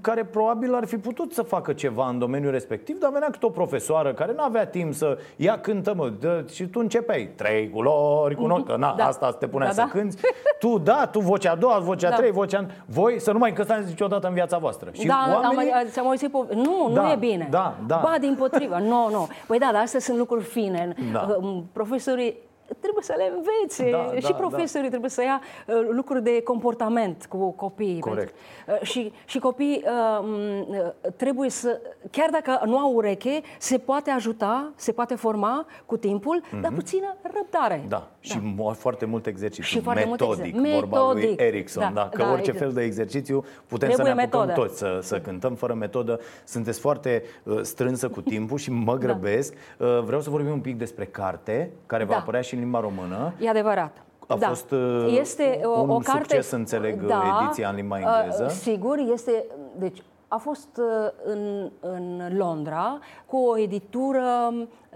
care 0.00 0.24
probabil 0.24 0.74
ar 0.74 0.86
fi 0.86 0.96
putut 0.96 1.32
să 1.32 1.42
facă 1.42 1.72
ceva 1.72 2.08
în 2.08 2.18
domeniul 2.18 2.52
respectiv, 2.52 2.98
dar 2.98 3.10
venea 3.12 3.28
câte 3.30 3.46
o 3.46 3.50
profesoară 3.50 4.14
care 4.14 4.32
nu 4.36 4.42
avea 4.42 4.66
timp 4.66 4.94
să 4.94 5.18
ia 5.36 5.58
cântă, 5.58 5.94
mă, 5.94 6.12
dă, 6.20 6.44
și 6.52 6.66
tu 6.66 6.80
începeai 6.80 7.30
trei 7.34 7.70
culori 7.70 8.34
cu 8.34 8.46
noi, 8.46 8.64
că 8.64 8.76
na, 8.76 8.94
da. 8.96 9.04
asta 9.04 9.32
te 9.32 9.46
punea 9.46 9.66
da, 9.66 9.72
să 9.72 9.80
da. 9.80 9.88
cânti. 9.98 10.16
Tu, 10.58 10.78
da, 10.78 11.08
tu 11.12 11.20
vocea 11.20 11.52
a 11.52 11.54
doua, 11.54 11.78
vocea 11.78 12.06
a 12.06 12.10
da. 12.10 12.16
trei, 12.16 12.30
vocea 12.30 12.66
voi 12.86 13.20
să 13.20 13.32
nu 13.32 13.38
mai 13.38 13.48
încăstați 13.48 13.88
niciodată 13.88 14.26
în 14.26 14.34
viața 14.34 14.58
voastră. 14.58 14.90
Și 14.92 15.06
da, 15.06 15.40
oamenii... 15.42 15.72
am, 15.72 15.86
ți-am 15.90 16.06
auzit 16.06 16.28
po- 16.28 16.54
Nu, 16.54 16.90
da, 16.92 17.02
nu 17.02 17.08
e 17.08 17.16
bine. 17.16 17.48
Da, 17.50 17.76
da. 17.86 18.00
Ba, 18.02 18.14
din 18.20 18.34
potrivă, 18.38 18.78
nu, 18.78 18.88
no, 18.88 19.08
nu. 19.10 19.10
No. 19.10 19.25
Păi 19.46 19.58
da, 19.58 19.68
dar 19.72 19.82
astea 19.82 20.00
sunt 20.00 20.18
lucruri 20.18 20.44
fine. 20.44 20.94
Da. 21.12 21.38
Profesorii 21.72 22.34
trebuie 22.80 23.02
să 23.02 23.14
le 23.16 23.32
învețe 23.36 23.90
da, 23.90 24.12
și 24.14 24.30
da, 24.30 24.36
profesorii 24.36 24.82
da. 24.82 24.88
trebuie 24.88 25.10
să 25.10 25.22
ia 25.22 25.40
uh, 25.66 25.74
lucruri 25.90 26.22
de 26.22 26.42
comportament 26.42 27.26
cu 27.28 27.50
copiii. 27.50 28.00
Corect. 28.00 28.34
Uh, 28.66 28.80
și, 28.80 29.12
și 29.24 29.38
copiii 29.38 29.84
uh, 29.84 30.24
uh, 30.68 31.10
trebuie 31.16 31.50
să, 31.50 31.80
chiar 32.10 32.30
dacă 32.30 32.60
nu 32.64 32.78
au 32.78 32.92
ureche, 32.92 33.40
se 33.58 33.78
poate 33.78 34.10
ajuta, 34.10 34.72
se 34.76 34.92
poate 34.92 35.14
forma 35.14 35.66
cu 35.86 35.96
timpul, 35.96 36.42
mm-hmm. 36.42 36.60
dar 36.60 36.72
puțină 36.72 37.16
răbdare. 37.22 37.84
Da, 37.88 37.96
da. 37.96 38.10
și 38.20 38.54
foarte 38.72 39.04
mult 39.04 39.26
exercițiu 39.26 39.62
și 39.62 39.80
foarte 39.80 40.04
metodic, 40.04 40.54
mult 40.54 40.66
exer- 40.66 40.78
vorba 40.78 41.06
metodic. 41.06 41.38
lui 41.38 41.46
Erickson. 41.46 41.82
Da, 41.82 41.90
da, 42.00 42.08
că 42.08 42.22
da, 42.22 42.32
orice 42.32 42.52
fel 42.52 42.72
de 42.72 42.82
exercițiu 42.82 43.44
putem 43.66 43.88
trebuie 43.88 43.96
să 43.96 44.02
ne 44.14 44.22
apucăm 44.22 44.40
metodă. 44.40 44.66
toți 44.66 44.78
să, 44.78 44.98
să 45.02 45.20
cântăm 45.20 45.54
fără 45.54 45.74
metodă. 45.74 46.20
Sunteți 46.44 46.80
foarte 46.80 47.22
uh, 47.42 47.60
strânsă 47.62 48.08
cu 48.08 48.20
timpul 48.20 48.58
și 48.58 48.70
mă 48.70 48.92
da. 48.92 48.98
grăbesc. 48.98 49.54
Da. 49.76 49.86
Uh, 49.86 50.02
vreau 50.02 50.20
să 50.20 50.30
vorbim 50.30 50.52
un 50.52 50.60
pic 50.60 50.76
despre 50.76 51.04
carte, 51.04 51.70
care 51.86 52.04
da. 52.04 52.12
va 52.12 52.18
apărea 52.18 52.40
și 52.40 52.55
în 52.56 52.62
limba 52.62 52.80
română. 52.80 53.32
E 53.40 53.48
adevărat. 53.48 54.06
A 54.26 54.36
da. 54.36 54.48
fost 54.48 54.70
uh, 54.70 55.16
este 55.18 55.60
o, 55.64 55.80
un 55.80 55.90
o 55.90 55.98
carte, 55.98 56.18
succes, 56.18 56.50
înțeleg, 56.50 57.02
da, 57.02 57.40
ediția 57.42 57.68
în 57.68 57.74
limba 57.74 57.98
engleză. 57.98 58.44
Uh, 58.44 58.50
sigur, 58.50 58.98
este... 59.12 59.44
Deci, 59.78 60.02
a 60.28 60.36
fost 60.36 60.68
uh, 60.76 61.10
în, 61.24 61.70
în 61.80 62.36
Londra 62.36 62.98
cu 63.26 63.36
o 63.36 63.58
editură, 63.58 64.22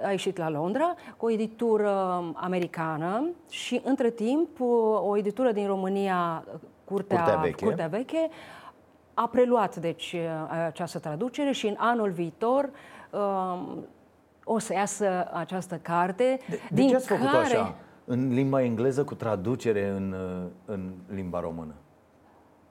a 0.05 0.11
ieșit 0.11 0.39
la 0.39 0.51
Londra, 0.51 0.95
cu 1.17 1.27
o 1.27 1.31
editură 1.31 2.23
americană 2.35 3.29
și 3.51 3.81
între 3.85 4.11
timp 4.11 4.49
o 5.03 5.17
editură 5.17 5.53
din 5.53 5.67
România, 5.67 6.45
Curtea, 6.85 7.19
Curtea, 7.19 7.41
Veche. 7.41 7.65
Curtea 7.65 7.87
Veche, 7.87 8.29
a 9.15 9.29
preluat 9.29 9.77
deci 9.77 10.17
această 10.67 10.99
traducere 10.99 11.53
și 11.53 11.67
în 11.67 11.75
anul 11.79 12.11
viitor 12.11 12.71
o 14.53 14.59
să 14.59 14.73
iasă 14.73 15.29
această 15.33 15.79
carte. 15.83 16.39
De, 16.49 16.61
din 16.71 16.85
de 16.85 16.91
ce 16.91 16.97
ați 16.97 17.07
care... 17.07 17.21
făcut 17.21 17.35
așa? 17.35 17.75
În 18.05 18.33
limba 18.33 18.63
engleză 18.63 19.05
cu 19.05 19.15
traducere 19.15 19.89
în, 19.89 20.15
în 20.65 20.91
limba 21.07 21.41
română. 21.41 21.75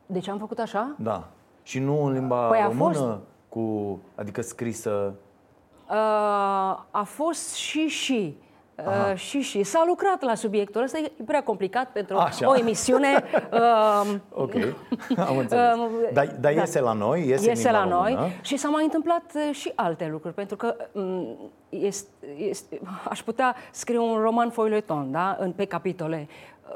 De 0.05 0.19
ce 0.19 0.31
am 0.31 0.37
făcut 0.37 0.59
așa? 0.59 0.95
Da. 0.97 1.27
Și 1.63 1.79
nu 1.79 2.03
în 2.03 2.13
limba 2.13 2.47
păi 2.47 2.61
română, 2.63 2.97
fost... 2.97 3.19
cu, 3.49 3.99
adică 4.15 4.41
scrisă? 4.41 5.13
Uh, 5.89 5.95
a 6.91 7.03
fost 7.03 7.53
și 7.53 7.87
și. 7.87 8.37
Uh, 8.85 9.15
și 9.15 9.39
și. 9.39 9.63
S-a 9.63 9.83
lucrat 9.87 10.21
la 10.21 10.35
subiectul 10.35 10.81
ăsta, 10.81 10.97
e 10.97 11.11
prea 11.25 11.43
complicat 11.43 11.91
pentru 11.91 12.17
Așa. 12.17 12.49
o 12.49 12.55
emisiune. 12.55 13.23
Uh, 13.51 14.15
ok, 14.43 14.53
am 15.29 15.37
înțeles. 15.37 15.75
Uh, 15.75 16.09
dar 16.13 16.27
da, 16.39 16.49
iese 16.49 16.79
la 16.79 16.93
noi, 16.93 17.27
iese, 17.27 17.49
iese 17.49 17.71
la 17.71 17.85
noi 17.85 18.13
română. 18.13 18.33
și 18.41 18.57
s-au 18.57 18.71
mai 18.71 18.83
întâmplat 18.83 19.31
uh, 19.35 19.55
și 19.55 19.71
alte 19.75 20.07
lucruri, 20.11 20.33
pentru 20.33 20.55
că 20.55 20.75
um, 20.91 21.37
este, 21.69 22.09
este, 22.37 22.79
aș 23.09 23.21
putea 23.23 23.55
scrie 23.71 23.97
un 23.99 24.17
roman 24.17 24.49
foileton, 24.49 25.11
da? 25.11 25.37
În, 25.39 25.51
pe 25.51 25.65
capitole, 25.65 26.27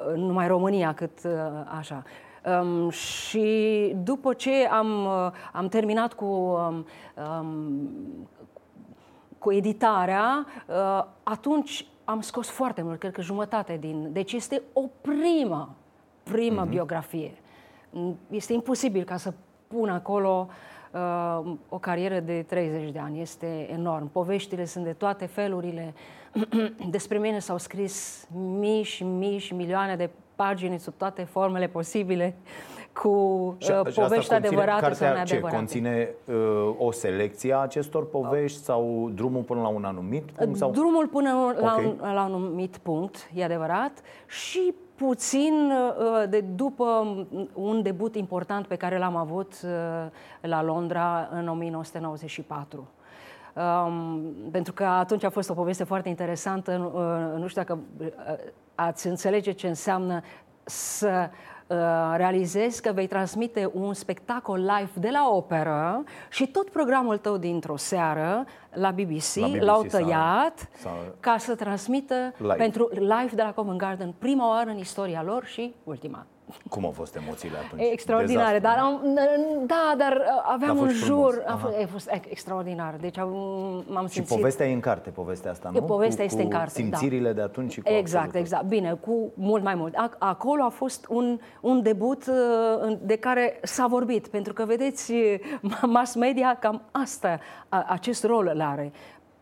uh, 0.07 0.15
numai 0.15 0.47
România 0.47 0.93
cât 0.93 1.19
uh, 1.25 1.31
așa. 1.77 2.03
Um, 2.61 2.89
și 2.89 3.95
după 4.03 4.33
ce 4.33 4.67
am, 4.71 5.05
uh, 5.05 5.31
am 5.51 5.67
terminat 5.67 6.13
cu, 6.13 6.25
um, 6.25 6.85
um, 7.39 7.89
cu 9.37 9.51
editarea, 9.51 10.45
uh, 10.67 11.05
atunci 11.23 11.85
am 12.03 12.21
scos 12.21 12.49
foarte 12.49 12.81
mult, 12.81 12.99
cred 12.99 13.11
că 13.11 13.21
jumătate 13.21 13.77
din... 13.79 14.09
Deci 14.11 14.33
este 14.33 14.61
o 14.73 14.81
primă, 15.01 15.75
primă 16.23 16.65
mm-hmm. 16.65 16.69
biografie. 16.69 17.33
Este 18.29 18.53
imposibil 18.53 19.03
ca 19.03 19.17
să 19.17 19.33
pun 19.67 19.89
acolo 19.89 20.47
uh, 20.49 20.55
o 21.69 21.77
carieră 21.79 22.19
de 22.19 22.41
30 22.41 22.91
de 22.91 22.99
ani. 22.99 23.21
Este 23.21 23.67
enorm. 23.71 24.11
Poveștile 24.11 24.65
sunt 24.65 24.83
de 24.83 24.93
toate 24.93 25.25
felurile. 25.25 25.93
Despre 26.89 27.17
mine 27.17 27.39
s-au 27.39 27.57
scris 27.57 28.27
mii 28.59 28.83
și 28.83 29.03
mii 29.03 29.37
și 29.37 29.53
milioane 29.53 29.95
de 29.95 30.09
pagini 30.35 30.79
sub 30.79 30.93
toate 30.97 31.23
formele 31.23 31.67
posibile 31.67 32.35
cu 32.93 33.55
și, 33.57 33.71
uh, 33.71 33.93
povești 33.93 34.33
adevărate 34.33 34.93
sau 34.93 35.13
neadevărate. 35.13 35.49
Ce, 35.49 35.55
conține 35.55 36.09
uh, 36.25 36.75
o 36.77 36.91
selecție 36.91 37.53
a 37.53 37.57
acestor 37.57 38.09
povești 38.09 38.59
sau 38.59 39.11
drumul 39.13 39.41
până 39.41 39.61
la 39.61 39.67
un 39.67 39.83
anumit 39.83 40.31
punct? 40.31 40.57
Sau? 40.57 40.71
Drumul 40.71 41.07
până 41.07 41.55
la, 41.59 41.71
okay. 41.71 41.85
un, 41.85 41.97
la 42.01 42.25
un 42.25 42.33
anumit 42.33 42.77
punct, 42.77 43.29
e 43.33 43.43
adevărat, 43.43 43.91
și 44.27 44.73
puțin 44.95 45.71
uh, 45.71 46.29
de 46.29 46.39
după 46.39 47.17
un 47.53 47.81
debut 47.81 48.15
important 48.15 48.65
pe 48.65 48.75
care 48.75 48.97
l-am 48.97 49.15
avut 49.15 49.53
uh, 49.63 49.69
la 50.41 50.63
Londra 50.63 51.29
în 51.31 51.47
1994. 51.47 52.87
Um, 53.53 54.33
pentru 54.51 54.73
că 54.73 54.83
atunci 54.83 55.23
a 55.23 55.29
fost 55.29 55.49
o 55.49 55.53
poveste 55.53 55.83
foarte 55.83 56.09
interesantă. 56.09 56.91
Uh, 56.93 57.39
nu 57.39 57.47
știu 57.47 57.61
dacă 57.61 57.79
uh, 57.97 58.07
ați 58.75 59.07
înțelege 59.07 59.51
ce 59.51 59.67
înseamnă 59.67 60.21
să 60.63 61.29
uh, 61.29 61.52
realizezi 62.15 62.81
că 62.81 62.91
vei 62.91 63.07
transmite 63.07 63.69
un 63.73 63.93
spectacol 63.93 64.59
live 64.59 64.91
de 64.99 65.09
la 65.09 65.29
operă 65.31 66.03
și 66.29 66.47
tot 66.47 66.69
programul 66.69 67.17
tău 67.17 67.37
dintr-o 67.37 67.77
seară 67.77 68.45
la 68.73 68.91
BBC, 68.91 69.35
la 69.35 69.47
BBC 69.47 69.61
l-au 69.61 69.83
tăiat 69.83 70.69
sau, 70.75 70.91
sau 70.91 71.15
ca 71.19 71.37
să 71.37 71.55
transmită 71.55 72.33
live. 72.37 72.53
pentru 72.53 72.89
live 72.91 73.31
de 73.35 73.41
la 73.41 73.53
Covent 73.53 73.77
Garden 73.77 74.13
prima 74.19 74.49
oară 74.49 74.69
în 74.69 74.77
istoria 74.77 75.23
lor 75.23 75.45
și 75.45 75.73
ultima. 75.83 76.25
Cum 76.69 76.85
au 76.85 76.91
fost 76.91 77.15
emoțiile 77.15 77.57
atunci? 77.57 77.81
Extraordinare, 77.91 78.59
dar 78.59 78.77
am, 78.77 79.19
da, 79.65 79.93
dar 79.97 80.11
uh, 80.11 80.51
aveam 80.53 80.77
un 80.77 80.89
jur, 80.89 81.43
a 81.45 81.55
fost, 81.55 81.73
a 81.83 81.87
fost 81.91 82.09
extraordinar. 82.29 82.95
Deci 83.01 83.17
am, 83.17 83.29
m-am 83.87 84.07
simțit. 84.07 84.31
Și 84.31 84.37
povestea 84.37 84.67
e 84.67 84.73
în 84.73 84.79
carte, 84.79 85.09
povestea 85.09 85.51
asta, 85.51 85.69
nu? 85.73 85.81
Povestea 85.81 86.25
cu, 86.25 86.31
este 86.31 86.43
cu 86.43 86.43
în 86.43 86.57
carte, 86.57 86.81
da. 86.81 86.97
simțirile 86.97 87.27
da. 87.27 87.33
de 87.33 87.41
atunci 87.41 87.71
și 87.71 87.81
cu 87.81 87.91
Exact, 87.91 88.25
absolutul. 88.25 88.39
exact. 88.39 88.65
Bine, 88.65 88.97
cu 89.01 89.31
mult 89.33 89.63
mai 89.63 89.75
mult. 89.75 89.95
Acolo 90.17 90.63
a 90.63 90.69
fost 90.69 91.05
un, 91.09 91.39
un 91.61 91.81
debut 91.81 92.25
uh, 92.27 92.97
de 93.01 93.15
care 93.15 93.59
s-a 93.61 93.87
vorbit, 93.87 94.27
pentru 94.27 94.53
că, 94.53 94.65
vedeți, 94.65 95.13
mass 95.97 96.15
media 96.15 96.57
cam 96.59 96.81
asta, 96.91 97.39
acest 97.69 98.23
rol 98.23 98.51
îl 98.53 98.61
are 98.61 98.91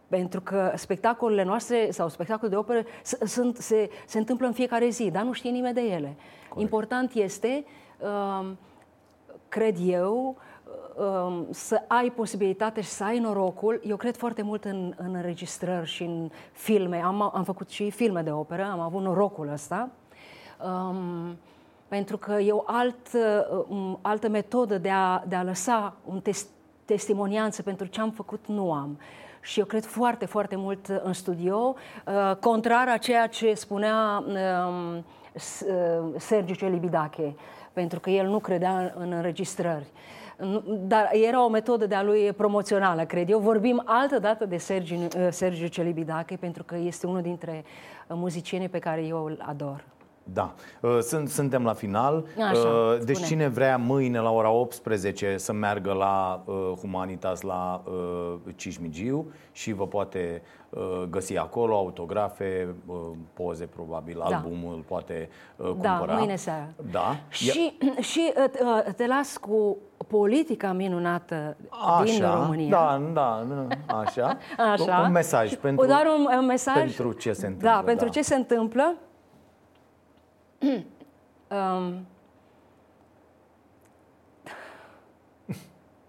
pentru 0.07 0.41
că 0.41 0.71
spectacolele 0.75 1.43
noastre 1.43 1.87
sau 1.91 2.09
spectacolele 2.09 2.49
de 2.49 2.55
operă 2.55 2.83
sunt, 3.25 3.57
se, 3.57 3.89
se 4.07 4.17
întâmplă 4.17 4.47
în 4.47 4.53
fiecare 4.53 4.89
zi, 4.89 5.09
dar 5.11 5.23
nu 5.23 5.31
știe 5.31 5.49
nimeni 5.49 5.73
de 5.73 5.81
ele. 5.81 6.15
Corect. 6.51 6.71
Important 6.71 7.13
este, 7.13 7.65
um, 7.99 8.57
cred 9.49 9.77
eu, 9.85 10.37
um, 11.25 11.47
să 11.49 11.81
ai 11.87 12.09
posibilitate 12.09 12.81
și 12.81 12.89
să 12.89 13.03
ai 13.03 13.19
norocul. 13.19 13.81
Eu 13.83 13.95
cred 13.95 14.17
foarte 14.17 14.41
mult 14.41 14.65
în, 14.65 14.93
în 14.97 15.15
înregistrări 15.15 15.87
și 15.87 16.03
în 16.03 16.29
filme. 16.51 17.01
Am, 17.01 17.31
am 17.33 17.43
făcut 17.43 17.69
și 17.69 17.89
filme 17.89 18.21
de 18.21 18.31
operă, 18.31 18.69
am 18.71 18.79
avut 18.79 19.01
norocul 19.01 19.49
ăsta. 19.53 19.89
Um, 20.65 21.37
pentru 21.87 22.17
că 22.17 22.33
e 22.33 22.51
o 22.51 22.63
alt, 22.65 23.07
um, 23.67 23.99
altă 24.01 24.29
metodă 24.29 24.77
de 24.77 24.89
a, 24.89 25.23
de 25.27 25.35
a 25.35 25.43
lăsa 25.43 25.95
un 26.05 26.19
test, 26.19 26.47
testimonianță 26.85 27.61
pentru 27.61 27.85
ce 27.85 28.01
am 28.01 28.11
făcut, 28.11 28.45
nu 28.47 28.73
am. 28.73 28.99
Și 29.41 29.59
eu 29.59 29.65
cred 29.65 29.85
foarte, 29.85 30.25
foarte 30.25 30.55
mult 30.55 30.87
în 30.87 31.13
studio, 31.13 31.75
uh, 32.05 32.35
contrar 32.35 32.87
a 32.87 32.97
ceea 32.97 33.27
ce 33.27 33.53
spunea 33.53 34.23
um, 34.27 34.35
Uh, 34.95 35.03
Sergiu 36.17 36.53
Celibidache, 36.53 37.35
pentru 37.73 37.99
că 37.99 38.09
el 38.09 38.27
nu 38.27 38.39
credea 38.39 38.93
în 38.95 39.11
înregistrări. 39.11 39.85
Dar 40.65 41.09
era 41.11 41.45
o 41.45 41.49
metodă 41.49 41.85
de-a 41.85 42.03
lui 42.03 42.33
promoțională, 42.33 43.05
cred 43.05 43.29
eu. 43.29 43.39
Vorbim 43.39 43.81
altă 43.85 44.19
dată 44.19 44.45
de 44.45 44.57
Sergiu, 44.57 44.95
uh, 44.95 45.27
Sergiu 45.29 45.67
Celibidache, 45.67 46.35
pentru 46.35 46.63
că 46.63 46.75
este 46.75 47.07
unul 47.07 47.21
dintre 47.21 47.63
muzicienii 48.07 48.69
pe 48.69 48.79
care 48.79 49.05
eu 49.05 49.25
îl 49.25 49.43
ador. 49.47 49.83
Da. 50.23 50.53
Uh, 50.81 50.99
sunt, 50.99 51.29
suntem 51.29 51.63
la 51.63 51.73
final. 51.73 52.25
Așa, 52.49 52.97
deci 53.03 53.15
spune. 53.15 53.29
cine 53.29 53.47
vrea 53.47 53.77
mâine 53.77 54.19
la 54.19 54.31
ora 54.31 54.49
18 54.49 55.37
să 55.37 55.53
meargă 55.53 55.91
la 55.91 56.43
uh, 56.45 56.71
Humanitas 56.79 57.41
la 57.41 57.83
uh, 57.85 58.33
Cismigiu 58.55 59.31
și 59.51 59.73
vă 59.73 59.87
poate 59.87 60.41
uh, 60.69 61.03
găsi 61.09 61.37
acolo 61.37 61.75
autografe, 61.75 62.75
uh, 62.85 62.95
poze 63.33 63.65
probabil, 63.65 64.23
da. 64.29 64.35
albumul 64.35 64.75
îl 64.75 64.83
poate 64.87 65.29
uh, 65.55 65.65
da, 65.65 65.71
cumpăra. 65.71 66.05
Da, 66.05 66.17
mâine 66.17 66.35
seara. 66.35 66.67
Da. 66.91 67.19
Și, 67.29 67.77
și 67.99 68.33
uh, 68.35 68.93
te 68.95 69.07
las 69.07 69.37
cu 69.37 69.77
politica 70.07 70.71
minunată 70.71 71.57
așa, 71.69 72.03
din 72.03 72.21
România. 72.21 72.69
Da, 72.69 73.01
da, 73.13 73.45
așa. 73.85 74.37
așa. 74.73 75.03
Un 75.05 75.11
mesaj 75.11 75.55
pentru, 75.55 75.85
Dar 75.85 76.05
un, 76.17 76.37
un 76.39 76.45
mesaj 76.45 76.75
pentru 76.75 77.11
ce 77.11 77.33
se 77.33 77.45
întâmplă. 77.45 77.69
Da, 77.69 77.81
pentru 77.85 78.05
da. 78.05 78.11
ce 78.11 78.21
se 78.21 78.35
întâmplă 78.35 78.95
um, 80.61 82.05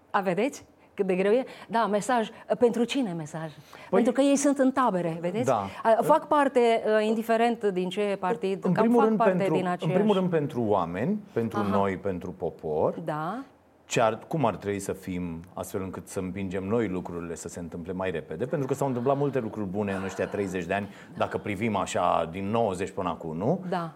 a, 0.09 0.19
vedeți? 0.21 0.65
Cât 0.93 1.05
de 1.05 1.15
greu 1.15 1.31
e? 1.31 1.45
Da, 1.67 1.85
mesaj. 1.85 2.29
Pentru 2.59 2.83
cine 2.83 3.13
mesaj? 3.13 3.51
Păi, 3.51 3.89
Pentru 3.89 4.11
că 4.11 4.21
ei 4.21 4.35
sunt 4.35 4.57
în 4.57 4.71
tabere, 4.71 5.17
vedeți? 5.21 5.45
Da. 5.45 5.67
Fac 6.01 6.27
parte, 6.27 6.83
uh, 6.85 7.05
indiferent 7.05 7.63
din 7.63 7.89
ce 7.89 8.17
partid, 8.19 8.65
în 8.65 8.71
primul 8.71 8.99
fac 8.99 9.05
rând 9.05 9.17
parte 9.17 9.37
pentru, 9.37 9.55
din 9.55 9.67
aceeași... 9.67 9.85
În 9.85 9.91
primul 9.91 10.15
rând 10.15 10.29
pentru 10.29 10.61
oameni, 10.61 11.19
pentru 11.31 11.59
Aha. 11.59 11.75
noi, 11.75 11.97
pentru 11.97 12.31
popor. 12.31 12.99
Da 12.99 13.43
ce 13.85 14.01
ar, 14.01 14.19
cum 14.27 14.45
ar 14.45 14.55
trebui 14.55 14.79
să 14.79 14.93
fim 14.93 15.39
astfel 15.53 15.81
încât 15.81 16.07
să 16.07 16.19
împingem 16.19 16.63
noi 16.63 16.87
lucrurile 16.87 17.35
să 17.35 17.47
se 17.47 17.59
întâmple 17.59 17.93
mai 17.93 18.11
repede, 18.11 18.45
pentru 18.45 18.67
că 18.67 18.73
s-au 18.73 18.87
întâmplat 18.87 19.17
multe 19.17 19.39
lucruri 19.39 19.67
bune 19.67 19.93
în 19.93 20.03
ăștia 20.03 20.27
30 20.27 20.65
de 20.65 20.73
ani, 20.73 20.89
dacă 21.17 21.37
privim 21.37 21.75
așa 21.75 22.29
din 22.31 22.45
90 22.49 22.91
până 22.91 23.09
acum, 23.09 23.37
nu? 23.37 23.63
Da. 23.69 23.91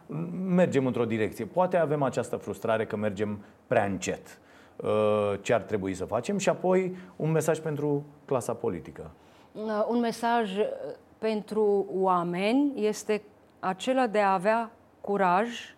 Mergem 0.45 0.85
într-o 0.85 1.05
direcție. 1.05 1.45
Poate 1.45 1.77
avem 1.77 2.03
această 2.03 2.35
frustrare 2.35 2.85
că 2.85 2.95
mergem 2.95 3.39
prea 3.67 3.85
încet. 3.85 4.39
Uh, 4.75 5.33
ce 5.41 5.53
ar 5.53 5.61
trebui 5.61 5.93
să 5.93 6.05
facem? 6.05 6.37
Și 6.37 6.49
apoi 6.49 6.95
un 7.15 7.31
mesaj 7.31 7.59
pentru 7.59 8.05
clasa 8.25 8.53
politică. 8.53 9.11
Uh, 9.51 9.85
un 9.87 9.99
mesaj 9.99 10.57
uh, 10.57 10.65
pentru 11.17 11.85
oameni 11.89 12.71
este 12.75 13.21
acela 13.59 14.07
de 14.07 14.19
a 14.19 14.33
avea 14.33 14.71
curaj 15.01 15.75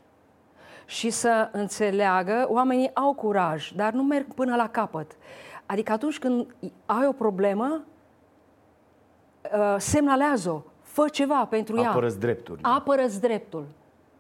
și 0.89 1.09
să 1.09 1.49
înțeleagă, 1.51 2.45
oamenii 2.47 2.91
au 2.93 3.13
curaj, 3.13 3.71
dar 3.71 3.93
nu 3.93 4.03
merg 4.03 4.33
până 4.33 4.55
la 4.55 4.69
capăt. 4.69 5.17
Adică 5.65 5.91
atunci 5.91 6.19
când 6.19 6.55
ai 6.85 7.07
o 7.07 7.11
problemă, 7.11 7.81
uh, 9.53 9.75
semnalează-o, 9.77 10.61
fă 10.81 11.07
ceva 11.07 11.45
pentru 11.45 11.73
Apără-ți 11.73 11.85
ea. 11.85 11.91
Apără-ți 11.91 12.19
dreptul. 12.19 12.59
Apără-ți 12.61 13.21
dreptul. 13.21 13.65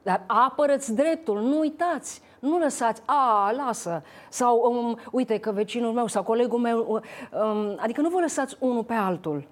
Dar 0.01 0.23
apără-ți 0.27 0.93
dreptul, 0.93 1.41
nu 1.41 1.59
uitați, 1.59 2.21
nu 2.39 2.57
lăsați, 2.57 3.01
a, 3.05 3.51
lasă, 3.51 4.03
sau 4.29 4.73
um, 4.73 4.99
uite 5.11 5.37
că 5.37 5.51
vecinul 5.51 5.93
meu 5.93 6.07
sau 6.07 6.23
colegul 6.23 6.59
meu, 6.59 7.01
um, 7.31 7.77
adică 7.79 8.01
nu 8.01 8.09
vă 8.09 8.19
lăsați 8.19 8.55
unul 8.59 8.83
pe 8.83 8.93
altul. 8.93 9.47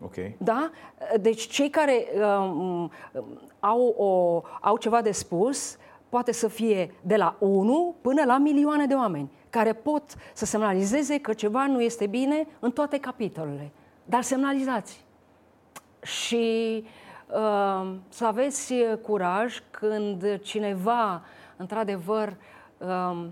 Ok. 0.00 0.14
Da? 0.38 0.70
Deci 1.20 1.46
cei 1.46 1.70
care 1.70 2.06
um, 2.38 2.90
au, 3.60 3.94
o, 3.96 4.42
au 4.60 4.76
ceva 4.76 5.00
de 5.00 5.12
spus, 5.12 5.76
poate 6.08 6.32
să 6.32 6.48
fie 6.48 6.94
de 7.02 7.16
la 7.16 7.36
1 7.38 7.94
până 8.00 8.24
la 8.24 8.38
milioane 8.38 8.86
de 8.86 8.94
oameni 8.94 9.30
care 9.50 9.72
pot 9.72 10.02
să 10.32 10.44
semnalizeze 10.44 11.18
că 11.18 11.32
ceva 11.32 11.66
nu 11.66 11.80
este 11.80 12.06
bine 12.06 12.46
în 12.58 12.70
toate 12.70 12.98
capitolele. 12.98 13.72
Dar 14.04 14.22
semnalizați. 14.22 15.04
Și 16.02 16.84
uh, 17.26 17.94
să 18.08 18.26
aveți 18.26 18.74
curaj 19.02 19.62
când 19.70 20.40
cineva, 20.40 21.22
într-adevăr, 21.56 22.36
uh, 22.78 23.26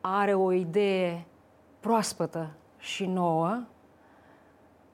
are 0.00 0.34
o 0.34 0.52
idee 0.52 1.26
proaspătă 1.80 2.50
și 2.78 3.06
nouă. 3.06 3.62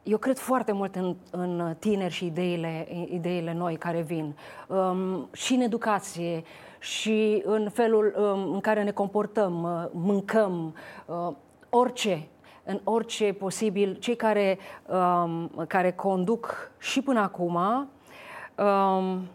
Eu 0.03 0.19
cred 0.19 0.39
foarte 0.39 0.73
mult 0.73 0.95
în, 0.95 1.17
în 1.31 1.75
tineri 1.79 2.13
și 2.13 2.27
ideile, 2.27 2.89
ideile 3.11 3.53
noi 3.53 3.77
care 3.77 4.01
vin. 4.01 4.37
Um, 4.67 5.29
și 5.33 5.55
în 5.55 5.61
educație, 5.61 6.43
și 6.81 7.43
în 7.45 7.69
felul 7.69 8.15
um, 8.17 8.53
în 8.53 8.61
care 8.61 8.83
ne 8.83 8.91
comportăm, 8.91 9.63
uh, 9.63 9.91
mâncăm, 9.93 10.75
uh, 11.07 11.35
orice, 11.69 12.29
în 12.65 12.81
orice 12.85 13.33
posibil, 13.33 13.95
cei 13.95 14.17
care, 14.17 14.59
um, 14.87 15.51
care 15.69 15.93
conduc 15.93 16.73
și 16.79 17.03
până 17.03 17.21
acum, 17.21 17.55
um, 17.55 19.29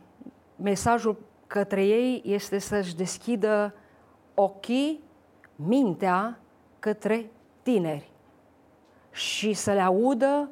mesajul 0.56 1.18
către 1.48 1.86
ei 1.86 2.22
este 2.26 2.60
să-și 2.60 2.96
deschidă 2.96 3.74
ochii, 4.34 5.04
mintea 5.56 6.39
către 6.80 7.32
tineri 7.62 8.10
și 9.12 9.54
să 9.54 9.72
le 9.72 9.82
audă 9.82 10.50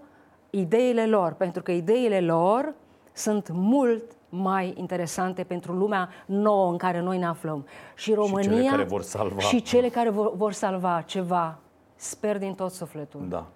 ideile 0.49 1.07
lor, 1.07 1.33
pentru 1.33 1.61
că 1.61 1.71
ideile 1.71 2.21
lor 2.21 2.73
sunt 3.13 3.49
mult 3.51 4.03
mai 4.35 4.73
interesante 4.77 5.43
pentru 5.43 5.73
lumea 5.73 6.09
nouă 6.25 6.71
în 6.71 6.77
care 6.77 6.99
noi 6.99 7.17
ne 7.17 7.25
aflăm. 7.25 7.65
Și 7.95 8.13
România 8.13 8.41
și 8.41 8.49
cele 8.49 8.69
care 8.69 8.83
vor 8.83 9.01
salva, 9.01 9.39
și 9.39 9.61
cele 9.61 9.89
care 9.89 10.09
vor, 10.09 10.35
vor 10.35 10.51
salva 10.51 11.03
ceva. 11.05 11.57
Sper 11.95 12.37
din 12.37 12.53
tot 12.53 12.71
sufletul. 12.71 13.25
Da. 13.29 13.47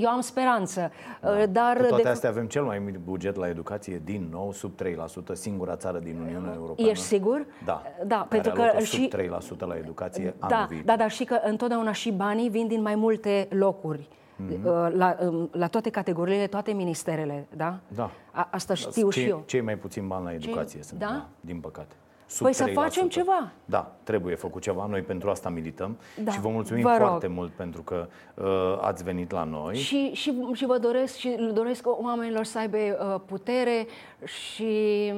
Eu 0.00 0.08
am 0.08 0.20
speranță, 0.20 0.90
da. 1.20 1.46
dar... 1.46 1.76
Cu 1.76 1.86
toate 1.86 2.02
de... 2.02 2.08
astea 2.08 2.30
avem 2.30 2.46
cel 2.46 2.62
mai 2.62 2.78
mic 2.78 2.98
buget 2.98 3.36
la 3.36 3.48
educație, 3.48 4.00
din 4.04 4.28
nou, 4.30 4.52
sub 4.52 4.72
3%, 4.82 5.32
singura 5.32 5.76
țară 5.76 5.98
din 5.98 6.18
Uniunea 6.20 6.52
Europeană. 6.54 6.90
Ești 6.90 7.04
sigur? 7.04 7.46
Da. 7.64 7.82
da 8.06 8.26
pentru 8.28 8.52
că 8.52 8.78
și... 8.78 9.08
sub 9.10 9.20
3% 9.56 9.58
la 9.58 9.76
educație 9.76 10.34
da, 10.38 10.46
anul 10.46 10.66
viitor. 10.68 10.86
Da, 10.86 10.96
dar 10.96 11.10
și 11.10 11.24
că 11.24 11.40
întotdeauna 11.44 11.92
și 11.92 12.12
banii 12.12 12.48
vin 12.48 12.66
din 12.66 12.82
mai 12.82 12.94
multe 12.94 13.48
locuri. 13.50 14.08
Mm-hmm. 14.36 14.92
La, 14.92 15.16
um, 15.20 15.48
la 15.52 15.66
toate 15.66 15.90
categoriile, 15.90 16.46
toate 16.46 16.72
ministerele, 16.72 17.46
da? 17.56 17.78
Da. 17.88 18.10
A, 18.30 18.48
asta 18.50 18.74
știu 18.74 19.10
cei, 19.10 19.22
și 19.22 19.28
eu. 19.28 19.42
Cei 19.46 19.60
mai 19.60 19.76
puțin 19.76 20.06
bani 20.06 20.24
la 20.24 20.32
educație 20.32 20.78
Ce? 20.78 20.84
sunt, 20.84 21.00
da? 21.00 21.06
da, 21.06 21.28
din 21.40 21.60
păcate. 21.60 21.94
Sub 22.26 22.42
păi 22.42 22.52
3%. 22.52 22.56
să 22.56 22.70
facem 22.72 23.08
ceva. 23.08 23.52
Da, 23.64 23.92
trebuie 24.02 24.34
făcut 24.34 24.62
ceva. 24.62 24.86
Noi 24.86 25.00
pentru 25.00 25.30
asta 25.30 25.48
milităm 25.48 25.96
da. 26.24 26.32
și 26.32 26.40
vă 26.40 26.48
mulțumim 26.48 26.82
vă 26.82 26.94
foarte 26.98 27.26
mult 27.26 27.52
pentru 27.52 27.82
că 27.82 28.08
uh, 28.34 28.78
ați 28.80 29.04
venit 29.04 29.30
la 29.30 29.44
noi. 29.44 29.76
Și, 29.76 30.10
și, 30.12 30.34
și 30.52 30.66
vă 30.66 30.78
doresc 30.78 31.16
și 31.16 31.50
doresc 31.52 31.84
oamenilor 32.02 32.44
să 32.44 32.58
aibă 32.58 32.76
uh, 32.76 33.20
putere 33.26 33.86
și 34.24 35.12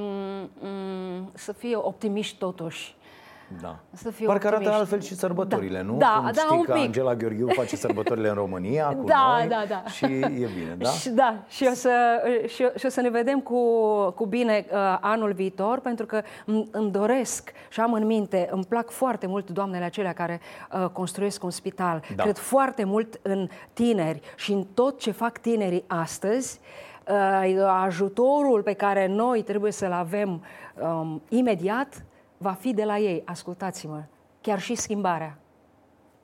um, 0.63 1.31
să 1.35 1.53
fie 1.53 1.77
optimiști 1.77 2.39
totuși. 2.39 2.97
Da. 3.61 3.79
Să 3.93 4.11
fie 4.11 4.27
Parcă 4.27 4.47
arată 4.47 4.73
altfel 4.73 5.01
și 5.01 5.15
sărbătorile, 5.15 5.79
da. 5.79 5.85
nu? 5.85 5.97
Da, 5.97 6.15
Cum 6.17 6.25
da, 6.25 6.41
știi 6.41 6.57
un 6.57 6.63
că 6.63 6.73
pic. 6.73 6.83
Angela 6.83 7.15
Gheorghiu 7.15 7.47
face 7.49 7.77
sărbătorile 7.77 8.29
în 8.29 8.35
România 8.35 8.87
cu 8.99 9.05
da, 9.05 9.37
noi 9.39 9.49
da, 9.49 9.65
da. 9.69 9.91
și 9.91 10.05
e 10.05 10.49
bine, 10.55 10.75
da? 10.79 10.89
Și, 10.89 11.09
da, 11.09 11.45
și 11.49 11.69
o 11.71 11.75
să, 11.75 11.91
și, 12.47 12.67
și 12.77 12.87
o 12.87 12.89
să 12.89 13.01
ne 13.01 13.11
vedem 13.11 13.41
cu, 13.41 13.61
cu 14.11 14.27
bine 14.27 14.67
uh, 14.71 14.99
anul 15.01 15.33
viitor, 15.33 15.81
pentru 15.81 16.07
că 16.07 16.23
îmi, 16.45 16.69
îmi 16.71 16.91
doresc 16.91 17.53
și 17.69 17.81
am 17.81 17.93
în 17.93 18.07
minte, 18.07 18.49
îmi 18.51 18.65
plac 18.65 18.91
foarte 18.91 19.27
mult 19.27 19.51
doamnele 19.51 19.85
acelea 19.85 20.13
care 20.13 20.41
uh, 20.73 20.89
construiesc 20.89 21.45
un 21.45 21.51
spital. 21.51 22.03
Da. 22.17 22.23
Cred 22.23 22.37
foarte 22.37 22.85
mult 22.85 23.21
în 23.23 23.49
tineri 23.73 24.21
și 24.37 24.53
în 24.53 24.65
tot 24.75 24.99
ce 24.99 25.11
fac 25.11 25.39
tinerii 25.39 25.85
astăzi. 25.87 26.61
Uh, 27.11 27.65
ajutorul 27.85 28.63
pe 28.63 28.73
care 28.73 29.07
noi 29.07 29.43
trebuie 29.43 29.73
să-l 29.73 29.93
avem 29.93 30.45
um, 30.81 31.23
imediat 31.29 32.03
va 32.39 32.53
fi 32.53 32.75
de 32.75 32.85
la 32.85 32.99
ei. 32.99 33.23
Ascultați-mă, 33.25 34.03
chiar 34.41 34.61
și 34.61 34.75
schimbarea. 34.75 35.39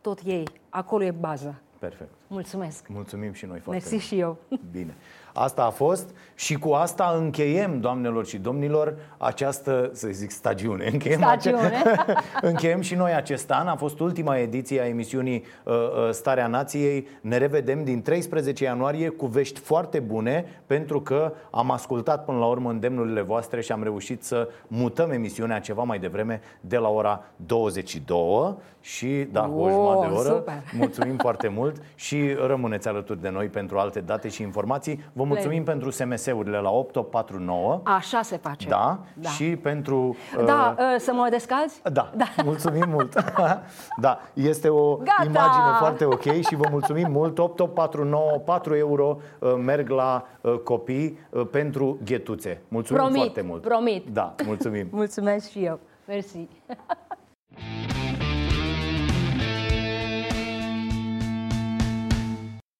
Tot 0.00 0.20
ei. 0.24 0.44
Acolo 0.68 1.04
e 1.04 1.10
baza. 1.10 1.54
Perfect. 1.78 2.10
Mulțumesc. 2.26 2.88
Mulțumim 2.88 3.32
și 3.32 3.46
noi 3.46 3.58
foarte 3.58 3.88
Mersi 3.90 4.06
și 4.06 4.18
eu. 4.18 4.38
Bine. 4.70 4.94
Asta 5.36 5.64
a 5.64 5.70
fost 5.70 6.10
și 6.34 6.54
cu 6.54 6.72
asta 6.72 7.14
încheiem, 7.18 7.80
doamnelor 7.80 8.26
și 8.26 8.38
domnilor, 8.38 8.94
această, 9.18 9.90
să 9.92 10.08
zic, 10.10 10.30
stagiune. 10.30 10.88
Încheiem, 10.92 11.20
stagiune. 11.20 11.58
Ace- 11.58 12.14
încheiem 12.50 12.80
și 12.80 12.94
noi 12.94 13.12
acest 13.12 13.50
an. 13.50 13.66
A 13.66 13.76
fost 13.76 14.00
ultima 14.00 14.36
ediție 14.36 14.80
a 14.80 14.86
emisiunii 14.86 15.44
uh, 15.64 15.74
uh, 15.74 16.10
Starea 16.10 16.46
Nației. 16.46 17.06
Ne 17.20 17.36
revedem 17.36 17.84
din 17.84 18.02
13 18.02 18.64
ianuarie 18.64 19.08
cu 19.08 19.26
vești 19.26 19.60
foarte 19.60 20.00
bune, 20.00 20.62
pentru 20.66 21.00
că 21.00 21.32
am 21.50 21.70
ascultat 21.70 22.24
până 22.24 22.38
la 22.38 22.46
urmă 22.46 22.70
îndemnurile 22.70 23.20
voastre 23.20 23.60
și 23.60 23.72
am 23.72 23.82
reușit 23.82 24.24
să 24.24 24.48
mutăm 24.66 25.10
emisiunea 25.10 25.60
ceva 25.60 25.82
mai 25.82 25.98
devreme 25.98 26.40
de 26.60 26.76
la 26.76 26.88
ora 26.88 27.24
22 27.36 28.54
și, 28.80 29.28
da, 29.32 29.42
wow, 29.42 29.64
o 29.64 29.70
jumătate 29.70 30.08
de 30.08 30.14
oră. 30.14 30.28
Super. 30.28 30.62
Mulțumim 30.72 31.16
foarte 31.16 31.48
mult 31.48 31.82
și 31.94 32.36
rămâneți 32.46 32.88
alături 32.88 33.20
de 33.20 33.28
noi 33.28 33.46
pentru 33.46 33.78
alte 33.78 34.00
date 34.00 34.28
și 34.28 34.42
informații. 34.42 35.04
Vă 35.24 35.30
mulțumim 35.30 35.62
Play. 35.62 35.76
pentru 35.76 35.90
SMS-urile 35.90 36.58
la 36.58 36.70
8849. 36.70 37.80
Așa 37.84 38.22
se 38.22 38.36
face. 38.36 38.68
Da, 38.68 38.98
da. 39.14 39.28
și 39.28 39.56
pentru... 39.56 40.16
Da, 40.44 40.74
uh, 40.78 40.84
să 40.98 41.12
mă 41.12 41.26
descalzi? 41.30 41.80
Da, 41.92 42.10
da. 42.16 42.24
mulțumim 42.44 42.88
mult. 42.88 43.14
da, 44.04 44.20
este 44.34 44.68
o 44.68 44.96
Gata. 44.96 45.24
imagine 45.24 45.72
foarte 45.78 46.04
ok 46.04 46.22
și 46.22 46.54
vă 46.54 46.68
mulțumim 46.70 47.10
mult. 47.10 47.38
8849, 47.38 48.38
4 48.44 48.74
euro 48.76 49.18
uh, 49.38 49.54
merg 49.64 49.88
la 49.88 50.26
uh, 50.40 50.54
copii 50.58 51.18
uh, 51.30 51.46
pentru 51.50 51.98
ghetuțe. 52.04 52.62
Mulțumim 52.68 53.02
promit, 53.02 53.20
foarte 53.20 53.40
mult. 53.40 53.62
Promit, 53.62 54.08
Da, 54.12 54.34
mulțumim. 54.46 54.88
Mulțumesc 55.00 55.50
și 55.50 55.64
eu. 55.64 55.78
Mersi. 56.06 56.48